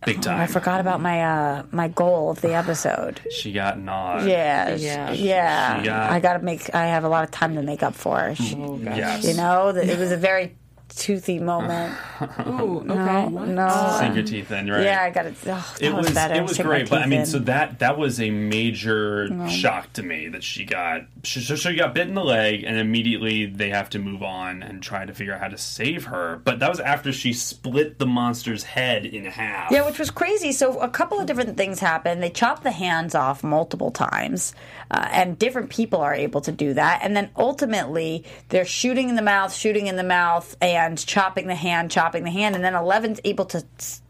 Big 0.05 0.25
Oh. 0.27 0.31
I 0.31 0.47
forgot 0.47 0.79
about 0.81 0.99
my 0.99 1.21
uh, 1.23 1.63
my 1.71 1.87
goal 1.87 2.31
of 2.31 2.41
the 2.41 2.53
episode. 2.55 3.21
She 3.29 3.51
got 3.53 3.77
gnawed. 3.79 4.27
Yeah, 4.27 4.73
Yeah. 4.75 5.11
yeah. 5.11 5.83
Got- 5.83 6.11
I 6.11 6.19
gotta 6.19 6.39
make. 6.43 6.73
I 6.73 6.87
have 6.87 7.03
a 7.03 7.09
lot 7.09 7.23
of 7.23 7.29
time 7.31 7.53
to 7.55 7.61
make 7.61 7.83
up 7.83 7.93
for. 7.93 8.33
She- 8.35 8.55
Yes. 8.55 9.23
You 9.25 9.35
know, 9.35 9.71
that 9.71 9.87
it 9.87 9.99
was 9.99 10.11
a 10.11 10.17
very 10.17 10.55
toothy 10.95 11.39
moment. 11.39 11.95
Ooh, 12.47 12.83
No, 12.85 13.27
no. 13.29 13.95
Sink 13.99 14.15
your 14.15 14.23
teeth 14.23 14.51
in, 14.51 14.69
right? 14.69 14.83
Yeah, 14.83 15.01
I 15.03 15.09
got 15.09 15.25
oh, 15.25 15.29
it. 15.29 15.37
Oh, 15.47 15.75
it 15.79 15.93
was, 15.93 16.13
better. 16.13 16.35
it 16.35 16.41
was 16.43 16.55
Sink 16.55 16.67
great, 16.67 16.89
but 16.89 17.01
I 17.01 17.05
mean, 17.05 17.21
in. 17.21 17.25
so 17.25 17.39
that 17.39 17.79
that 17.79 17.97
was 17.97 18.19
a 18.19 18.29
major 18.29 19.27
No. 19.29 19.47
shock 19.47 19.91
to 19.93 20.03
me 20.03 20.27
that 20.29 20.43
she 20.43 20.65
got 20.65 21.03
she, 21.23 21.41
so 21.41 21.55
she 21.55 21.75
got 21.75 21.93
bit 21.93 22.07
in 22.07 22.13
the 22.15 22.23
leg, 22.23 22.63
and 22.63 22.77
immediately 22.77 23.45
they 23.45 23.69
have 23.69 23.89
to 23.91 23.99
move 23.99 24.23
on 24.23 24.63
and 24.63 24.81
try 24.81 25.05
to 25.05 25.13
figure 25.13 25.33
out 25.33 25.39
how 25.41 25.47
to 25.47 25.57
save 25.57 26.05
her. 26.05 26.41
But 26.43 26.59
that 26.59 26.69
was 26.69 26.79
after 26.79 27.11
she 27.11 27.33
split 27.33 27.99
the 27.99 28.05
monster's 28.05 28.63
head 28.63 29.05
in 29.05 29.25
half. 29.25 29.71
Yeah, 29.71 29.85
which 29.85 29.99
was 29.99 30.11
crazy. 30.11 30.51
So 30.51 30.79
a 30.79 30.89
couple 30.89 31.19
of 31.19 31.25
different 31.25 31.57
things 31.57 31.79
happened. 31.79 32.21
They 32.21 32.29
chopped 32.29 32.63
the 32.63 32.71
hands 32.71 33.15
off 33.15 33.43
multiple 33.43 33.91
times, 33.91 34.53
uh, 34.91 35.07
and 35.11 35.39
different 35.39 35.69
people 35.69 36.01
are 36.01 36.13
able 36.13 36.41
to 36.41 36.51
do 36.51 36.73
that. 36.73 36.99
And 37.01 37.15
then 37.15 37.29
ultimately, 37.37 38.25
they're 38.49 38.65
shooting 38.65 39.07
in 39.07 39.15
the 39.15 39.21
mouth, 39.21 39.53
shooting 39.53 39.87
in 39.87 39.95
the 39.95 40.03
mouth, 40.03 40.55
and 40.61 40.97
chopping 40.97 41.47
the 41.47 41.55
hand, 41.55 41.89
chopping 41.89 42.25
the 42.25 42.31
hand, 42.31 42.55
and 42.55 42.63
then 42.63 42.75
Eleven's 42.75 43.21
able 43.23 43.45
to 43.45 43.65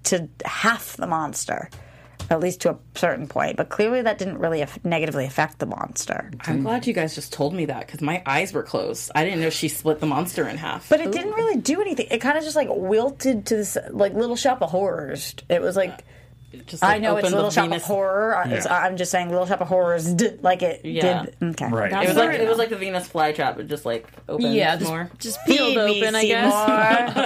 to 0.06 0.28
half 0.44 0.98
the 0.98 1.08
monster. 1.08 1.70
At 2.30 2.40
least 2.40 2.62
to 2.62 2.70
a 2.70 2.78
certain 2.96 3.28
point, 3.28 3.58
but 3.58 3.68
clearly 3.68 4.04
that 4.04 4.18
didn't 4.18 4.38
really 4.38 4.62
aff- 4.62 4.80
negatively 4.86 5.26
affect 5.26 5.60
the 5.60 5.66
monster. 5.66 6.32
I'm 6.46 6.64
glad 6.64 6.88
you 6.88 6.94
guys 6.94 7.14
just 7.14 7.34
told 7.34 7.54
me 7.54 7.66
that 7.66 7.86
because 7.86 8.00
my 8.00 8.24
eyes 8.26 8.54
were 8.54 8.64
closed. 8.64 9.12
I 9.14 9.26
didn't 9.26 9.42
know 9.42 9.50
she 9.50 9.68
split 9.68 10.00
the 10.00 10.06
monster 10.06 10.48
in 10.48 10.56
half. 10.56 10.88
But 10.88 11.02
it 11.02 11.12
didn't 11.12 11.34
really 11.34 11.60
do 11.60 11.82
anything. 11.82 12.08
It 12.10 12.20
kind 12.20 12.38
of 12.38 12.46
just 12.46 12.56
like 12.56 12.70
wilted 12.72 13.48
to 13.48 13.58
this 13.58 13.78
like 13.90 14.14
little 14.14 14.38
shop 14.38 14.62
of 14.62 14.70
horrors. 14.70 15.36
It 15.50 15.62
was 15.62 15.76
like. 15.76 16.06
Just, 16.68 16.84
I 16.84 16.98
know 17.00 17.16
it's 17.18 17.26
opened 17.26 17.34
the 17.34 17.38
Little 17.38 17.52
Shop 17.52 17.66
Venus- 17.70 17.84
of 17.84 17.88
Horror. 17.88 18.36
I- 18.38 18.44
it's- 18.46 18.66
Yeah. 18.66 18.78
I'm 18.78 18.98
just 18.98 19.10
saying 19.12 19.30
Little 19.30 19.46
Shop 19.46 19.62
of 19.62 19.68
Horrors 19.68 20.14
did 20.14 20.44
like 20.44 20.62
it 20.62 20.84
Yeah. 20.84 21.24
did. 21.24 21.36
Okay, 21.52 21.68
Right. 21.70 21.92
It 21.92 22.08
was 22.10 22.18
like 22.18 22.40
it 22.40 22.48
was 22.50 22.58
like 22.58 22.70
the 22.70 22.76
Venus 22.76 23.08
flytrap. 23.08 23.58
It 23.60 23.68
just 23.68 23.86
like 23.86 24.08
opened 24.30 24.54
Yeah, 24.54 24.76
just, 24.78 24.90
more. 24.90 25.10
just 25.20 25.40
peeled 25.46 25.76
Feed 25.76 25.78
me, 25.78 26.02
open, 26.04 26.16
I 26.16 26.26
guess. 26.26 26.54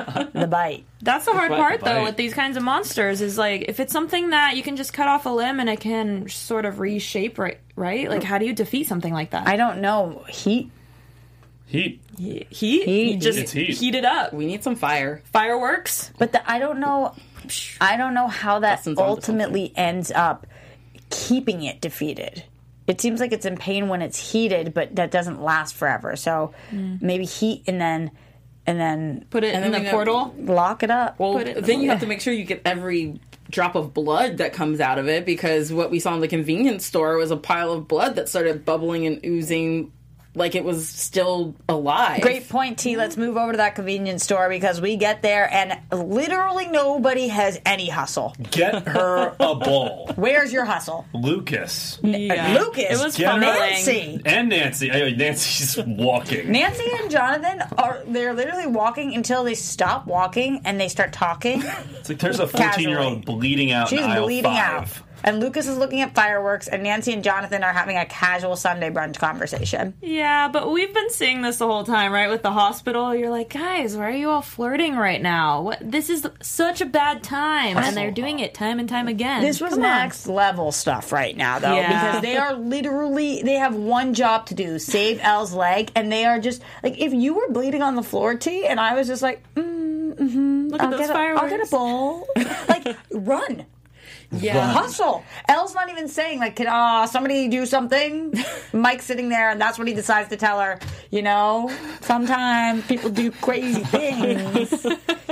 Seymour. 0.07 0.29
the 0.41 0.47
bite. 0.47 0.85
That's 1.01 1.25
the 1.25 1.33
hard 1.33 1.49
Bite, 1.49 1.57
part, 1.57 1.81
bite. 1.81 1.93
though, 1.93 2.03
with 2.03 2.17
these 2.17 2.33
kinds 2.33 2.57
of 2.57 2.63
monsters 2.63 3.21
is 3.21 3.37
like 3.37 3.65
if 3.67 3.79
it's 3.79 3.91
something 3.93 4.29
that 4.31 4.55
you 4.57 4.63
can 4.63 4.75
just 4.75 4.93
cut 4.93 5.07
off 5.07 5.25
a 5.25 5.29
limb 5.29 5.59
and 5.59 5.69
it 5.69 5.79
can 5.79 6.27
sort 6.29 6.65
of 6.65 6.79
reshape, 6.79 7.37
right? 7.37 7.59
Right? 7.75 8.09
Like, 8.09 8.23
how 8.23 8.37
do 8.37 8.45
you 8.45 8.53
defeat 8.53 8.87
something 8.87 9.13
like 9.13 9.31
that? 9.31 9.47
I 9.47 9.55
don't 9.57 9.81
know. 9.81 10.23
Heat. 10.29 10.71
Heat. 11.67 11.99
Heat? 12.17 12.47
Heat? 12.51 12.83
Heat. 12.85 13.17
Just 13.21 13.39
It's 13.39 13.51
heat. 13.51 13.71
heat 13.77 13.95
it 13.95 14.05
up. 14.05 14.33
We 14.33 14.45
need 14.45 14.63
some 14.63 14.75
fire. 14.75 15.21
Fireworks? 15.33 16.11
But 16.17 16.31
the, 16.31 16.49
I 16.49 16.59
don't 16.59 16.79
know. 16.79 17.13
I 17.81 17.97
don't 17.97 18.13
know 18.13 18.27
how 18.27 18.59
that 18.59 18.77
Dustin's 18.77 18.99
ultimately 18.99 19.73
ends 19.75 20.11
up 20.11 20.47
keeping 21.09 21.63
it 21.63 21.81
defeated. 21.81 22.43
It 22.87 23.01
seems 23.01 23.19
like 23.19 23.31
it's 23.31 23.45
in 23.45 23.57
pain 23.57 23.87
when 23.87 24.01
it's 24.01 24.31
heated, 24.31 24.73
but 24.73 24.95
that 24.95 25.11
doesn't 25.11 25.41
last 25.41 25.75
forever. 25.75 26.15
So 26.15 26.53
hmm. 26.69 26.97
maybe 27.01 27.25
heat 27.25 27.63
and 27.67 27.81
then 27.81 28.11
and 28.67 28.79
then 28.79 29.25
Put 29.29 29.43
it 29.43 29.53
in 29.53 29.71
the 29.71 29.79
we 29.79 29.89
portal. 29.89 30.33
lock 30.37 30.81
it 30.83 30.89
up. 30.89 31.19
Well, 31.19 31.33
Put 31.33 31.47
it 31.47 31.47
in 31.49 31.55
the 31.55 31.61
then 31.61 31.81
you 31.81 31.89
have 31.89 31.99
to 31.99 32.07
make 32.07 32.21
sure 32.21 32.33
you 32.33 32.45
get 32.45 32.61
every 32.65 33.19
drop 33.49 33.75
of 33.75 33.93
blood 33.93 34.37
that 34.37 34.53
comes 34.53 34.79
out 34.79 34.97
of 34.97 35.07
it 35.07 35.25
because 35.25 35.71
what 35.71 35.91
we 35.91 35.99
saw 35.99 36.13
in 36.15 36.21
the 36.21 36.27
convenience 36.27 36.85
store 36.85 37.17
was 37.17 37.31
a 37.31 37.37
pile 37.37 37.71
of 37.71 37.87
blood 37.87 38.15
that 38.15 38.27
started 38.27 38.65
bubbling 38.65 39.05
and 39.05 39.23
oozing 39.23 39.91
like 40.35 40.55
it 40.55 40.63
was 40.63 40.87
still 40.87 41.55
alive. 41.69 42.21
Great 42.21 42.47
point, 42.49 42.77
T. 42.77 42.95
Let's 42.97 43.17
move 43.17 43.37
over 43.37 43.51
to 43.53 43.57
that 43.57 43.75
convenience 43.75 44.23
store 44.23 44.49
because 44.49 44.81
we 44.81 44.95
get 44.97 45.21
there 45.21 45.51
and 45.51 45.79
literally 45.91 46.67
nobody 46.67 47.27
has 47.29 47.59
any 47.65 47.89
hustle. 47.89 48.35
Get 48.51 48.87
her 48.87 49.35
a 49.39 49.55
bowl. 49.55 50.11
Where's 50.15 50.51
your 50.53 50.65
hustle? 50.65 51.05
Lucas. 51.13 51.99
Lucas, 52.03 52.83
It 52.99 53.03
was 53.03 53.17
Get 53.17 53.39
Nancy. 53.39 54.21
And 54.25 54.49
Nancy. 54.49 54.91
I 54.91 55.05
mean, 55.05 55.17
Nancy's 55.17 55.77
walking. 55.85 56.51
Nancy 56.51 56.85
and 56.99 57.09
Jonathan 57.09 57.61
are 57.77 58.01
they're 58.07 58.33
literally 58.33 58.67
walking 58.67 59.15
until 59.15 59.43
they 59.43 59.55
stop 59.55 60.05
walking 60.05 60.61
and 60.65 60.79
they 60.79 60.87
start 60.87 61.13
talking. 61.13 61.63
It's 61.99 62.09
like 62.09 62.19
there's 62.19 62.39
a 62.39 62.47
14 62.47 62.87
year 62.87 62.99
old 62.99 63.25
bleeding 63.25 63.71
out 63.71 63.89
She's 63.89 63.99
in 63.99 64.05
aisle 64.11 64.25
bleeding 64.25 64.43
five. 64.51 64.83
out. 64.83 65.04
And 65.25 65.39
Lucas 65.39 65.67
is 65.67 65.75
looking 65.77 66.01
at 66.01 66.13
fireworks 66.13 66.67
and 66.67 66.83
Nancy 66.83 67.11
and 67.11 67.23
Jonathan 67.23 67.63
are 67.63 67.73
having 67.73 67.97
a 67.97 68.05
casual 68.05 68.55
Sunday 68.55 68.91
brunch 68.91 69.17
conversation. 69.17 69.95
Yeah, 69.99 70.49
but 70.49 70.71
we've 70.71 70.93
been 70.93 71.09
seeing 71.09 71.41
this 71.41 71.57
the 71.57 71.65
whole 71.65 71.83
time, 71.83 72.11
right? 72.11 72.29
With 72.29 72.43
the 72.43 72.51
hospital, 72.51 73.13
you're 73.15 73.31
like, 73.31 73.49
guys, 73.51 73.97
why 73.97 74.03
are 74.03 74.11
you 74.11 74.29
all 74.29 74.43
flirting 74.43 74.95
right 74.95 75.19
now? 75.19 75.63
What? 75.63 75.79
This 75.81 76.11
is 76.11 76.27
such 76.43 76.79
a 76.79 76.85
bad 76.85 77.23
time, 77.23 77.75
and 77.75 77.97
they're 77.97 78.11
doing 78.11 78.39
it 78.39 78.53
time 78.53 78.77
and 78.79 78.87
time 78.87 79.07
again. 79.07 79.41
This 79.41 79.59
was 79.59 79.71
Come 79.73 79.79
on. 79.83 79.89
next 79.89 80.27
level 80.27 80.71
stuff 80.71 81.11
right 81.11 81.35
now, 81.35 81.57
though, 81.57 81.73
Yeah. 81.75 81.87
because 82.11 82.21
they 82.21 82.37
are 82.37 82.53
literally 82.53 83.41
they 83.41 83.55
have 83.55 83.75
one 83.75 84.13
job 84.13 84.45
to 84.47 84.53
do: 84.53 84.77
save 84.77 85.19
El's 85.23 85.53
leg, 85.53 85.91
and 85.95 86.11
they 86.11 86.25
are 86.25 86.39
just 86.39 86.61
like 86.83 86.99
if 86.99 87.13
you 87.13 87.33
were 87.33 87.49
bleeding 87.49 87.81
on 87.81 87.95
the 87.95 88.03
floor, 88.03 88.35
T, 88.35 88.67
and 88.67 88.79
I 88.79 88.93
was 88.93 89.07
just 89.07 89.23
like, 89.23 89.41
mm, 89.55 90.13
mm-hmm, 90.13 90.67
Look 90.67 90.81
I'll 90.83 90.91
those 90.91 90.99
get 90.99 91.09
a, 91.09 91.13
I'll 91.13 91.49
get 91.49 91.61
a 91.61 91.65
fireworks. 91.65 91.69
bowl, 91.71 92.27
like 92.69 92.95
run. 93.11 93.65
Yeah. 94.41 94.67
Hustle. 94.67 95.23
El's 95.47 95.73
not 95.75 95.89
even 95.89 96.07
saying 96.07 96.39
like, 96.39 96.55
"Can 96.55 96.67
uh, 96.67 97.05
somebody 97.07 97.47
do 97.47 97.65
something?" 97.65 98.33
Mike's 98.73 99.05
sitting 99.05 99.29
there, 99.29 99.49
and 99.49 99.59
that's 99.61 99.77
when 99.77 99.87
he 99.87 99.93
decides 99.93 100.29
to 100.29 100.37
tell 100.37 100.59
her. 100.59 100.79
You 101.11 101.21
know, 101.21 101.71
sometimes 102.01 102.85
people 102.87 103.09
do 103.09 103.31
crazy 103.31 103.83
things. 103.83 104.85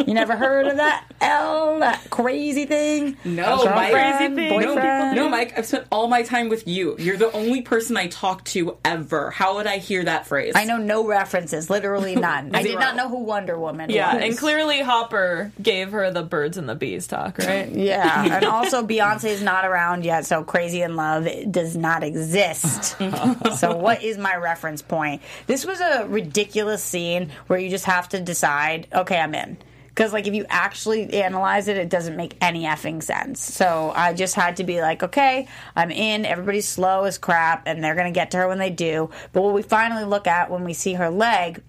you 0.07 0.13
never 0.13 0.35
heard 0.35 0.67
of 0.67 0.77
that, 0.77 1.05
Elle? 1.21 1.79
That 1.79 2.09
crazy 2.09 2.65
thing? 2.65 3.17
No, 3.25 3.65
Mike. 3.65 3.91
Crazy 3.91 4.33
thing. 4.35 4.49
boyfriend. 4.49 5.15
No, 5.15 5.29
Mike, 5.29 5.57
I've 5.57 5.65
spent 5.65 5.85
all 5.91 6.07
my 6.07 6.23
time 6.23 6.49
with 6.49 6.67
you. 6.67 6.95
You're 6.99 7.17
the 7.17 7.31
only 7.33 7.61
person 7.61 7.97
I 7.97 8.07
talk 8.07 8.43
to 8.45 8.77
ever. 8.85 9.29
How 9.31 9.55
would 9.55 9.67
I 9.67 9.77
hear 9.77 10.03
that 10.05 10.25
phrase? 10.27 10.53
I 10.55 10.63
know 10.65 10.77
no 10.77 11.05
references, 11.05 11.69
literally 11.69 12.15
none. 12.29 12.55
I 12.55 12.63
did 12.63 12.79
not 12.79 12.95
know 12.95 13.09
who 13.09 13.19
Wonder 13.19 13.59
Woman 13.59 13.89
Yeah, 13.89 14.15
was. 14.15 14.23
and 14.23 14.37
clearly 14.37 14.81
Hopper 14.81 15.51
gave 15.61 15.91
her 15.91 16.11
the 16.11 16.23
birds 16.23 16.57
and 16.57 16.67
the 16.69 16.75
bees 16.75 17.07
talk, 17.07 17.37
right? 17.39 17.69
Yeah, 17.69 18.35
and 18.37 18.45
also 18.45 18.83
Beyonce 18.93 19.25
is 19.25 19.41
not 19.41 19.65
around 19.65 20.05
yet, 20.05 20.25
so 20.25 20.43
Crazy 20.43 20.81
in 20.81 20.95
Love 20.95 21.27
does 21.49 21.75
not 21.75 22.03
exist. 22.03 22.95
so, 23.57 23.75
what 23.75 24.03
is 24.03 24.17
my 24.17 24.35
reference 24.35 24.81
point? 24.81 25.21
This 25.47 25.65
was 25.65 25.81
a 25.81 26.05
ridiculous 26.07 26.83
scene 26.83 27.31
where 27.47 27.57
you 27.57 27.69
just 27.69 27.85
have 27.85 28.09
to 28.09 28.19
decide, 28.19 28.87
okay, 28.93 29.17
I'm 29.17 29.33
in. 29.33 29.57
Because, 29.87 30.11
like, 30.11 30.25
if 30.25 30.33
you 30.33 30.45
actually 30.49 31.13
analyze 31.13 31.67
it, 31.67 31.77
it 31.77 31.89
doesn't 31.89 32.15
make 32.15 32.35
any 32.41 32.63
effing 32.63 33.01
sense. 33.01 33.41
So, 33.41 33.91
I 33.95 34.13
just 34.13 34.35
had 34.35 34.57
to 34.57 34.63
be 34.63 34.81
like, 34.81 35.03
okay, 35.03 35.47
I'm 35.75 35.91
in. 35.91 36.25
Everybody's 36.25 36.67
slow 36.67 37.03
as 37.05 37.17
crap, 37.17 37.63
and 37.67 37.83
they're 37.83 37.95
going 37.95 38.11
to 38.11 38.17
get 38.17 38.31
to 38.31 38.37
her 38.37 38.47
when 38.47 38.59
they 38.59 38.69
do. 38.69 39.09
But 39.31 39.41
what 39.41 39.53
we 39.53 39.61
finally 39.61 40.05
look 40.05 40.27
at 40.27 40.51
when 40.51 40.63
we 40.63 40.73
see 40.73 40.93
her 40.93 41.09
leg 41.09 41.61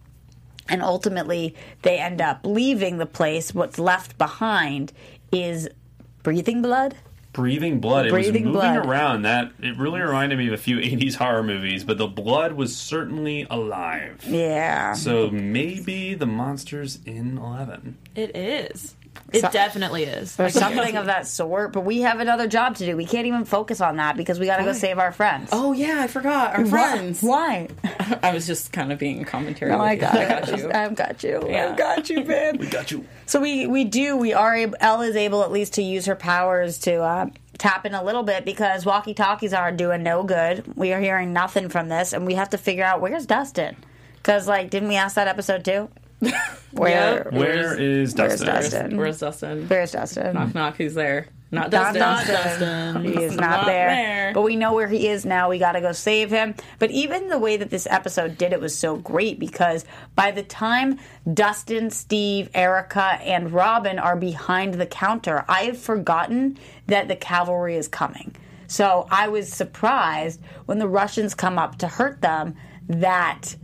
and 0.68 0.82
ultimately 0.82 1.54
they 1.82 1.98
end 1.98 2.20
up 2.20 2.40
leaving 2.44 2.98
the 2.98 3.06
place. 3.06 3.54
What's 3.54 3.78
left 3.78 4.16
behind 4.16 4.92
is 5.30 5.68
breathing 6.22 6.62
blood. 6.62 6.96
Breathing 7.34 7.80
blood. 7.80 8.06
it 8.06 8.12
was 8.12 8.26
moving 8.28 8.52
blood. 8.52 8.86
around. 8.86 9.22
That 9.22 9.52
it 9.60 9.76
really 9.76 10.00
reminded 10.00 10.38
me 10.38 10.46
of 10.46 10.54
a 10.54 10.56
few 10.56 10.76
80s 10.78 11.16
horror 11.16 11.42
movies, 11.42 11.84
but 11.84 11.98
the 11.98 12.06
blood 12.06 12.52
was 12.54 12.74
certainly 12.74 13.46
alive. 13.50 14.24
Yeah. 14.26 14.94
So 14.94 15.28
maybe 15.30 16.14
the 16.14 16.26
monster's 16.26 17.00
in 17.04 17.36
11. 17.38 17.98
It 18.14 18.34
is. 18.34 18.94
It 19.32 19.40
So- 19.40 19.50
definitely 19.50 20.04
is. 20.04 20.38
Or 20.38 20.48
something 20.48 20.96
of 20.96 21.06
that 21.06 21.26
sort, 21.26 21.72
but 21.72 21.80
we 21.80 22.02
have 22.02 22.20
another 22.20 22.46
job 22.46 22.76
to 22.76 22.86
do. 22.86 22.96
We 22.96 23.04
can't 23.04 23.26
even 23.26 23.44
focus 23.44 23.80
on 23.80 23.96
that 23.96 24.16
because 24.16 24.38
we 24.38 24.46
got 24.46 24.58
to 24.58 24.64
go 24.64 24.72
save 24.72 24.98
our 24.98 25.10
friends. 25.12 25.48
Oh 25.52 25.72
yeah, 25.72 26.00
I 26.02 26.06
forgot 26.06 26.56
our 26.56 26.64
friends. 26.66 27.22
Why? 27.22 27.68
I 28.22 28.32
was 28.32 28.46
just 28.46 28.72
kind 28.72 28.92
of 28.92 28.98
being 28.98 29.20
a 29.22 29.24
commentary. 29.24 29.72
Oh 29.72 29.78
my 29.78 29.92
with 29.94 30.00
god! 30.02 30.16
I 30.16 30.28
got 30.40 30.58
you. 30.58 30.70
I've 30.74 30.94
got 30.94 31.22
you. 31.24 31.42
Yeah. 31.48 31.70
I've 31.70 31.76
got 31.76 32.10
you, 32.10 32.24
man. 32.24 32.58
We 32.64 32.66
got 32.68 32.90
you. 32.90 33.04
So 33.26 33.40
we 33.40 33.66
we 33.66 33.84
do 33.84 34.16
we 34.16 34.32
are 34.32 34.54
able, 34.54 34.76
El 34.80 35.02
is 35.02 35.16
able 35.16 35.42
at 35.42 35.50
least 35.50 35.74
to 35.74 35.82
use 35.82 36.06
her 36.06 36.14
powers 36.16 36.78
to 36.80 36.96
uh, 37.02 37.26
tap 37.58 37.86
in 37.86 37.94
a 37.94 38.04
little 38.04 38.22
bit 38.22 38.44
because 38.44 38.84
walkie 38.86 39.14
talkies 39.14 39.52
are 39.52 39.72
doing 39.72 40.02
no 40.02 40.22
good. 40.22 40.64
We 40.76 40.92
are 40.92 41.00
hearing 41.00 41.32
nothing 41.32 41.68
from 41.68 41.88
this, 41.88 42.12
and 42.12 42.26
we 42.26 42.34
have 42.34 42.50
to 42.50 42.58
figure 42.58 42.84
out 42.84 43.00
where's 43.00 43.26
Dustin. 43.26 43.76
Because 44.16 44.46
like, 44.46 44.70
didn't 44.70 44.88
we 44.88 44.96
ask 44.96 45.16
that 45.16 45.28
episode 45.28 45.64
too? 45.64 45.88
Where 46.72 47.28
Where 47.30 47.78
is 47.78 48.14
where's 48.14 48.40
Dustin? 48.40 48.46
Dustin? 48.46 48.96
Where's 48.96 49.18
Dustin? 49.20 49.68
Where's 49.68 49.92
Dustin? 49.92 50.34
Knock 50.34 50.54
knock. 50.54 50.76
Who's 50.76 50.94
there? 50.94 51.28
Not 51.52 51.70
Not 51.70 51.94
Dustin. 51.94 52.34
Dustin. 52.34 53.04
He 53.04 53.22
is 53.22 53.36
not, 53.36 53.50
Not 53.58 53.66
there. 53.66 53.88
there. 53.88 54.32
But 54.34 54.42
we 54.42 54.56
know 54.56 54.74
where 54.74 54.88
he 54.88 55.06
is 55.06 55.24
now. 55.24 55.48
We 55.48 55.58
got 55.58 55.72
to 55.72 55.80
go 55.80 55.92
save 55.92 56.30
him. 56.30 56.54
But 56.80 56.90
even 56.90 57.28
the 57.28 57.38
way 57.38 57.56
that 57.56 57.70
this 57.70 57.86
episode 57.88 58.36
did 58.36 58.52
it 58.52 58.60
was 58.60 58.76
so 58.76 58.96
great 58.96 59.38
because 59.38 59.84
by 60.16 60.32
the 60.32 60.42
time 60.42 60.98
Dustin, 61.32 61.90
Steve, 61.90 62.50
Erica, 62.54 63.18
and 63.22 63.52
Robin 63.52 64.00
are 64.00 64.16
behind 64.16 64.74
the 64.74 64.86
counter, 64.86 65.44
I 65.48 65.64
have 65.64 65.78
forgotten 65.78 66.58
that 66.88 67.06
the 67.06 67.16
cavalry 67.16 67.76
is 67.76 67.86
coming. 67.86 68.34
So 68.66 69.06
I 69.12 69.28
was 69.28 69.52
surprised 69.52 70.40
when 70.66 70.78
the 70.78 70.88
Russians 70.88 71.34
come 71.34 71.56
up 71.58 71.78
to 71.78 71.86
hurt 71.86 72.20
them 72.20 72.56
that 72.88 73.54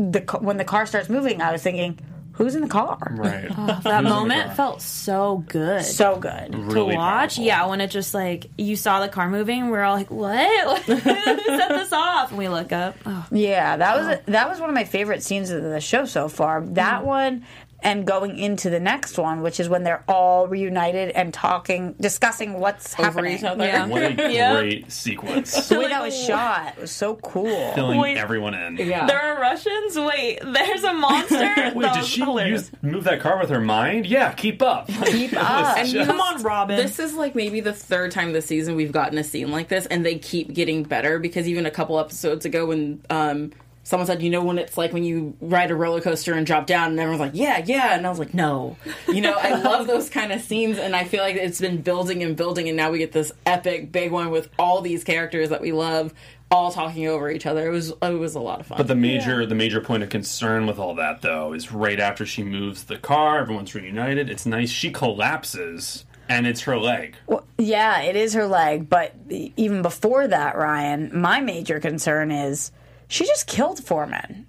the 0.00 0.20
ca- 0.22 0.38
when 0.38 0.56
the 0.56 0.64
car 0.64 0.86
starts 0.86 1.08
moving, 1.08 1.42
I 1.42 1.52
was 1.52 1.62
thinking, 1.62 1.98
who's 2.32 2.54
in 2.54 2.62
the 2.62 2.68
car? 2.68 2.98
Right. 3.10 3.50
That 3.82 4.04
moment 4.04 4.54
felt 4.54 4.82
so 4.82 5.44
good. 5.48 5.84
So 5.84 6.16
good. 6.16 6.54
Really 6.54 6.92
to 6.92 6.96
watch. 6.96 7.36
powerful. 7.36 7.44
Yeah, 7.44 7.66
when 7.66 7.80
it 7.80 7.90
just 7.90 8.14
like 8.14 8.50
you 8.56 8.76
saw 8.76 9.00
the 9.00 9.08
car 9.08 9.28
moving, 9.28 9.70
we're 9.70 9.82
all 9.82 9.94
like, 9.94 10.10
"What? 10.10 10.82
Who 10.84 10.98
set 11.00 11.68
this 11.68 11.92
off?" 11.92 12.30
And 12.30 12.38
we 12.38 12.48
look 12.48 12.72
up. 12.72 12.96
Oh, 13.04 13.26
Yeah, 13.30 13.76
that 13.76 13.96
was 13.96 14.18
that 14.26 14.48
was 14.48 14.60
one 14.60 14.68
of 14.68 14.74
my 14.74 14.84
favorite 14.84 15.22
scenes 15.22 15.50
of 15.50 15.62
the 15.62 15.80
show 15.80 16.04
so 16.04 16.28
far. 16.28 16.62
That 16.62 16.98
mm-hmm. 16.98 17.06
one 17.06 17.46
and 17.82 18.06
going 18.06 18.38
into 18.38 18.70
the 18.70 18.80
next 18.80 19.18
one, 19.18 19.42
which 19.42 19.60
is 19.60 19.68
when 19.68 19.82
they're 19.84 20.04
all 20.08 20.46
reunited 20.46 21.10
and 21.10 21.32
talking, 21.32 21.94
discussing 22.00 22.54
what's 22.60 22.94
Over 22.94 23.04
happening. 23.04 23.38
each 23.38 23.44
other. 23.44 23.64
Yeah. 23.64 23.86
What 23.86 24.02
a 24.02 24.32
Yeah. 24.32 24.54
great 24.60 24.90
sequence. 24.92 25.68
The 25.68 25.78
way 25.78 25.88
that 25.88 26.02
was 26.02 26.16
shot 26.16 26.74
It 26.76 26.80
was 26.82 26.90
so 26.90 27.16
cool. 27.16 27.72
Filling 27.74 27.98
Wait. 27.98 28.16
everyone 28.16 28.54
in. 28.54 28.76
Yeah. 28.76 29.06
there 29.06 29.20
are 29.20 29.40
Russians. 29.40 29.96
Wait, 29.98 30.40
there's 30.42 30.84
a 30.84 30.92
monster. 30.94 31.36
Wait, 31.74 31.82
That 31.82 31.94
did 31.94 32.04
she 32.04 32.20
use, 32.24 32.70
move 32.82 33.04
that 33.04 33.20
car 33.20 33.38
with 33.38 33.50
her 33.50 33.60
mind? 33.60 34.06
Yeah, 34.06 34.32
keep 34.32 34.62
up. 34.62 34.88
Keep 34.88 35.32
up. 35.36 35.78
And 35.78 35.88
just- 35.88 36.06
Come 36.08 36.20
on, 36.20 36.42
Robin. 36.42 36.76
This 36.76 36.98
is 36.98 37.14
like 37.14 37.34
maybe 37.34 37.60
the 37.60 37.72
third 37.72 38.10
time 38.12 38.32
this 38.32 38.46
season 38.46 38.76
we've 38.76 38.92
gotten 38.92 39.18
a 39.18 39.24
scene 39.24 39.50
like 39.50 39.68
this, 39.68 39.86
and 39.86 40.04
they 40.04 40.18
keep 40.18 40.52
getting 40.52 40.82
better 40.82 41.18
because 41.18 41.48
even 41.48 41.66
a 41.66 41.70
couple 41.70 41.98
episodes 41.98 42.44
ago, 42.44 42.66
when 42.66 43.02
um, 43.10 43.52
someone 43.82 44.06
said, 44.06 44.22
"You 44.22 44.30
know, 44.30 44.44
when 44.44 44.58
it's 44.58 44.76
like 44.76 44.92
when 44.92 45.04
you 45.04 45.34
ride 45.40 45.70
a 45.70 45.74
roller 45.74 46.00
coaster 46.00 46.34
and 46.34 46.46
drop 46.46 46.66
down," 46.66 46.90
and 46.90 47.00
everyone's 47.00 47.20
like, 47.20 47.32
"Yeah, 47.34 47.62
yeah," 47.64 47.94
and 47.94 48.06
I 48.06 48.10
was 48.10 48.18
like, 48.18 48.34
"No," 48.34 48.76
you 49.08 49.20
know, 49.20 49.34
I 49.34 49.54
love 49.60 49.86
those 49.86 50.08
kind 50.08 50.32
of 50.32 50.40
scenes, 50.40 50.78
and 50.78 50.94
I 50.94 51.04
feel 51.04 51.22
like 51.22 51.36
it's 51.36 51.60
been 51.60 51.82
building 51.82 52.22
and 52.22 52.36
building, 52.36 52.68
and 52.68 52.76
now 52.76 52.90
we 52.90 52.98
get 52.98 53.12
this 53.12 53.32
epic 53.46 53.92
big 53.92 54.10
one 54.10 54.30
with 54.30 54.48
all 54.58 54.80
these 54.80 55.04
characters 55.04 55.48
that 55.50 55.60
we 55.60 55.72
love. 55.72 56.14
All 56.52 56.72
talking 56.72 57.06
over 57.06 57.30
each 57.30 57.46
other. 57.46 57.68
It 57.68 57.70
was 57.70 57.92
it 58.02 58.18
was 58.18 58.34
a 58.34 58.40
lot 58.40 58.58
of 58.58 58.66
fun. 58.66 58.78
But 58.78 58.88
the 58.88 58.96
major 58.96 59.46
the 59.46 59.54
major 59.54 59.80
point 59.80 60.02
of 60.02 60.08
concern 60.08 60.66
with 60.66 60.80
all 60.80 60.96
that 60.96 61.22
though 61.22 61.52
is 61.52 61.70
right 61.70 62.00
after 62.00 62.26
she 62.26 62.42
moves 62.42 62.82
the 62.82 62.96
car, 62.96 63.38
everyone's 63.38 63.72
reunited. 63.72 64.28
It's 64.28 64.46
nice. 64.46 64.68
She 64.68 64.90
collapses 64.90 66.04
and 66.28 66.48
it's 66.48 66.62
her 66.62 66.76
leg. 66.76 67.14
Well, 67.28 67.44
yeah, 67.58 68.00
it 68.02 68.16
is 68.16 68.34
her 68.34 68.46
leg, 68.46 68.88
but 68.88 69.14
even 69.28 69.82
before 69.82 70.26
that, 70.26 70.56
Ryan, 70.56 71.10
my 71.20 71.40
major 71.40 71.78
concern 71.78 72.30
is 72.32 72.72
she 73.10 73.26
just 73.26 73.46
killed 73.46 73.84
Foreman. 73.84 74.46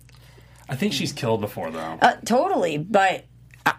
I 0.69 0.75
think 0.75 0.93
she's 0.93 1.11
killed 1.11 1.41
before 1.41 1.69
though. 1.71 1.97
Uh, 2.01 2.15
totally, 2.25 2.77
but 2.77 3.25
uh, 3.65 3.73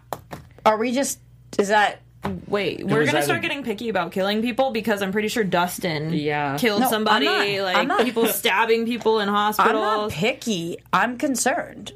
are 0.66 0.76
we 0.76 0.92
just? 0.92 1.18
Is 1.58 1.68
that 1.68 2.00
Wait, 2.46 2.84
we're 2.86 3.04
gonna 3.04 3.18
either- 3.18 3.22
start 3.22 3.42
getting 3.42 3.64
picky 3.64 3.88
about 3.88 4.12
killing 4.12 4.42
people 4.42 4.70
because 4.70 5.02
I'm 5.02 5.10
pretty 5.10 5.26
sure 5.28 5.42
Dustin 5.42 6.12
Yeah. 6.12 6.56
killed 6.56 6.80
No, 6.80 6.86
I'm 6.86 6.90
somebody. 6.92 7.26
not- 7.26 7.64
like 7.64 7.76
I'm 7.76 7.88
not- 7.88 8.02
people 8.04 8.26
stabbing 8.40 8.86
people 8.86 9.18
in 9.20 9.28
hospitals. 9.28 9.74
I'm 9.74 10.00
not 10.02 10.10
picky. 10.10 10.76
I'm 10.92 11.18
concerned. 11.18 11.92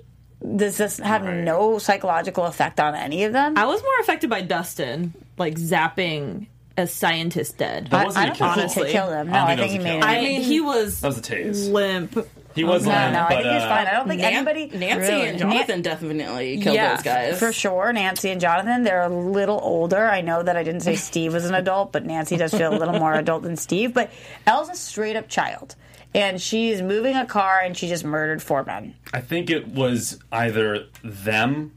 does 0.57 0.77
this 0.79 0.99
have 0.99 1.23
no 1.25 1.79
psychological 1.79 2.45
effect 2.45 2.81
on 2.81 2.95
any 2.95 3.23
of 3.25 3.33
them? 3.33 3.57
I 3.57 3.67
was 3.67 3.81
more 3.83 4.01
affected 4.01 4.29
by 4.31 4.41
Dustin, 4.43 5.13
like 5.39 5.55
zapping 5.57 6.47
a 6.77 6.87
scientist 6.89 7.57
dead. 7.59 7.89
That 7.91 8.05
wasn't 8.07 8.25
I 8.25 8.29
a 8.29 8.35
don't 8.35 8.37
kill. 8.37 8.55
think 8.69 8.73
he 8.73 8.81
could 8.81 8.91
kill 8.91 9.07
them. 9.09 9.29
No, 9.31 9.39
I 9.39 9.53
I 9.53 9.57
think 9.57 9.71
he 9.73 9.79
made 9.79 9.85
was 9.85 9.87
a 9.95 9.97
it. 9.97 10.01
kill. 10.01 10.09
I 10.09 10.21
mean, 10.21 10.41
he 10.43 10.61
was 10.61 11.01
That 11.01 11.09
was 11.09 11.19
a 11.19 11.23
tase. 11.23 11.73
limp. 11.73 12.29
He 12.57 12.65
was 12.65 12.85
no, 12.87 12.93
limp, 12.93 13.13
no, 13.13 13.21
I 13.21 13.29
but, 13.29 13.43
think 13.43 13.55
he's 13.55 13.63
uh, 13.63 13.69
fine. 13.69 13.87
I 13.87 13.93
don't 13.93 14.09
think 14.09 14.21
Nan- 14.23 14.33
anybody. 14.33 14.67
Nancy 14.77 15.13
really- 15.13 15.29
and 15.29 15.39
Jonathan 15.39 15.83
definitely 15.83 16.59
killed 16.61 16.75
yeah, 16.75 16.95
those 16.97 17.05
guys. 17.05 17.39
for 17.39 17.53
sure. 17.53 17.93
Nancy 17.93 18.31
and 18.31 18.41
Jonathan, 18.41 18.83
they're 18.83 19.03
a 19.03 19.09
little 19.09 19.61
older. 19.63 20.05
I 20.07 20.23
know 20.23 20.43
that 20.43 20.57
I 20.57 20.63
didn't 20.65 20.81
say 20.81 20.97
Steve 20.97 21.33
was 21.35 21.45
an 21.45 21.55
adult, 21.63 21.93
but 21.93 22.05
Nancy 22.05 22.37
does 22.37 22.53
feel 22.53 22.73
a 22.75 22.79
little 22.79 22.99
more 22.99 23.15
adult 23.15 23.43
than 23.45 23.57
Steve. 23.57 23.95
But 23.95 24.11
El's 24.47 24.69
a 24.71 24.75
straight 24.75 25.17
up 25.17 25.29
child, 25.29 25.77
and 26.15 26.41
she's 26.41 26.83
moving 26.83 27.15
a 27.15 27.27
car, 27.27 27.61
and 27.63 27.77
she 27.77 27.87
just 27.89 28.05
murdered 28.05 28.43
four 28.43 28.65
men. 28.65 28.95
I 29.13 29.21
think 29.21 29.51
it 29.51 29.69
was 29.69 30.19
either 30.33 30.87
them 31.05 31.73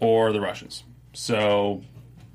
or 0.00 0.32
the 0.32 0.40
Russians. 0.40 0.82
So 1.12 1.82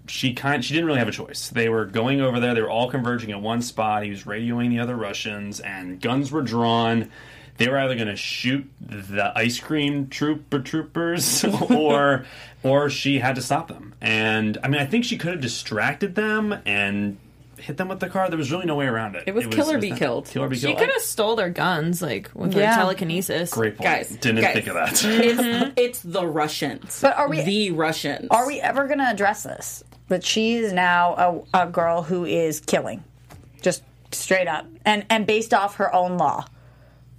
she 0.07 0.33
kind 0.33 0.63
she 0.65 0.73
didn't 0.73 0.87
really 0.87 0.99
have 0.99 1.07
a 1.07 1.11
choice. 1.11 1.49
They 1.49 1.69
were 1.69 1.85
going 1.85 2.21
over 2.21 2.39
there. 2.39 2.53
They 2.55 2.61
were 2.61 2.69
all 2.69 2.89
converging 2.89 3.31
at 3.31 3.41
one 3.41 3.61
spot. 3.61 4.03
He 4.03 4.09
was 4.09 4.23
radioing 4.23 4.69
the 4.69 4.79
other 4.79 4.95
Russians, 4.95 5.59
and 5.59 6.01
guns 6.01 6.31
were 6.31 6.41
drawn. 6.41 7.11
They 7.59 7.67
were 7.69 7.77
either 7.77 7.95
going 7.95 8.07
to 8.07 8.15
shoot 8.15 8.67
the 8.81 9.31
ice 9.35 9.59
cream 9.59 10.07
trooper 10.07 10.59
troopers, 10.59 11.43
or 11.69 12.25
or 12.63 12.89
she 12.89 13.19
had 13.19 13.35
to 13.35 13.41
stop 13.41 13.67
them. 13.67 13.93
And 14.01 14.57
I 14.63 14.67
mean, 14.69 14.81
I 14.81 14.85
think 14.85 15.05
she 15.05 15.17
could 15.17 15.31
have 15.33 15.41
distracted 15.41 16.15
them 16.15 16.55
and 16.65 17.17
hit 17.57 17.75
them 17.77 17.89
with 17.89 17.99
the 17.99 18.07
car. 18.09 18.29
There 18.29 18.37
was 18.37 18.51
really 18.51 18.65
no 18.65 18.75
way 18.75 18.85
around 18.87 19.15
it. 19.15 19.23
It 19.27 19.35
was 19.35 19.45
kill 19.47 19.69
or 19.69 19.77
be 19.77 19.89
that- 19.89 19.99
killed. 19.99 20.27
Kill 20.27 20.43
or 20.43 20.47
be 20.47 20.55
She 20.55 20.67
killed. 20.67 20.79
could 20.79 20.89
have 20.89 21.01
stole 21.01 21.35
their 21.35 21.49
guns, 21.49 22.01
like 22.01 22.31
with 22.33 22.55
Yeah. 22.55 22.71
her 22.75 22.81
telekinesis. 22.81 23.51
Great 23.51 23.77
point. 23.77 23.89
Guys, 23.89 24.09
Didn't 24.15 24.41
guys. 24.41 24.53
think 24.53 24.67
of 24.67 24.73
that. 24.75 24.91
It's, 24.93 25.01
mm-hmm. 25.03 25.71
it's 25.77 25.99
the 25.99 26.25
Russians. 26.25 26.99
But 27.01 27.17
are 27.17 27.27
we- 27.29 27.41
the 27.41 27.71
Russians? 27.71 28.27
Are 28.31 28.47
we 28.47 28.61
ever 28.61 28.87
going 28.87 28.99
to 28.99 29.05
address 29.09 29.43
this? 29.43 29.83
That 30.07 30.23
she 30.25 30.55
is 30.55 30.71
now 30.73 31.45
a, 31.53 31.65
a 31.65 31.67
girl 31.67 32.01
who 32.03 32.23
is 32.25 32.61
killing, 32.61 33.03
just 33.61 33.83
straight 34.11 34.47
up, 34.47 34.65
and 34.85 35.05
and 35.09 35.27
based 35.27 35.53
off 35.53 35.75
her 35.75 35.93
own 35.93 36.17
law, 36.17 36.45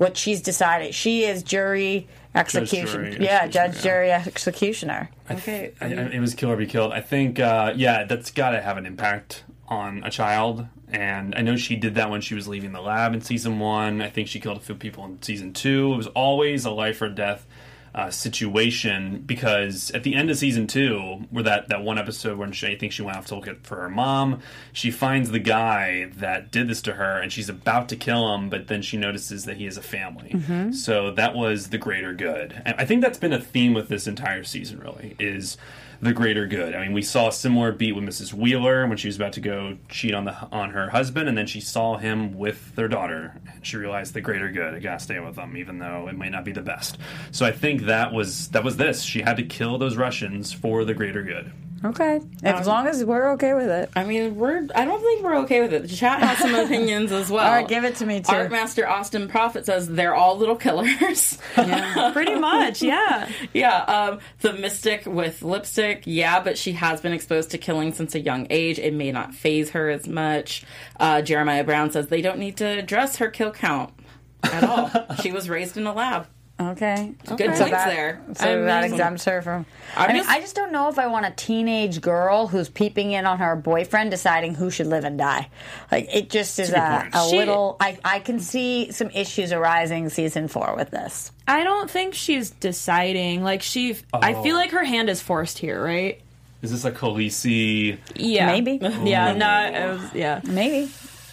what 0.00 0.16
she's 0.16 0.40
decided. 0.40 0.94
She 0.94 1.24
is 1.24 1.42
jury 1.42 2.08
execution. 2.34 2.86
jury, 2.86 3.18
yeah, 3.20 3.42
executioner, 3.42 3.48
judge, 3.50 3.76
yeah. 3.76 3.82
jury, 3.82 4.12
executioner. 4.12 5.10
Okay. 5.30 5.74
I, 5.78 5.84
I, 5.84 5.88
it 5.88 6.20
was 6.20 6.32
kill 6.32 6.50
or 6.50 6.56
be 6.56 6.64
killed. 6.64 6.90
I 6.90 7.02
think, 7.02 7.38
uh, 7.38 7.74
yeah, 7.76 8.04
that's 8.04 8.30
got 8.30 8.52
to 8.52 8.62
have 8.62 8.78
an 8.78 8.86
impact 8.86 9.44
on 9.68 10.02
a 10.02 10.10
child. 10.10 10.66
And 10.88 11.34
I 11.34 11.42
know 11.42 11.54
she 11.56 11.76
did 11.76 11.96
that 11.96 12.08
when 12.08 12.22
she 12.22 12.34
was 12.34 12.48
leaving 12.48 12.72
the 12.72 12.80
lab 12.80 13.12
in 13.12 13.20
season 13.20 13.58
one. 13.58 14.00
I 14.00 14.08
think 14.08 14.28
she 14.28 14.40
killed 14.40 14.56
a 14.56 14.60
few 14.60 14.74
people 14.74 15.04
in 15.04 15.20
season 15.20 15.52
two. 15.52 15.92
It 15.92 15.96
was 15.98 16.06
always 16.06 16.64
a 16.64 16.70
life 16.70 17.02
or 17.02 17.10
death 17.10 17.46
uh, 17.94 18.10
situation 18.10 19.22
because 19.26 19.90
at 19.92 20.04
the 20.04 20.14
end 20.14 20.30
of 20.30 20.38
season 20.38 20.66
two, 20.66 21.26
where 21.30 21.42
that, 21.42 21.68
that 21.68 21.82
one 21.82 21.98
episode 21.98 22.38
when 22.38 22.52
she 22.52 22.68
I 22.68 22.76
think 22.78 22.92
she 22.92 23.02
went 23.02 23.16
off 23.16 23.26
to 23.26 23.34
look 23.34 23.48
at 23.48 23.66
for 23.66 23.76
her 23.80 23.88
mom, 23.88 24.40
she 24.72 24.90
finds 24.90 25.30
the 25.30 25.40
guy 25.40 26.10
that 26.16 26.50
did 26.52 26.68
this 26.68 26.80
to 26.82 26.92
her, 26.92 27.18
and 27.18 27.32
she's 27.32 27.48
about 27.48 27.88
to 27.88 27.96
kill 27.96 28.34
him, 28.34 28.48
but 28.48 28.68
then 28.68 28.82
she 28.82 28.96
notices 28.96 29.44
that 29.44 29.56
he 29.56 29.64
has 29.64 29.76
a 29.76 29.82
family. 29.82 30.30
So 30.72 31.10
that 31.12 31.34
was 31.34 31.70
the 31.70 31.78
greater 31.78 32.14
good, 32.14 32.62
and 32.64 32.76
I 32.78 32.84
think 32.84 33.02
that's 33.02 33.18
been 33.18 33.32
a 33.32 33.40
theme 33.40 33.74
with 33.74 33.88
this 33.88 34.06
entire 34.06 34.44
season. 34.44 34.78
Really, 34.78 35.16
is 35.18 35.56
the 36.02 36.12
greater 36.12 36.46
good. 36.46 36.74
I 36.74 36.82
mean, 36.82 36.92
we 36.92 37.02
saw 37.02 37.28
a 37.28 37.32
similar 37.32 37.72
beat 37.72 37.92
with 37.92 38.04
Mrs. 38.04 38.32
Wheeler 38.32 38.86
when 38.86 38.96
she 38.96 39.08
was 39.08 39.16
about 39.16 39.34
to 39.34 39.40
go 39.40 39.76
cheat 39.88 40.14
on 40.14 40.24
the 40.24 40.34
on 40.50 40.70
her 40.70 40.88
husband, 40.90 41.28
and 41.28 41.36
then 41.36 41.46
she 41.46 41.60
saw 41.60 41.96
him 41.98 42.38
with 42.38 42.74
their 42.74 42.88
daughter, 42.88 43.38
and 43.52 43.64
she 43.64 43.76
realized 43.76 44.14
the 44.14 44.20
greater 44.20 44.50
good. 44.50 44.74
I 44.74 44.78
gotta 44.78 45.00
stay 45.00 45.20
with 45.20 45.36
them, 45.36 45.56
even 45.56 45.78
though 45.78 46.08
it 46.08 46.16
might 46.16 46.32
not 46.32 46.44
be 46.44 46.52
the 46.52 46.62
best. 46.62 46.98
So 47.32 47.44
I 47.44 47.52
think 47.52 47.82
that 47.82 48.12
was 48.12 48.48
that 48.48 48.64
was 48.64 48.76
this. 48.76 49.02
She 49.02 49.20
had 49.20 49.36
to 49.36 49.42
kill 49.42 49.78
those 49.78 49.96
Russians 49.96 50.52
for 50.52 50.84
the 50.84 50.94
greater 50.94 51.22
good. 51.22 51.52
Okay, 51.82 52.20
as 52.42 52.66
long 52.66 52.86
as 52.86 53.02
we're 53.02 53.32
okay 53.32 53.54
with 53.54 53.68
it. 53.68 53.90
I 53.96 54.04
mean, 54.04 54.36
we're. 54.36 54.68
I 54.74 54.84
don't 54.84 55.00
think 55.00 55.22
we're 55.22 55.38
okay 55.38 55.62
with 55.62 55.72
it. 55.72 55.82
The 55.82 55.88
chat 55.88 56.20
has 56.20 56.36
some 56.38 56.54
opinions 56.66 57.10
as 57.10 57.30
well. 57.30 57.46
All 57.46 57.52
right, 57.52 57.66
give 57.66 57.84
it 57.84 57.96
to 57.96 58.06
me 58.06 58.20
too. 58.20 58.32
Art 58.32 58.50
Master 58.50 58.86
Austin 58.86 59.28
Prophet 59.28 59.64
says 59.64 59.88
they're 59.88 60.14
all 60.14 60.36
little 60.36 60.56
killers. 60.56 61.38
Pretty 61.54 62.34
much, 62.34 62.82
yeah. 62.82 63.30
yeah. 63.54 63.78
Um, 63.84 64.18
the 64.40 64.52
mystic 64.52 65.06
with 65.06 65.42
lipstick, 65.42 66.02
yeah, 66.04 66.40
but 66.40 66.58
she 66.58 66.72
has 66.72 67.00
been 67.00 67.14
exposed 67.14 67.50
to 67.52 67.58
killing 67.58 67.94
since 67.94 68.14
a 68.14 68.20
young 68.20 68.46
age. 68.50 68.78
It 68.78 68.92
may 68.92 69.10
not 69.10 69.34
phase 69.34 69.70
her 69.70 69.88
as 69.88 70.06
much. 70.06 70.64
Uh, 70.98 71.22
Jeremiah 71.22 71.64
Brown 71.64 71.90
says 71.90 72.08
they 72.08 72.20
don't 72.22 72.38
need 72.38 72.58
to 72.58 72.66
address 72.66 73.16
her 73.16 73.30
kill 73.30 73.52
count 73.52 73.94
at 74.42 74.64
all. 74.64 74.90
she 75.22 75.32
was 75.32 75.48
raised 75.48 75.76
in 75.76 75.86
a 75.86 75.94
lab. 75.94 76.26
Okay, 76.60 77.14
Good 77.24 77.38
So 77.56 77.64
points 77.64 77.70
that- 77.70 77.88
there. 77.88 78.20
So 78.34 78.44
I 78.52 78.56
that 78.66 78.82
mean- 78.82 78.92
exempts 78.92 79.24
her 79.24 79.40
from. 79.40 79.64
I'm 79.96 80.10
I 80.10 80.12
mean, 80.12 80.22
just- 80.22 80.28
I 80.30 80.40
just 80.40 80.54
don't 80.54 80.72
know 80.72 80.88
if 80.90 80.98
I 80.98 81.06
want 81.06 81.24
a 81.24 81.30
teenage 81.30 82.02
girl 82.02 82.48
who's 82.48 82.68
peeping 82.68 83.12
in 83.12 83.24
on 83.24 83.38
her 83.38 83.56
boyfriend, 83.56 84.10
deciding 84.10 84.56
who 84.56 84.70
should 84.70 84.86
live 84.86 85.04
and 85.04 85.16
die. 85.16 85.48
Like 85.90 86.14
it 86.14 86.28
just 86.28 86.58
is 86.58 86.70
a 86.72 87.08
a, 87.12 87.18
a 87.18 87.28
She- 87.30 87.36
little. 87.38 87.76
I 87.80 87.96
I 88.04 88.18
can 88.18 88.40
see 88.40 88.92
some 88.92 89.08
issues 89.14 89.52
arising 89.52 90.10
season 90.10 90.48
four 90.48 90.74
with 90.76 90.90
this. 90.90 91.32
I 91.48 91.64
don't 91.64 91.90
think 91.90 92.12
she's 92.14 92.50
deciding. 92.50 93.42
Like 93.42 93.62
she, 93.62 93.96
I 94.12 94.34
Oh. 94.34 94.42
feel 94.42 94.56
like 94.56 94.72
her 94.72 94.84
hand 94.84 95.08
is 95.08 95.22
forced 95.22 95.58
here, 95.58 95.82
right? 95.82 96.20
Is 96.62 96.72
this 96.72 96.84
a 96.84 96.90
Khaleesi? 96.92 97.96
Yeah, 98.16 98.46
Maybe. 98.46 98.72
Yeah, 99.04 99.30
oh. 99.30 99.34
no, 99.34 99.78
it 99.78 99.92
was, 99.98 100.14
yeah. 100.14 100.40
Maybe, 100.44 100.90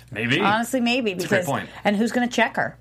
Maybe. 0.10 0.40
honestly, 0.40 0.80
maybe 0.80 1.12
a 1.12 1.16
great 1.16 1.30
because 1.30 1.46
point. 1.46 1.68
and 1.84 1.98
who's 1.98 2.14
going 2.14 2.28
to 2.30 2.34
check 2.34 2.56
her 2.56 2.78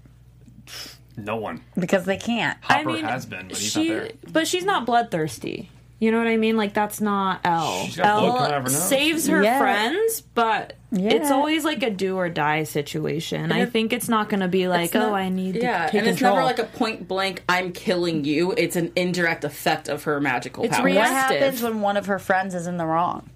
no 1.16 1.36
one. 1.36 1.62
because 1.78 2.04
they 2.04 2.16
can't. 2.16 2.58
Hopper 2.62 2.90
I 2.90 2.92
mean, 2.92 3.04
has 3.04 3.26
been, 3.26 3.48
but 3.48 3.56
he's 3.56 3.70
she, 3.72 3.88
not 3.88 3.98
there. 4.02 4.10
but 4.32 4.46
she's 4.48 4.64
not 4.64 4.86
bloodthirsty. 4.86 5.70
You 5.98 6.12
know 6.12 6.18
what 6.18 6.26
I 6.26 6.36
mean? 6.36 6.58
Like 6.58 6.74
that's 6.74 7.00
not 7.00 7.40
El. 7.42 7.84
She's 7.86 7.96
got 7.96 8.20
blood 8.20 8.36
coming 8.38 8.52
out 8.52 8.58
of 8.58 8.64
El 8.66 8.70
saves 8.80 9.26
her 9.28 9.42
Yeah. 9.42 9.58
friends, 9.58 10.20
but 10.20 10.74
it's 10.92 11.30
always 11.30 11.64
like 11.64 11.82
a 11.82 11.88
do 11.88 12.16
or 12.16 12.28
die 12.28 12.64
situation. 12.64 13.50
I 13.50 13.60
it- 13.60 13.72
think 13.72 13.94
it's 13.94 14.06
not 14.08 14.28
going 14.28 14.40
to 14.40 14.48
be 14.48 14.68
like, 14.68 14.92
not- 14.92 15.08
oh, 15.08 15.14
I 15.14 15.30
need 15.30 15.56
yeah, 15.56 15.86
to 15.86 15.92
take 15.92 16.00
and 16.00 16.08
it's 16.10 16.18
control. 16.18 16.34
never 16.36 16.44
like 16.44 16.58
a 16.58 16.64
point 16.64 17.08
blank. 17.08 17.42
I'm 17.48 17.72
killing 17.72 18.26
you. 18.26 18.52
It's 18.58 18.76
an 18.76 18.92
indirect 18.94 19.42
effect 19.44 19.88
of 19.88 20.04
her 20.04 20.20
magical 20.20 20.64
It's 20.64 20.76
powers. 20.76 20.84
real- 20.84 20.96
What 20.96 21.08
happens 21.08 21.62
when 21.62 21.80
one 21.80 21.96
of 21.96 22.04
her 22.06 22.18
friends 22.18 22.54
is 22.54 22.66
in 22.66 22.76
the 22.76 22.84
wrong? 22.86 23.30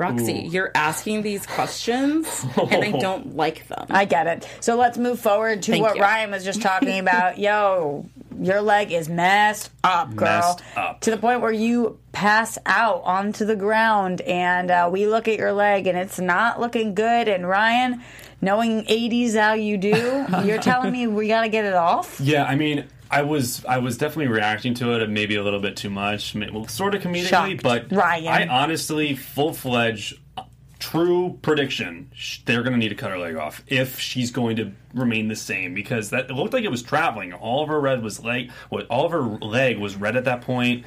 Roxy, 0.00 0.46
Ooh. 0.46 0.50
you're 0.50 0.70
asking 0.74 1.20
these 1.20 1.46
questions, 1.46 2.26
and 2.56 2.82
I 2.82 2.92
don't 2.92 3.36
like 3.36 3.68
them. 3.68 3.86
I 3.90 4.06
get 4.06 4.26
it. 4.26 4.48
So 4.60 4.76
let's 4.76 4.96
move 4.96 5.20
forward 5.20 5.62
to 5.64 5.72
Thank 5.72 5.82
what 5.82 5.96
you. 5.96 6.02
Ryan 6.02 6.30
was 6.30 6.42
just 6.42 6.62
talking 6.62 6.98
about. 7.00 7.38
Yo, 7.38 8.08
your 8.40 8.62
leg 8.62 8.92
is 8.92 9.10
messed 9.10 9.70
up, 9.84 10.16
girl. 10.16 10.26
Messed 10.26 10.62
up. 10.74 11.00
To 11.02 11.10
the 11.10 11.18
point 11.18 11.42
where 11.42 11.52
you 11.52 11.98
pass 12.12 12.56
out 12.64 13.02
onto 13.04 13.44
the 13.44 13.56
ground, 13.56 14.22
and 14.22 14.70
uh, 14.70 14.88
we 14.90 15.06
look 15.06 15.28
at 15.28 15.38
your 15.38 15.52
leg, 15.52 15.86
and 15.86 15.98
it's 15.98 16.18
not 16.18 16.58
looking 16.58 16.94
good. 16.94 17.28
And 17.28 17.46
Ryan, 17.46 18.02
knowing 18.40 18.86
80s 18.86 19.38
how 19.38 19.52
you 19.52 19.76
do, 19.76 20.24
you're 20.46 20.62
telling 20.62 20.92
me 20.92 21.08
we 21.08 21.28
got 21.28 21.42
to 21.42 21.50
get 21.50 21.66
it 21.66 21.74
off? 21.74 22.18
Yeah, 22.18 22.44
I 22.44 22.56
mean, 22.56 22.86
I 23.10 23.22
was 23.22 23.64
I 23.64 23.78
was 23.78 23.98
definitely 23.98 24.28
reacting 24.28 24.74
to 24.74 24.92
it, 25.00 25.08
maybe 25.10 25.34
a 25.36 25.42
little 25.42 25.60
bit 25.60 25.76
too 25.76 25.90
much, 25.90 26.34
well, 26.34 26.68
sort 26.68 26.94
of 26.94 27.02
comedically, 27.02 27.26
Shocked. 27.26 27.62
but 27.62 27.90
Ryan. 27.90 28.28
I 28.28 28.46
honestly, 28.46 29.16
full 29.16 29.52
fledged, 29.52 30.18
uh, 30.36 30.44
true 30.78 31.38
prediction: 31.42 32.10
they're 32.44 32.62
going 32.62 32.72
to 32.74 32.78
need 32.78 32.90
to 32.90 32.94
cut 32.94 33.10
her 33.10 33.18
leg 33.18 33.34
off 33.36 33.62
if 33.66 33.98
she's 33.98 34.30
going 34.30 34.56
to 34.56 34.72
remain 34.94 35.28
the 35.28 35.36
same 35.36 35.74
because 35.74 36.10
that 36.10 36.30
it 36.30 36.34
looked 36.34 36.52
like 36.52 36.64
it 36.64 36.70
was 36.70 36.82
traveling. 36.82 37.32
All 37.32 37.62
of 37.62 37.68
her 37.68 37.80
red 37.80 38.02
was 38.02 38.22
leg, 38.24 38.50
what 38.68 38.86
all 38.86 39.06
of 39.06 39.12
her 39.12 39.22
leg 39.22 39.78
was 39.78 39.96
red 39.96 40.14
at 40.16 40.24
that 40.26 40.42
point. 40.42 40.84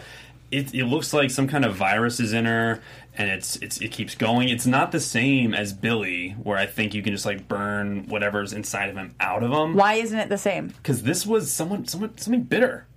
It, 0.50 0.74
it 0.74 0.86
looks 0.86 1.14
like 1.14 1.32
some 1.32 1.48
kind 1.48 1.66
of 1.66 1.76
virus 1.76 2.20
is 2.20 2.32
in 2.32 2.46
her, 2.46 2.80
and 3.18 3.30
it's 3.30 3.56
it's 3.58 3.80
it 3.80 3.90
keeps 3.92 4.16
going. 4.16 4.50
It's 4.50 4.66
not 4.66 4.92
the 4.92 5.00
same 5.00 5.54
as 5.54 5.72
Billy, 5.74 6.32
where 6.42 6.58
I 6.58 6.66
think 6.66 6.94
you 6.94 7.02
can 7.04 7.14
just 7.14 7.26
like 7.26 7.48
burn 7.48 8.08
whatever's 8.08 8.54
inside 8.54 8.90
of 8.90 8.96
him 8.96 9.14
out 9.20 9.44
of 9.44 9.52
him 9.52 9.76
Why 9.76 9.96
isn't 9.96 10.18
it 10.18 10.30
the 10.30 10.38
same? 10.38 10.68
because 10.70 11.04
this 11.04 11.26
was 11.26 11.52
someone, 11.52 11.86
someone, 11.86 12.18
something 12.18 12.44
bitter. 12.44 12.88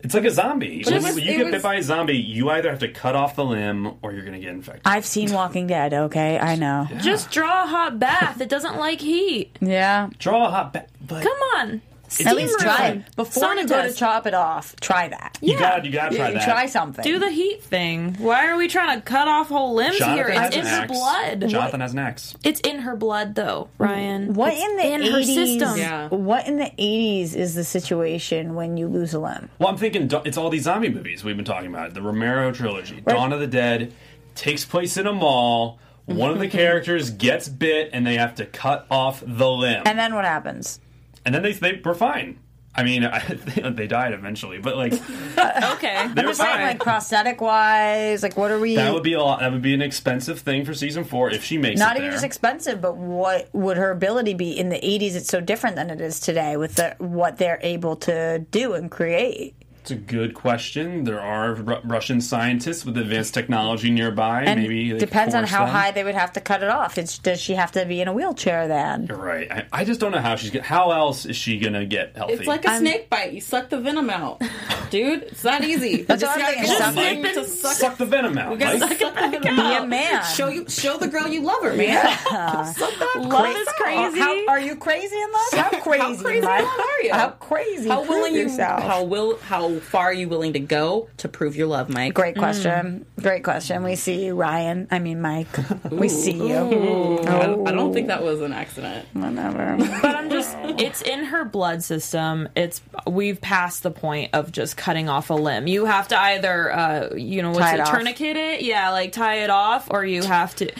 It's 0.00 0.12
like 0.12 0.24
a 0.26 0.30
zombie. 0.30 0.82
When 0.84 0.94
it 0.94 1.02
was- 1.02 1.18
you 1.18 1.24
get 1.38 1.44
was- 1.44 1.52
bit 1.52 1.62
by 1.62 1.76
a 1.76 1.82
zombie, 1.82 2.18
you 2.18 2.50
either 2.50 2.68
have 2.68 2.80
to 2.80 2.88
cut 2.88 3.16
off 3.16 3.36
the 3.36 3.44
limb 3.44 3.86
or 4.02 4.12
you're 4.12 4.20
going 4.20 4.34
to 4.34 4.38
get 4.38 4.50
infected. 4.50 4.82
I've 4.84 5.06
seen 5.06 5.32
Walking 5.32 5.66
Dead, 5.66 5.94
okay? 5.94 6.38
I 6.38 6.56
know. 6.56 6.86
Just 6.98 7.30
draw 7.30 7.64
a 7.64 7.66
hot 7.66 7.98
bath. 7.98 8.38
It 8.42 8.50
doesn't 8.50 8.76
like 8.76 9.00
heat. 9.00 9.56
Yeah. 9.62 10.10
Draw 10.18 10.46
a 10.46 10.50
hot 10.50 10.74
bath. 10.74 10.90
but 11.00 11.22
Come 11.22 11.38
on. 11.56 11.80
It's- 12.20 12.26
At 12.26 12.36
least 12.36 12.58
try 12.60 12.88
it. 12.88 13.16
Before 13.16 13.54
you 13.54 13.66
go 13.66 13.82
to 13.82 13.88
Sonotest. 13.88 13.96
chop 13.96 14.26
it 14.26 14.34
off, 14.34 14.74
try 14.80 15.08
that. 15.08 15.38
You 15.40 15.58
got, 15.58 15.84
you 15.84 15.90
got 15.92 16.10
to 16.10 16.16
try 16.16 16.32
that. 16.32 16.44
Try 16.44 16.66
something. 16.66 17.02
Do 17.02 17.18
the 17.18 17.30
heat 17.30 17.62
thing. 17.62 18.14
Why 18.18 18.46
are 18.48 18.56
we 18.56 18.68
trying 18.68 18.98
to 18.98 19.04
cut 19.04 19.28
off 19.28 19.48
whole 19.48 19.74
limbs 19.74 19.98
Jonathan 19.98 20.16
here? 20.32 20.40
has 20.40 20.48
It's 20.48 20.56
an 20.56 20.62
in 20.62 20.66
her 20.68 20.80
axe. 20.82 20.92
blood. 20.92 21.48
Jonathan 21.50 21.80
has 21.80 21.92
an 21.92 21.98
axe. 21.98 22.34
It's 22.44 22.60
in 22.60 22.80
her 22.80 22.96
blood, 22.96 23.34
though, 23.34 23.68
Ryan. 23.78 24.34
What 24.34 24.52
It's 24.54 24.62
in 24.62 24.76
the 24.76 24.92
in 24.94 25.00
80s? 25.02 25.12
her 25.12 25.22
system? 25.22 25.78
Yeah. 25.78 26.08
What 26.08 26.46
in 26.46 26.56
the 26.58 26.70
80s 26.78 27.34
is 27.34 27.54
the 27.54 27.64
situation 27.64 28.54
when 28.54 28.76
you 28.76 28.86
lose 28.88 29.14
a 29.14 29.18
limb? 29.20 29.50
Well, 29.58 29.68
I'm 29.68 29.76
thinking 29.76 30.08
do- 30.08 30.22
it's 30.24 30.36
all 30.36 30.50
these 30.50 30.64
zombie 30.64 30.88
movies 30.90 31.24
we've 31.24 31.36
been 31.36 31.44
talking 31.44 31.68
about. 31.68 31.94
The 31.94 32.02
Romero 32.02 32.52
trilogy, 32.52 33.00
Dawn 33.00 33.32
of 33.32 33.40
the 33.40 33.46
Dead, 33.46 33.92
takes 34.34 34.64
place 34.64 34.96
in 34.96 35.06
a 35.06 35.12
mall. 35.12 35.78
One 36.06 36.30
of 36.30 36.38
the 36.38 36.48
characters 36.60 37.10
gets 37.10 37.48
bit, 37.48 37.90
and 37.92 38.06
they 38.06 38.16
have 38.16 38.34
to 38.36 38.46
cut 38.46 38.86
off 38.90 39.22
the 39.26 39.48
limb, 39.50 39.82
And 39.86 39.98
then 39.98 40.14
what 40.14 40.24
happens? 40.24 40.78
And 41.24 41.34
then 41.34 41.42
they 41.42 41.52
they 41.52 41.80
were 41.84 41.94
fine. 41.94 42.38
I 42.76 42.82
mean, 42.82 43.04
I, 43.04 43.20
they 43.70 43.86
died 43.86 44.14
eventually, 44.14 44.58
but 44.58 44.76
like 44.76 44.92
okay. 45.38 45.96
I'm 45.96 46.14
They 46.14 46.22
were 46.22 46.30
just 46.30 46.40
saying, 46.40 46.52
fine. 46.56 46.66
like 46.66 46.80
prosthetic 46.80 47.40
wise, 47.40 48.22
like 48.22 48.36
what 48.36 48.50
are 48.50 48.58
we? 48.58 48.74
that 48.74 48.92
would 48.92 49.04
be 49.04 49.12
a 49.12 49.20
lot. 49.22 49.40
That 49.40 49.52
would 49.52 49.62
be 49.62 49.74
an 49.74 49.82
expensive 49.82 50.40
thing 50.40 50.64
for 50.64 50.74
season 50.74 51.04
four 51.04 51.30
if 51.30 51.44
she 51.44 51.56
makes 51.56 51.80
it. 51.80 51.84
not 51.84 51.96
even 51.96 52.06
there. 52.08 52.12
just 52.12 52.24
expensive, 52.24 52.80
but 52.80 52.96
what 52.96 53.48
would 53.52 53.76
her 53.76 53.92
ability 53.92 54.34
be 54.34 54.58
in 54.58 54.70
the 54.70 54.76
80s? 54.80 55.14
It's 55.14 55.28
so 55.28 55.40
different 55.40 55.76
than 55.76 55.88
it 55.88 56.00
is 56.00 56.18
today 56.18 56.56
with 56.56 56.74
the, 56.74 56.96
what 56.98 57.38
they're 57.38 57.60
able 57.62 57.94
to 57.96 58.40
do 58.50 58.72
and 58.74 58.90
create. 58.90 59.54
It's 59.84 59.90
a 59.90 59.96
good 59.96 60.32
question. 60.32 61.04
There 61.04 61.20
are 61.20 61.52
Ru- 61.56 61.76
Russian 61.84 62.22
scientists 62.22 62.86
with 62.86 62.96
advanced 62.96 63.34
technology 63.34 63.90
nearby. 63.90 64.44
And 64.44 64.62
Maybe 64.62 64.92
they 64.92 64.98
depends 64.98 65.34
on 65.34 65.44
how 65.44 65.66
them. 65.66 65.74
high 65.74 65.90
they 65.90 66.02
would 66.02 66.14
have 66.14 66.32
to 66.32 66.40
cut 66.40 66.62
it 66.62 66.70
off. 66.70 66.96
It's, 66.96 67.18
does 67.18 67.38
she 67.38 67.52
have 67.52 67.70
to 67.72 67.84
be 67.84 68.00
in 68.00 68.08
a 68.08 68.12
wheelchair 68.14 68.66
then? 68.66 69.04
You're 69.10 69.18
right. 69.18 69.52
I, 69.52 69.66
I 69.70 69.84
just 69.84 70.00
don't 70.00 70.12
know 70.12 70.20
how 70.22 70.36
she's. 70.36 70.48
Get, 70.48 70.62
how 70.62 70.90
else 70.92 71.26
is 71.26 71.36
she 71.36 71.58
gonna 71.58 71.84
get 71.84 72.16
healthy? 72.16 72.32
It's 72.32 72.46
like 72.46 72.64
a 72.66 72.78
snake 72.78 73.10
bite. 73.10 73.34
You 73.34 73.42
suck 73.42 73.68
the 73.68 73.78
venom 73.78 74.08
out, 74.08 74.40
dude. 74.90 75.24
It's 75.24 75.44
not 75.44 75.62
easy. 75.62 76.00
That's 76.04 76.22
what 76.22 76.32
I'm 76.42 76.64
just 76.64 76.78
gotta 76.80 76.92
thinking. 76.94 77.22
get 77.22 77.34
Suck- 77.34 77.44
to 77.44 77.50
suck, 77.50 77.72
Suck 77.76 77.98
the 77.98 78.06
venom 78.06 78.38
out. 78.38 78.52
You 78.52 78.56
gotta 78.56 78.78
Mike. 78.78 78.98
suck 78.98 79.14
the 79.14 79.20
venom 79.20 79.42
Be 79.42 79.74
a 79.74 79.86
man. 79.86 80.24
Show 80.34 80.48
you, 80.48 80.66
show 80.66 80.96
the 80.96 81.08
girl 81.08 81.28
you 81.28 81.42
love 81.42 81.62
her, 81.62 81.74
man. 81.74 81.88
Yeah. 81.88 82.64
Suck 82.72 82.90
that 82.98 83.16
Love 83.18 83.30
place 83.30 83.54
is 83.58 83.68
crazy. 83.76 84.18
How, 84.18 84.46
are 84.48 84.60
you 84.60 84.76
crazy 84.76 85.14
in 85.14 85.30
love? 85.30 85.52
How 85.52 85.80
crazy, 85.82 85.98
How 86.02 86.16
crazy 86.16 86.38
in 86.38 86.44
love 86.44 86.80
are 86.80 87.02
you? 87.02 87.12
How 87.12 87.28
crazy? 87.38 87.88
How 87.90 87.96
Prove 87.98 88.08
willing 88.08 88.34
you? 88.34 88.40
yourself. 88.44 88.82
How 88.82 89.04
will? 89.04 89.36
How 89.40 89.73
far 89.80 90.06
are 90.06 90.12
you 90.12 90.28
willing 90.28 90.52
to 90.54 90.60
go 90.60 91.08
to 91.18 91.28
prove 91.28 91.56
your 91.56 91.66
love, 91.66 91.88
Mike? 91.88 92.14
Great 92.14 92.36
question. 92.36 93.06
Great 93.20 93.44
question. 93.44 93.82
We 93.82 93.96
see 93.96 94.24
you, 94.26 94.34
Ryan. 94.34 94.88
I 94.90 94.98
mean, 94.98 95.20
Mike. 95.20 95.48
We 95.90 96.08
see 96.08 96.32
you. 96.32 96.54
Ooh. 96.56 97.18
I, 97.20 97.24
don't, 97.46 97.68
I 97.68 97.72
don't 97.72 97.90
Oh. 97.90 97.92
think 97.92 98.08
that 98.08 98.22
was 98.22 98.40
an 98.40 98.52
accident. 98.52 99.06
Whatever. 99.12 99.76
But 100.02 100.14
I'm 100.16 100.30
just, 100.30 100.56
it's 100.78 101.02
in 101.02 101.24
her 101.26 101.44
blood 101.44 101.82
system. 101.82 102.48
It's, 102.56 102.80
we've 103.06 103.40
passed 103.40 103.82
the 103.82 103.90
point 103.90 104.30
of 104.32 104.50
just 104.52 104.76
cutting 104.76 105.08
off 105.08 105.30
a 105.30 105.34
limb. 105.34 105.66
You 105.66 105.84
have 105.84 106.08
to 106.08 106.18
either, 106.20 106.72
uh, 106.72 107.14
you 107.14 107.42
know, 107.42 107.50
what's 107.50 107.60
Tie 107.60 107.74
it, 107.74 107.80
it 107.80 107.86
tourniquet 107.86 108.36
it? 108.36 108.62
Yeah, 108.62 108.90
like 108.90 109.12
tie 109.12 109.36
it 109.44 109.50
off, 109.50 109.88
or 109.90 110.04
you 110.04 110.22
have 110.22 110.54
to 110.56 110.70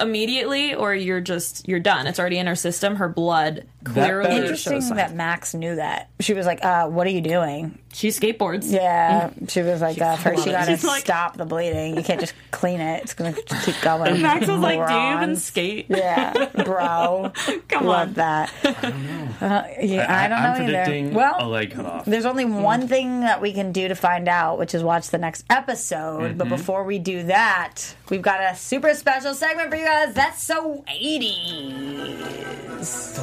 immediately, 0.00 0.74
or 0.74 0.94
you're 0.94 1.20
just, 1.20 1.68
you're 1.68 1.80
done. 1.80 2.06
It's 2.06 2.18
already 2.18 2.38
in 2.38 2.46
her 2.46 2.54
system. 2.56 2.96
Her 2.96 3.08
blood 3.08 3.66
clearly 3.84 4.36
Interesting 4.36 4.80
that 4.96 5.14
Max 5.14 5.54
knew 5.54 5.76
that. 5.76 6.10
She 6.20 6.34
was 6.34 6.46
like, 6.46 6.64
uh, 6.64 6.88
"What 6.88 7.06
are 7.06 7.10
you 7.10 7.20
doing?" 7.20 7.78
She 7.94 8.08
skateboards. 8.08 8.72
Yeah, 8.72 9.30
she 9.48 9.62
was 9.62 9.80
like, 9.80 10.00
uh, 10.00 10.16
"First, 10.16 10.46
you 10.46 10.52
gotta 10.52 10.72
She's 10.72 10.84
like- 10.84 11.04
stop 11.04 11.36
the 11.36 11.44
bleeding. 11.44 11.96
You 11.96 12.02
can't 12.02 12.20
just 12.20 12.34
clean 12.50 12.80
it. 12.80 13.02
It's 13.02 13.14
gonna 13.14 13.34
keep 13.64 13.80
going." 13.82 14.12
And 14.12 14.22
Max 14.22 14.46
was 14.46 14.60
like, 14.60 14.86
"Do 14.88 14.94
you 14.94 15.16
even 15.16 15.36
skate?" 15.36 15.86
Yeah, 15.88 16.46
bro. 16.64 17.32
Come 17.68 17.86
Love 17.86 18.08
on. 18.08 18.14
that. 18.14 18.52
Uh, 18.64 19.64
yeah, 19.80 20.06
I, 20.08 20.28
don't 20.28 20.30
know. 20.30 20.36
I'm 20.48 20.58
know 20.58 20.64
predicting 20.64 21.06
either. 21.08 21.16
Well, 21.16 21.34
a 21.38 21.46
leg 21.48 21.72
cut 21.72 21.86
off. 21.86 22.04
There's 22.06 22.26
only 22.26 22.44
one 22.44 22.88
thing 22.88 23.20
that 23.20 23.40
we 23.40 23.52
can 23.52 23.72
do 23.72 23.88
to 23.88 23.94
find 23.94 24.28
out, 24.28 24.58
which 24.58 24.74
is 24.74 24.82
watch 24.82 25.08
the 25.08 25.18
next 25.18 25.44
episode. 25.50 26.38
But 26.38 26.46
Mhm. 26.46 26.50
before 26.50 26.84
we 26.84 26.98
do 26.98 27.24
that, 27.24 27.94
we've 28.08 28.22
got 28.22 28.40
a 28.40 28.56
super 28.56 28.94
special 28.94 29.34
segment 29.34 29.70
for 29.70 29.76
you 29.76 29.84
guys. 29.84 30.14
That's 30.14 30.42
so 30.42 30.84
80s. 30.88 33.18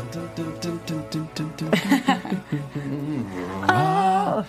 Oh. 3.72 4.45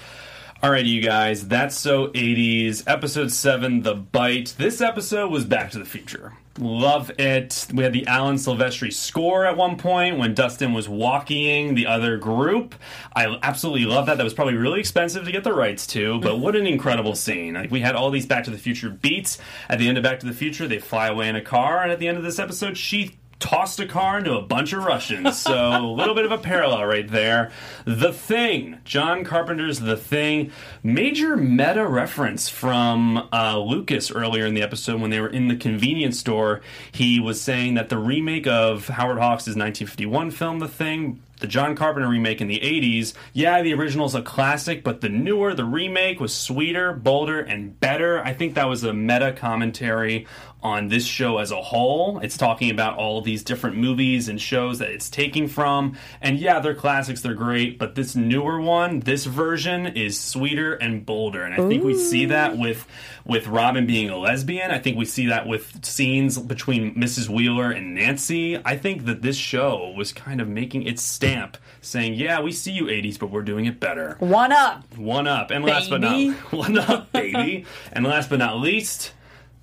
Alrighty, 0.63 0.87
you 0.87 1.03
guys, 1.03 1.49
that's 1.49 1.77
so 1.77 2.09
80s. 2.09 2.85
Episode 2.87 3.33
7, 3.33 3.83
The 3.83 3.95
Bite. 3.95 4.55
This 4.59 4.81
episode 4.81 5.31
was 5.31 5.45
Back 5.45 5.71
to 5.71 5.79
the 5.79 5.85
Future. 5.85 6.35
Love 6.59 7.11
it. 7.19 7.67
We 7.73 7.83
had 7.83 7.95
the 7.95 8.07
Alan 8.07 8.37
Silvestri 8.37 8.93
score 8.93 9.47
at 9.47 9.57
one 9.57 9.79
point 9.79 10.19
when 10.19 10.35
Dustin 10.35 10.75
was 10.75 10.89
walking 10.89 11.75
the 11.75 11.87
other 11.87 12.19
group. 12.19 12.75
I 13.15 13.39
absolutely 13.43 13.87
love 13.87 14.07
that. 14.07 14.19
That 14.19 14.25
was 14.25 14.35
probably 14.35 14.55
really 14.55 14.81
expensive 14.81 15.25
to 15.25 15.33
get 15.33 15.45
the 15.45 15.55
rights 15.55 15.87
to, 15.89 16.21
but 16.21 16.39
what 16.39 16.57
an 16.57 16.67
incredible 16.67 17.15
scene. 17.15 17.55
Like 17.55 17.71
we 17.71 17.81
had 17.81 17.95
all 17.95 18.11
these 18.11 18.27
Back 18.27 18.45
to 18.45 18.51
the 18.51 18.59
Future 18.59 18.91
beats. 18.91 19.39
At 19.69 19.79
the 19.79 19.89
end 19.89 19.97
of 19.97 20.05
Back 20.05 20.21
to 20.21 20.27
the 20.27 20.35
Future, 20.35 20.69
they 20.69 20.79
fly 20.79 21.09
away 21.09 21.29
in 21.29 21.37
a 21.37 21.41
car, 21.41 21.83
and 21.83 21.91
at 21.91 21.99
the 21.99 22.09
end 22.09 22.19
of 22.19 22.25
this 22.25 22.39
episode, 22.39 22.77
she 22.77 23.17
tossed 23.41 23.80
a 23.80 23.86
car 23.86 24.18
into 24.18 24.34
a 24.34 24.43
bunch 24.43 24.72
of 24.72 24.84
Russians. 24.84 25.38
So 25.41 25.55
a 25.55 25.80
little 25.80 26.14
bit 26.14 26.24
of 26.24 26.30
a 26.30 26.38
parallel 26.38 26.84
right 26.84 27.09
there. 27.09 27.51
The 27.84 28.12
Thing, 28.12 28.78
John 28.84 29.24
Carpenter's 29.24 29.80
The 29.80 29.97
Thing, 29.97 30.53
major 30.82 31.36
meta 31.36 31.86
reference 31.86 32.49
from 32.49 33.28
uh, 33.32 33.59
Lucas 33.59 34.11
earlier 34.11 34.47
in 34.47 34.55
the 34.55 34.62
episode 34.62 35.01
when 35.01 35.11
they 35.11 35.20
were 35.20 35.28
in 35.28 35.49
the 35.49 35.57
convenience 35.57 36.18
store. 36.18 36.61
He 36.93 37.18
was 37.18 37.41
saying 37.41 37.74
that 37.74 37.88
the 37.88 37.99
remake 37.99 38.47
of 38.47 38.88
Howard 38.88 39.18
Hawks' 39.18 39.47
1951 39.49 40.30
film 40.30 40.59
The 40.61 40.68
Thing 40.68 41.20
the 41.41 41.47
John 41.47 41.74
Carpenter 41.74 42.09
remake 42.09 42.41
in 42.41 42.49
the 42.49 42.61
80s, 42.61 43.14
yeah, 43.32 43.62
the 43.62 43.72
original's 43.74 44.14
a 44.14 44.22
classic, 44.22 44.84
but 44.84 45.01
the 45.01 45.09
newer, 45.09 45.55
the 45.55 45.64
remake 45.64 46.20
was 46.20 46.34
sweeter, 46.34 46.93
bolder, 46.93 47.41
and 47.41 47.78
better. 47.80 48.22
I 48.22 48.34
think 48.34 48.55
that 48.55 48.68
was 48.68 48.84
a 48.84 48.93
meta 48.93 49.32
commentary 49.32 50.26
on 50.63 50.89
this 50.89 51.07
show 51.07 51.39
as 51.39 51.51
a 51.51 51.61
whole. 51.61 52.19
It's 52.21 52.37
talking 52.37 52.71
about 52.71 52.97
all 52.99 53.21
these 53.23 53.43
different 53.43 53.77
movies 53.77 54.29
and 54.29 54.41
shows 54.41 54.79
that 54.79 54.91
it's 54.91 55.09
taking 55.09 55.49
from. 55.49 55.97
And 56.21 56.39
yeah, 56.39 56.61
they're 56.61 56.75
classics, 56.75 57.21
they're 57.23 57.35
great, 57.35 57.79
but 57.79 57.95
this 57.95 58.15
newer 58.15 58.61
one, 58.61 59.01
this 59.01 59.25
version 59.25 59.87
is 59.87 60.19
sweeter 60.21 60.75
and 60.75 61.05
bolder. 61.07 61.45
And 61.45 61.55
I 61.55 61.69
think 61.69 61.85
we 61.85 61.95
see 61.97 62.27
that 62.27 62.59
with 62.59 62.87
with 63.25 63.47
Robin 63.47 63.87
being 63.87 64.11
a 64.11 64.17
lesbian. 64.17 64.71
I 64.71 64.79
think 64.79 64.97
we 64.97 65.05
see 65.05 65.27
that 65.27 65.47
with 65.47 65.85
scenes 65.85 66.39
between 66.39 66.95
Mrs. 66.95 67.29
Wheeler 67.29 67.71
and 67.71 67.95
Nancy. 67.95 68.59
I 68.65 68.77
think 68.77 69.05
that 69.05 69.23
this 69.23 69.37
show 69.37 69.93
was 69.97 70.13
kind 70.13 70.41
of 70.41 70.49
making 70.49 70.83
its 70.87 71.03
stamp 71.03 71.57
saying, 71.81 72.15
"Yeah, 72.15 72.41
we 72.41 72.53
see 72.53 72.73
you 72.73 72.87
80s, 72.87 73.19
but 73.19 73.31
we're 73.31 73.43
doing 73.43 73.67
it 73.67 73.79
better." 73.81 74.17
One 74.19 74.53
up. 74.53 74.97
One 74.97 75.27
up. 75.27 75.51
And 75.51 75.65
last 75.65 75.91
but 75.91 76.01
Baby. 76.01 76.29
not 76.29 76.53
one 76.53 76.79
up, 76.79 77.13
baby. 77.13 77.65
and 77.93 78.05
last 78.05 78.31
but 78.31 78.39
not 78.39 78.59
least, 78.59 79.13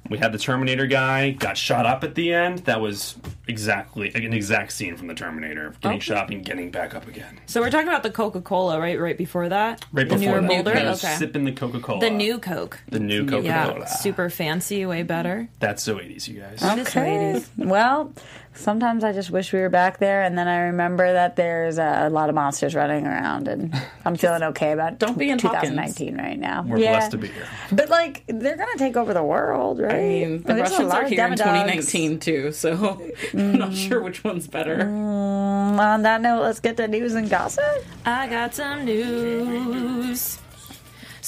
we 0.10 0.18
had 0.18 0.32
the 0.32 0.38
Terminator 0.38 0.88
guy 0.88 1.32
got 1.32 1.58
shot 1.58 1.86
up 1.86 2.04
at 2.04 2.16
the 2.16 2.34
end. 2.34 2.60
That 2.60 2.82
was 2.82 3.16
exactly 3.48 4.12
an 4.16 4.34
exact 4.34 4.72
scene 4.72 4.96
from 4.98 5.08
the 5.08 5.14
Terminator, 5.14 5.74
getting 5.82 5.98
Okay. 5.98 6.06
shot 6.06 6.18
up 6.26 6.30
and 6.30 6.44
getting 6.44 6.72
back 6.72 6.94
up 6.96 7.08
again. 7.08 7.40
So 7.46 7.62
we're 7.62 7.70
talking 7.70 7.88
about 7.88 8.04
the 8.04 8.12
Coca 8.12 8.42
Cola, 8.42 8.80
right? 8.80 9.00
Right 9.00 9.18
before 9.18 9.50
that, 9.50 9.86
Right 9.92 10.08
the 10.08 10.16
before 10.16 10.42
that, 10.42 10.48
Boulder. 10.48 10.78
he 10.80 10.86
was 10.86 11.04
Okay, 11.04 11.16
sipping 11.16 11.46
the 11.46 11.52
Coca 11.52 11.80
Cola. 11.80 12.00
the 12.00 12.10
new 12.10 12.40
Coke. 12.40 12.80
the 12.90 13.00
new 13.00 13.26
Coca 13.26 13.46
Yeah, 13.46 13.72
Cola. 13.72 13.88
super 13.88 14.30
fancy, 14.30 14.86
way 14.86 15.04
better. 15.04 15.48
That's 15.60 15.84
so 15.84 15.96
80s, 15.98 16.28
you 16.28 16.40
guys. 16.42 16.64
Okay. 16.80 17.42
Well, 17.58 18.12
sometimes 18.54 19.04
I 19.04 19.12
just 19.14 19.30
wish 19.30 19.54
we 19.54 19.60
were 19.60 19.70
back 19.70 20.00
there, 20.00 20.24
and 20.24 20.38
then 20.38 20.48
I 20.48 20.58
remember 20.66 21.14
that 21.14 21.36
there's 21.36 21.78
a 21.78 22.10
lot 22.10 22.30
of 22.30 22.36
monsters 22.36 22.74
running 22.76 23.06
around, 23.06 23.48
and 23.48 23.76
I'm 24.06 24.16
feeling 24.24 24.44
okay 24.44 24.72
about 24.72 24.98
Don't 25.00 25.18
be 25.18 25.30
in 25.30 25.38
2019 25.38 26.18
right 26.18 26.40
now. 26.40 26.64
We're 26.64 26.78
yeah. 26.80 26.92
blessed 26.92 27.12
to 27.12 27.18
be 27.18 27.28
here. 27.28 27.48
But 27.72 27.90
like, 27.90 28.24
they're 28.28 28.58
gonna 28.58 28.78
take 28.78 28.98
over 28.98 29.14
the 29.14 29.24
world, 29.24 29.80
right? 29.80 29.94
I 29.94 29.98
mean, 30.00 30.42
the 30.44 30.56
Russians 30.56 30.92
are 30.92 31.06
here 31.06 31.26
in 31.26 31.32
2019 31.34 32.20
too, 32.20 32.52
so 32.52 33.02
I'm 33.38 33.60
not 33.60 33.74
sure 33.74 34.02
which 34.02 34.24
one's 34.24 34.48
better. 34.48 34.78
Mm, 34.78 35.80
on 35.80 36.02
that 36.04 36.22
note, 36.22 36.42
let's 36.42 36.60
get 36.60 36.78
to 36.78 36.88
news 36.88 37.14
and 37.14 37.30
gossip. 37.30 37.64
I 38.06 38.28
got 38.28 38.56
some 38.56 38.86
news. 38.86 40.40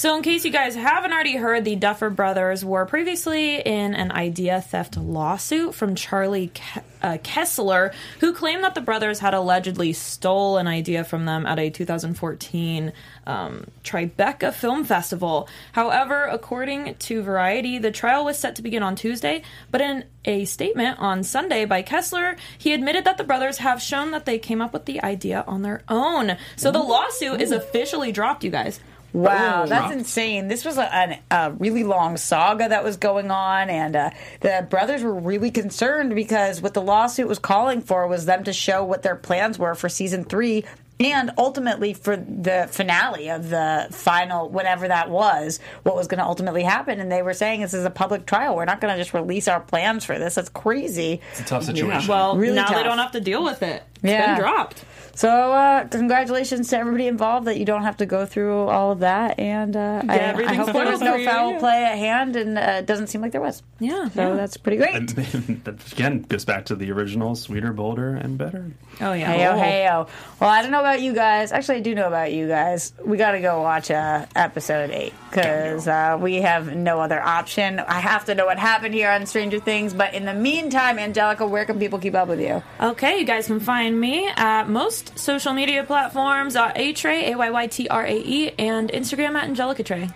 So, 0.00 0.16
in 0.16 0.22
case 0.22 0.46
you 0.46 0.50
guys 0.50 0.74
haven't 0.74 1.12
already 1.12 1.36
heard, 1.36 1.66
the 1.66 1.76
Duffer 1.76 2.08
brothers 2.08 2.64
were 2.64 2.86
previously 2.86 3.56
in 3.56 3.94
an 3.94 4.10
idea 4.10 4.62
theft 4.62 4.96
lawsuit 4.96 5.74
from 5.74 5.94
Charlie 5.94 6.48
Ke- 6.54 6.82
uh, 7.02 7.18
Kessler, 7.22 7.92
who 8.20 8.32
claimed 8.32 8.64
that 8.64 8.74
the 8.74 8.80
brothers 8.80 9.18
had 9.18 9.34
allegedly 9.34 9.92
stole 9.92 10.56
an 10.56 10.66
idea 10.66 11.04
from 11.04 11.26
them 11.26 11.44
at 11.44 11.58
a 11.58 11.68
2014 11.68 12.94
um, 13.26 13.66
Tribeca 13.84 14.54
Film 14.54 14.84
Festival. 14.84 15.46
However, 15.72 16.24
according 16.24 16.94
to 16.94 17.20
Variety, 17.20 17.76
the 17.76 17.90
trial 17.90 18.24
was 18.24 18.38
set 18.38 18.56
to 18.56 18.62
begin 18.62 18.82
on 18.82 18.96
Tuesday, 18.96 19.42
but 19.70 19.82
in 19.82 20.06
a 20.24 20.46
statement 20.46 20.98
on 20.98 21.22
Sunday 21.22 21.66
by 21.66 21.82
Kessler, 21.82 22.36
he 22.56 22.72
admitted 22.72 23.04
that 23.04 23.18
the 23.18 23.24
brothers 23.24 23.58
have 23.58 23.82
shown 23.82 24.12
that 24.12 24.24
they 24.24 24.38
came 24.38 24.62
up 24.62 24.72
with 24.72 24.86
the 24.86 25.02
idea 25.02 25.44
on 25.46 25.60
their 25.60 25.82
own. 25.90 26.38
So 26.56 26.70
the 26.70 26.78
lawsuit 26.78 27.42
is 27.42 27.52
officially 27.52 28.12
dropped, 28.12 28.44
you 28.44 28.50
guys. 28.50 28.80
Wow, 29.12 29.62
Boom. 29.62 29.70
that's 29.70 29.92
insane. 29.92 30.48
This 30.48 30.64
was 30.64 30.78
a, 30.78 30.94
an, 30.94 31.18
a 31.30 31.52
really 31.52 31.84
long 31.84 32.16
saga 32.16 32.68
that 32.68 32.84
was 32.84 32.96
going 32.96 33.30
on, 33.30 33.68
and 33.68 33.96
uh, 33.96 34.10
the 34.40 34.66
brothers 34.70 35.02
were 35.02 35.14
really 35.14 35.50
concerned 35.50 36.14
because 36.14 36.62
what 36.62 36.74
the 36.74 36.82
lawsuit 36.82 37.26
was 37.26 37.38
calling 37.38 37.80
for 37.80 38.06
was 38.06 38.26
them 38.26 38.44
to 38.44 38.52
show 38.52 38.84
what 38.84 39.02
their 39.02 39.16
plans 39.16 39.58
were 39.58 39.74
for 39.74 39.88
season 39.88 40.24
three. 40.24 40.64
And 41.00 41.30
ultimately, 41.38 41.94
for 41.94 42.14
the 42.14 42.68
finale 42.70 43.30
of 43.30 43.48
the 43.48 43.88
final, 43.90 44.50
whatever 44.50 44.86
that 44.86 45.08
was, 45.08 45.58
what 45.82 45.96
was 45.96 46.08
going 46.08 46.18
to 46.18 46.26
ultimately 46.26 46.62
happen. 46.62 47.00
And 47.00 47.10
they 47.10 47.22
were 47.22 47.32
saying 47.32 47.62
this 47.62 47.72
is 47.72 47.86
a 47.86 47.90
public 47.90 48.26
trial. 48.26 48.54
We're 48.54 48.66
not 48.66 48.82
going 48.82 48.94
to 48.94 49.00
just 49.00 49.14
release 49.14 49.48
our 49.48 49.60
plans 49.60 50.04
for 50.04 50.18
this. 50.18 50.34
That's 50.34 50.50
crazy. 50.50 51.22
It's 51.30 51.40
a 51.40 51.44
tough 51.44 51.64
situation. 51.64 52.06
Well, 52.06 52.36
Really 52.36 52.54
now 52.54 52.70
they 52.74 52.82
don't 52.82 52.98
have 52.98 53.12
to 53.12 53.20
deal 53.20 53.42
with 53.42 53.62
it. 53.62 53.82
Yeah. 54.02 54.34
been 54.34 54.42
dropped. 54.42 54.84
So, 55.14 55.28
uh, 55.28 55.86
congratulations 55.88 56.68
to 56.70 56.78
everybody 56.78 57.06
involved 57.06 57.46
that 57.46 57.58
you 57.58 57.66
don't 57.66 57.82
have 57.82 57.98
to 57.98 58.06
go 58.06 58.24
through 58.24 58.68
all 58.68 58.92
of 58.92 59.00
that. 59.00 59.38
And 59.38 59.76
uh, 59.76 60.02
I, 60.08 60.32
I 60.32 60.54
hope 60.54 60.72
there 60.72 60.90
was 60.90 61.00
no 61.00 61.12
for 61.12 61.18
you, 61.18 61.26
foul 61.26 61.58
play 61.58 61.84
at 61.84 61.98
hand, 61.98 62.36
and 62.36 62.56
uh, 62.56 62.78
it 62.78 62.86
doesn't 62.86 63.08
seem 63.08 63.20
like 63.20 63.32
there 63.32 63.40
was. 63.40 63.62
Yeah. 63.80 64.08
So 64.08 64.34
that's 64.34 64.56
pretty 64.56 64.78
great. 64.78 64.94
And 64.94 65.08
that 65.64 65.92
again 65.92 66.22
goes 66.22 66.46
back 66.46 66.64
to 66.66 66.74
the 66.74 66.90
original 66.92 67.34
sweeter, 67.34 67.74
bolder, 67.74 68.14
and 68.14 68.38
better. 68.38 68.70
Oh 69.00 69.12
yeah. 69.12 69.34
Heyo, 69.34 69.62
heyo. 69.62 70.08
Well, 70.40 70.48
I 70.48 70.62
don't 70.62 70.70
know 70.70 70.80
about 70.80 71.02
you 71.02 71.12
guys. 71.12 71.52
Actually, 71.52 71.78
I 71.78 71.80
do 71.80 71.94
know 71.94 72.06
about 72.06 72.32
you 72.32 72.48
guys. 72.48 72.94
We 73.04 73.18
got 73.18 73.32
to 73.32 73.40
go 73.40 73.60
watch 73.60 73.90
uh, 73.90 74.24
episode 74.34 74.90
eight 74.90 75.12
because 75.30 75.86
uh, 75.88 76.18
we 76.20 76.36
have 76.36 76.74
no 76.74 77.00
other 77.00 77.20
option. 77.20 77.78
I 77.78 78.00
have 78.00 78.24
to 78.26 78.34
know 78.34 78.46
what 78.46 78.58
happened 78.58 78.94
here 78.94 79.10
on 79.10 79.26
Stranger 79.26 79.60
Things. 79.60 79.94
But 79.94 80.14
in 80.14 80.24
the 80.24 80.34
meantime, 80.34 80.98
Angelica, 80.98 81.46
where 81.46 81.64
can 81.64 81.78
people 81.78 81.98
keep 81.98 82.14
up 82.14 82.28
with 82.28 82.40
you? 82.40 82.62
Okay, 82.80 83.18
you 83.18 83.24
guys 83.24 83.46
can 83.46 83.60
find 83.60 84.00
me 84.00 84.28
at 84.36 84.68
most 84.68 85.18
social 85.18 85.52
media 85.52 85.84
platforms 85.84 86.56
uh, 86.56 86.72
A 86.74 86.92
Trey, 86.92 87.32
A 87.32 87.38
Y 87.38 87.50
Y 87.50 87.66
T 87.66 87.88
R 87.88 88.04
A 88.04 88.16
E, 88.16 88.50
and 88.58 88.90
Instagram 88.90 89.34
at 89.36 89.44
Angelica 89.44 89.82
Trey. 89.82 90.10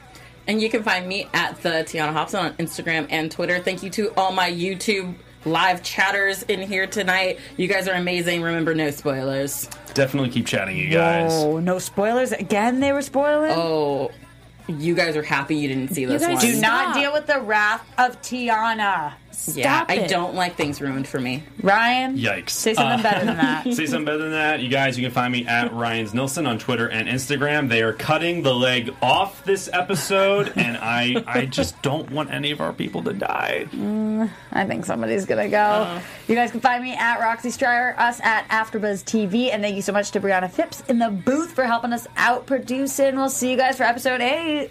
And 0.47 0.61
you 0.61 0.69
can 0.69 0.83
find 0.83 1.09
me 1.09 1.29
at 1.33 1.63
the 1.63 1.71
Tiana 1.71 2.13
Hobson 2.13 2.41
on 2.41 2.53
Instagram 2.55 3.07
and 3.11 3.31
Twitter. 3.31 3.61
Thank 3.61 3.83
you 3.83 3.91
to 3.91 4.13
all 4.17 4.31
my 4.33 4.51
YouTube 4.51 5.15
live 5.47 5.83
chatters 5.83 6.43
in 6.45 6.61
here 6.61 6.87
tonight. 6.87 7.39
You 7.57 7.69
guys 7.69 7.89
are 7.89 7.95
amazing. 7.95 8.43
Remember, 8.43 8.75
no 8.75 8.91
spoilers. 8.91 9.69
Definitely 9.95 10.31
keep 10.31 10.47
chatting, 10.47 10.77
you 10.77 10.91
guys. 10.91 11.33
Oh, 11.33 11.61
no 11.61 11.79
spoilers 11.79 12.33
again. 12.33 12.81
They 12.81 12.93
were 12.93 13.03
spoiling. 13.03 13.53
Oh, 13.53 14.11
you 14.67 14.95
guys 14.95 15.17
are 15.17 15.23
happy 15.23 15.57
you 15.57 15.69
didn't 15.69 15.95
see 15.95 16.05
this 16.05 16.23
guys 16.23 16.35
one. 16.37 16.45
do 16.45 16.61
not 16.61 16.95
deal 16.95 17.13
with 17.13 17.27
the 17.27 17.41
wrath 17.41 17.87
of 17.99 18.21
Tiana. 18.23 19.15
Yeah, 19.55 19.77
Stop 19.85 19.91
I 19.91 19.95
it. 20.03 20.09
don't 20.11 20.35
like 20.35 20.57
things 20.57 20.81
ruined 20.81 21.07
for 21.09 21.21
me. 21.21 21.43
Ryan, 21.63 22.17
Yikes. 22.19 22.51
say 22.51 22.75
something 22.75 23.01
Uh, 23.01 23.03
better 23.03 23.25
than 23.27 23.37
that. 23.37 23.65
Say 23.75 23.87
something 23.87 24.05
better 24.05 24.19
than 24.19 24.31
that. 24.33 24.61
You 24.61 24.69
guys, 24.69 24.99
you 24.99 25.05
can 25.05 25.13
find 25.13 25.33
me 25.33 25.47
at 25.47 25.73
Ryan's 25.73 26.15
Nilsson 26.15 26.47
on 26.47 26.59
Twitter 26.59 26.89
and 26.89 27.09
Instagram. 27.09 27.69
They 27.69 27.83
are 27.83 27.93
cutting 27.93 28.43
the 28.43 28.55
leg 28.55 28.95
off 29.03 29.45
this 29.45 29.69
episode, 29.73 30.53
and 30.57 30.77
I 30.77 31.23
I 31.27 31.47
just 31.47 31.81
don't 31.83 32.11
want 32.11 32.31
any 32.31 32.51
of 32.51 32.61
our 32.61 32.73
people 32.73 33.03
to 33.05 33.13
die. 33.13 33.67
Mm, 33.71 34.31
I 34.53 34.65
think 34.65 34.85
somebody's 34.85 35.27
gonna 35.27 35.49
go. 35.49 35.59
Uh-huh. 35.59 36.01
You 36.29 36.35
guys 36.35 36.51
can 36.51 36.61
find 36.61 36.83
me 36.83 36.95
at 36.95 37.21
Roxy 37.21 37.51
Striar, 37.51 37.95
us 37.99 38.21
at 38.23 38.49
AfterBuzz 38.49 39.05
TV, 39.05 39.51
and 39.53 39.63
thank 39.63 39.77
you 39.77 39.83
so 39.83 39.93
much 39.93 40.11
to 40.13 40.21
Brianna 40.21 40.51
Phipps 40.51 40.83
in 40.89 40.99
the 40.99 41.11
booth 41.11 41.53
for 41.53 41.65
helping 41.65 41.93
us 41.93 42.07
out 42.17 42.47
producing. 42.47 43.17
We'll 43.17 43.29
see 43.31 43.51
you 43.51 43.57
guys 43.57 43.77
for 43.77 43.83
episode 43.85 44.21
eight. 44.21 44.71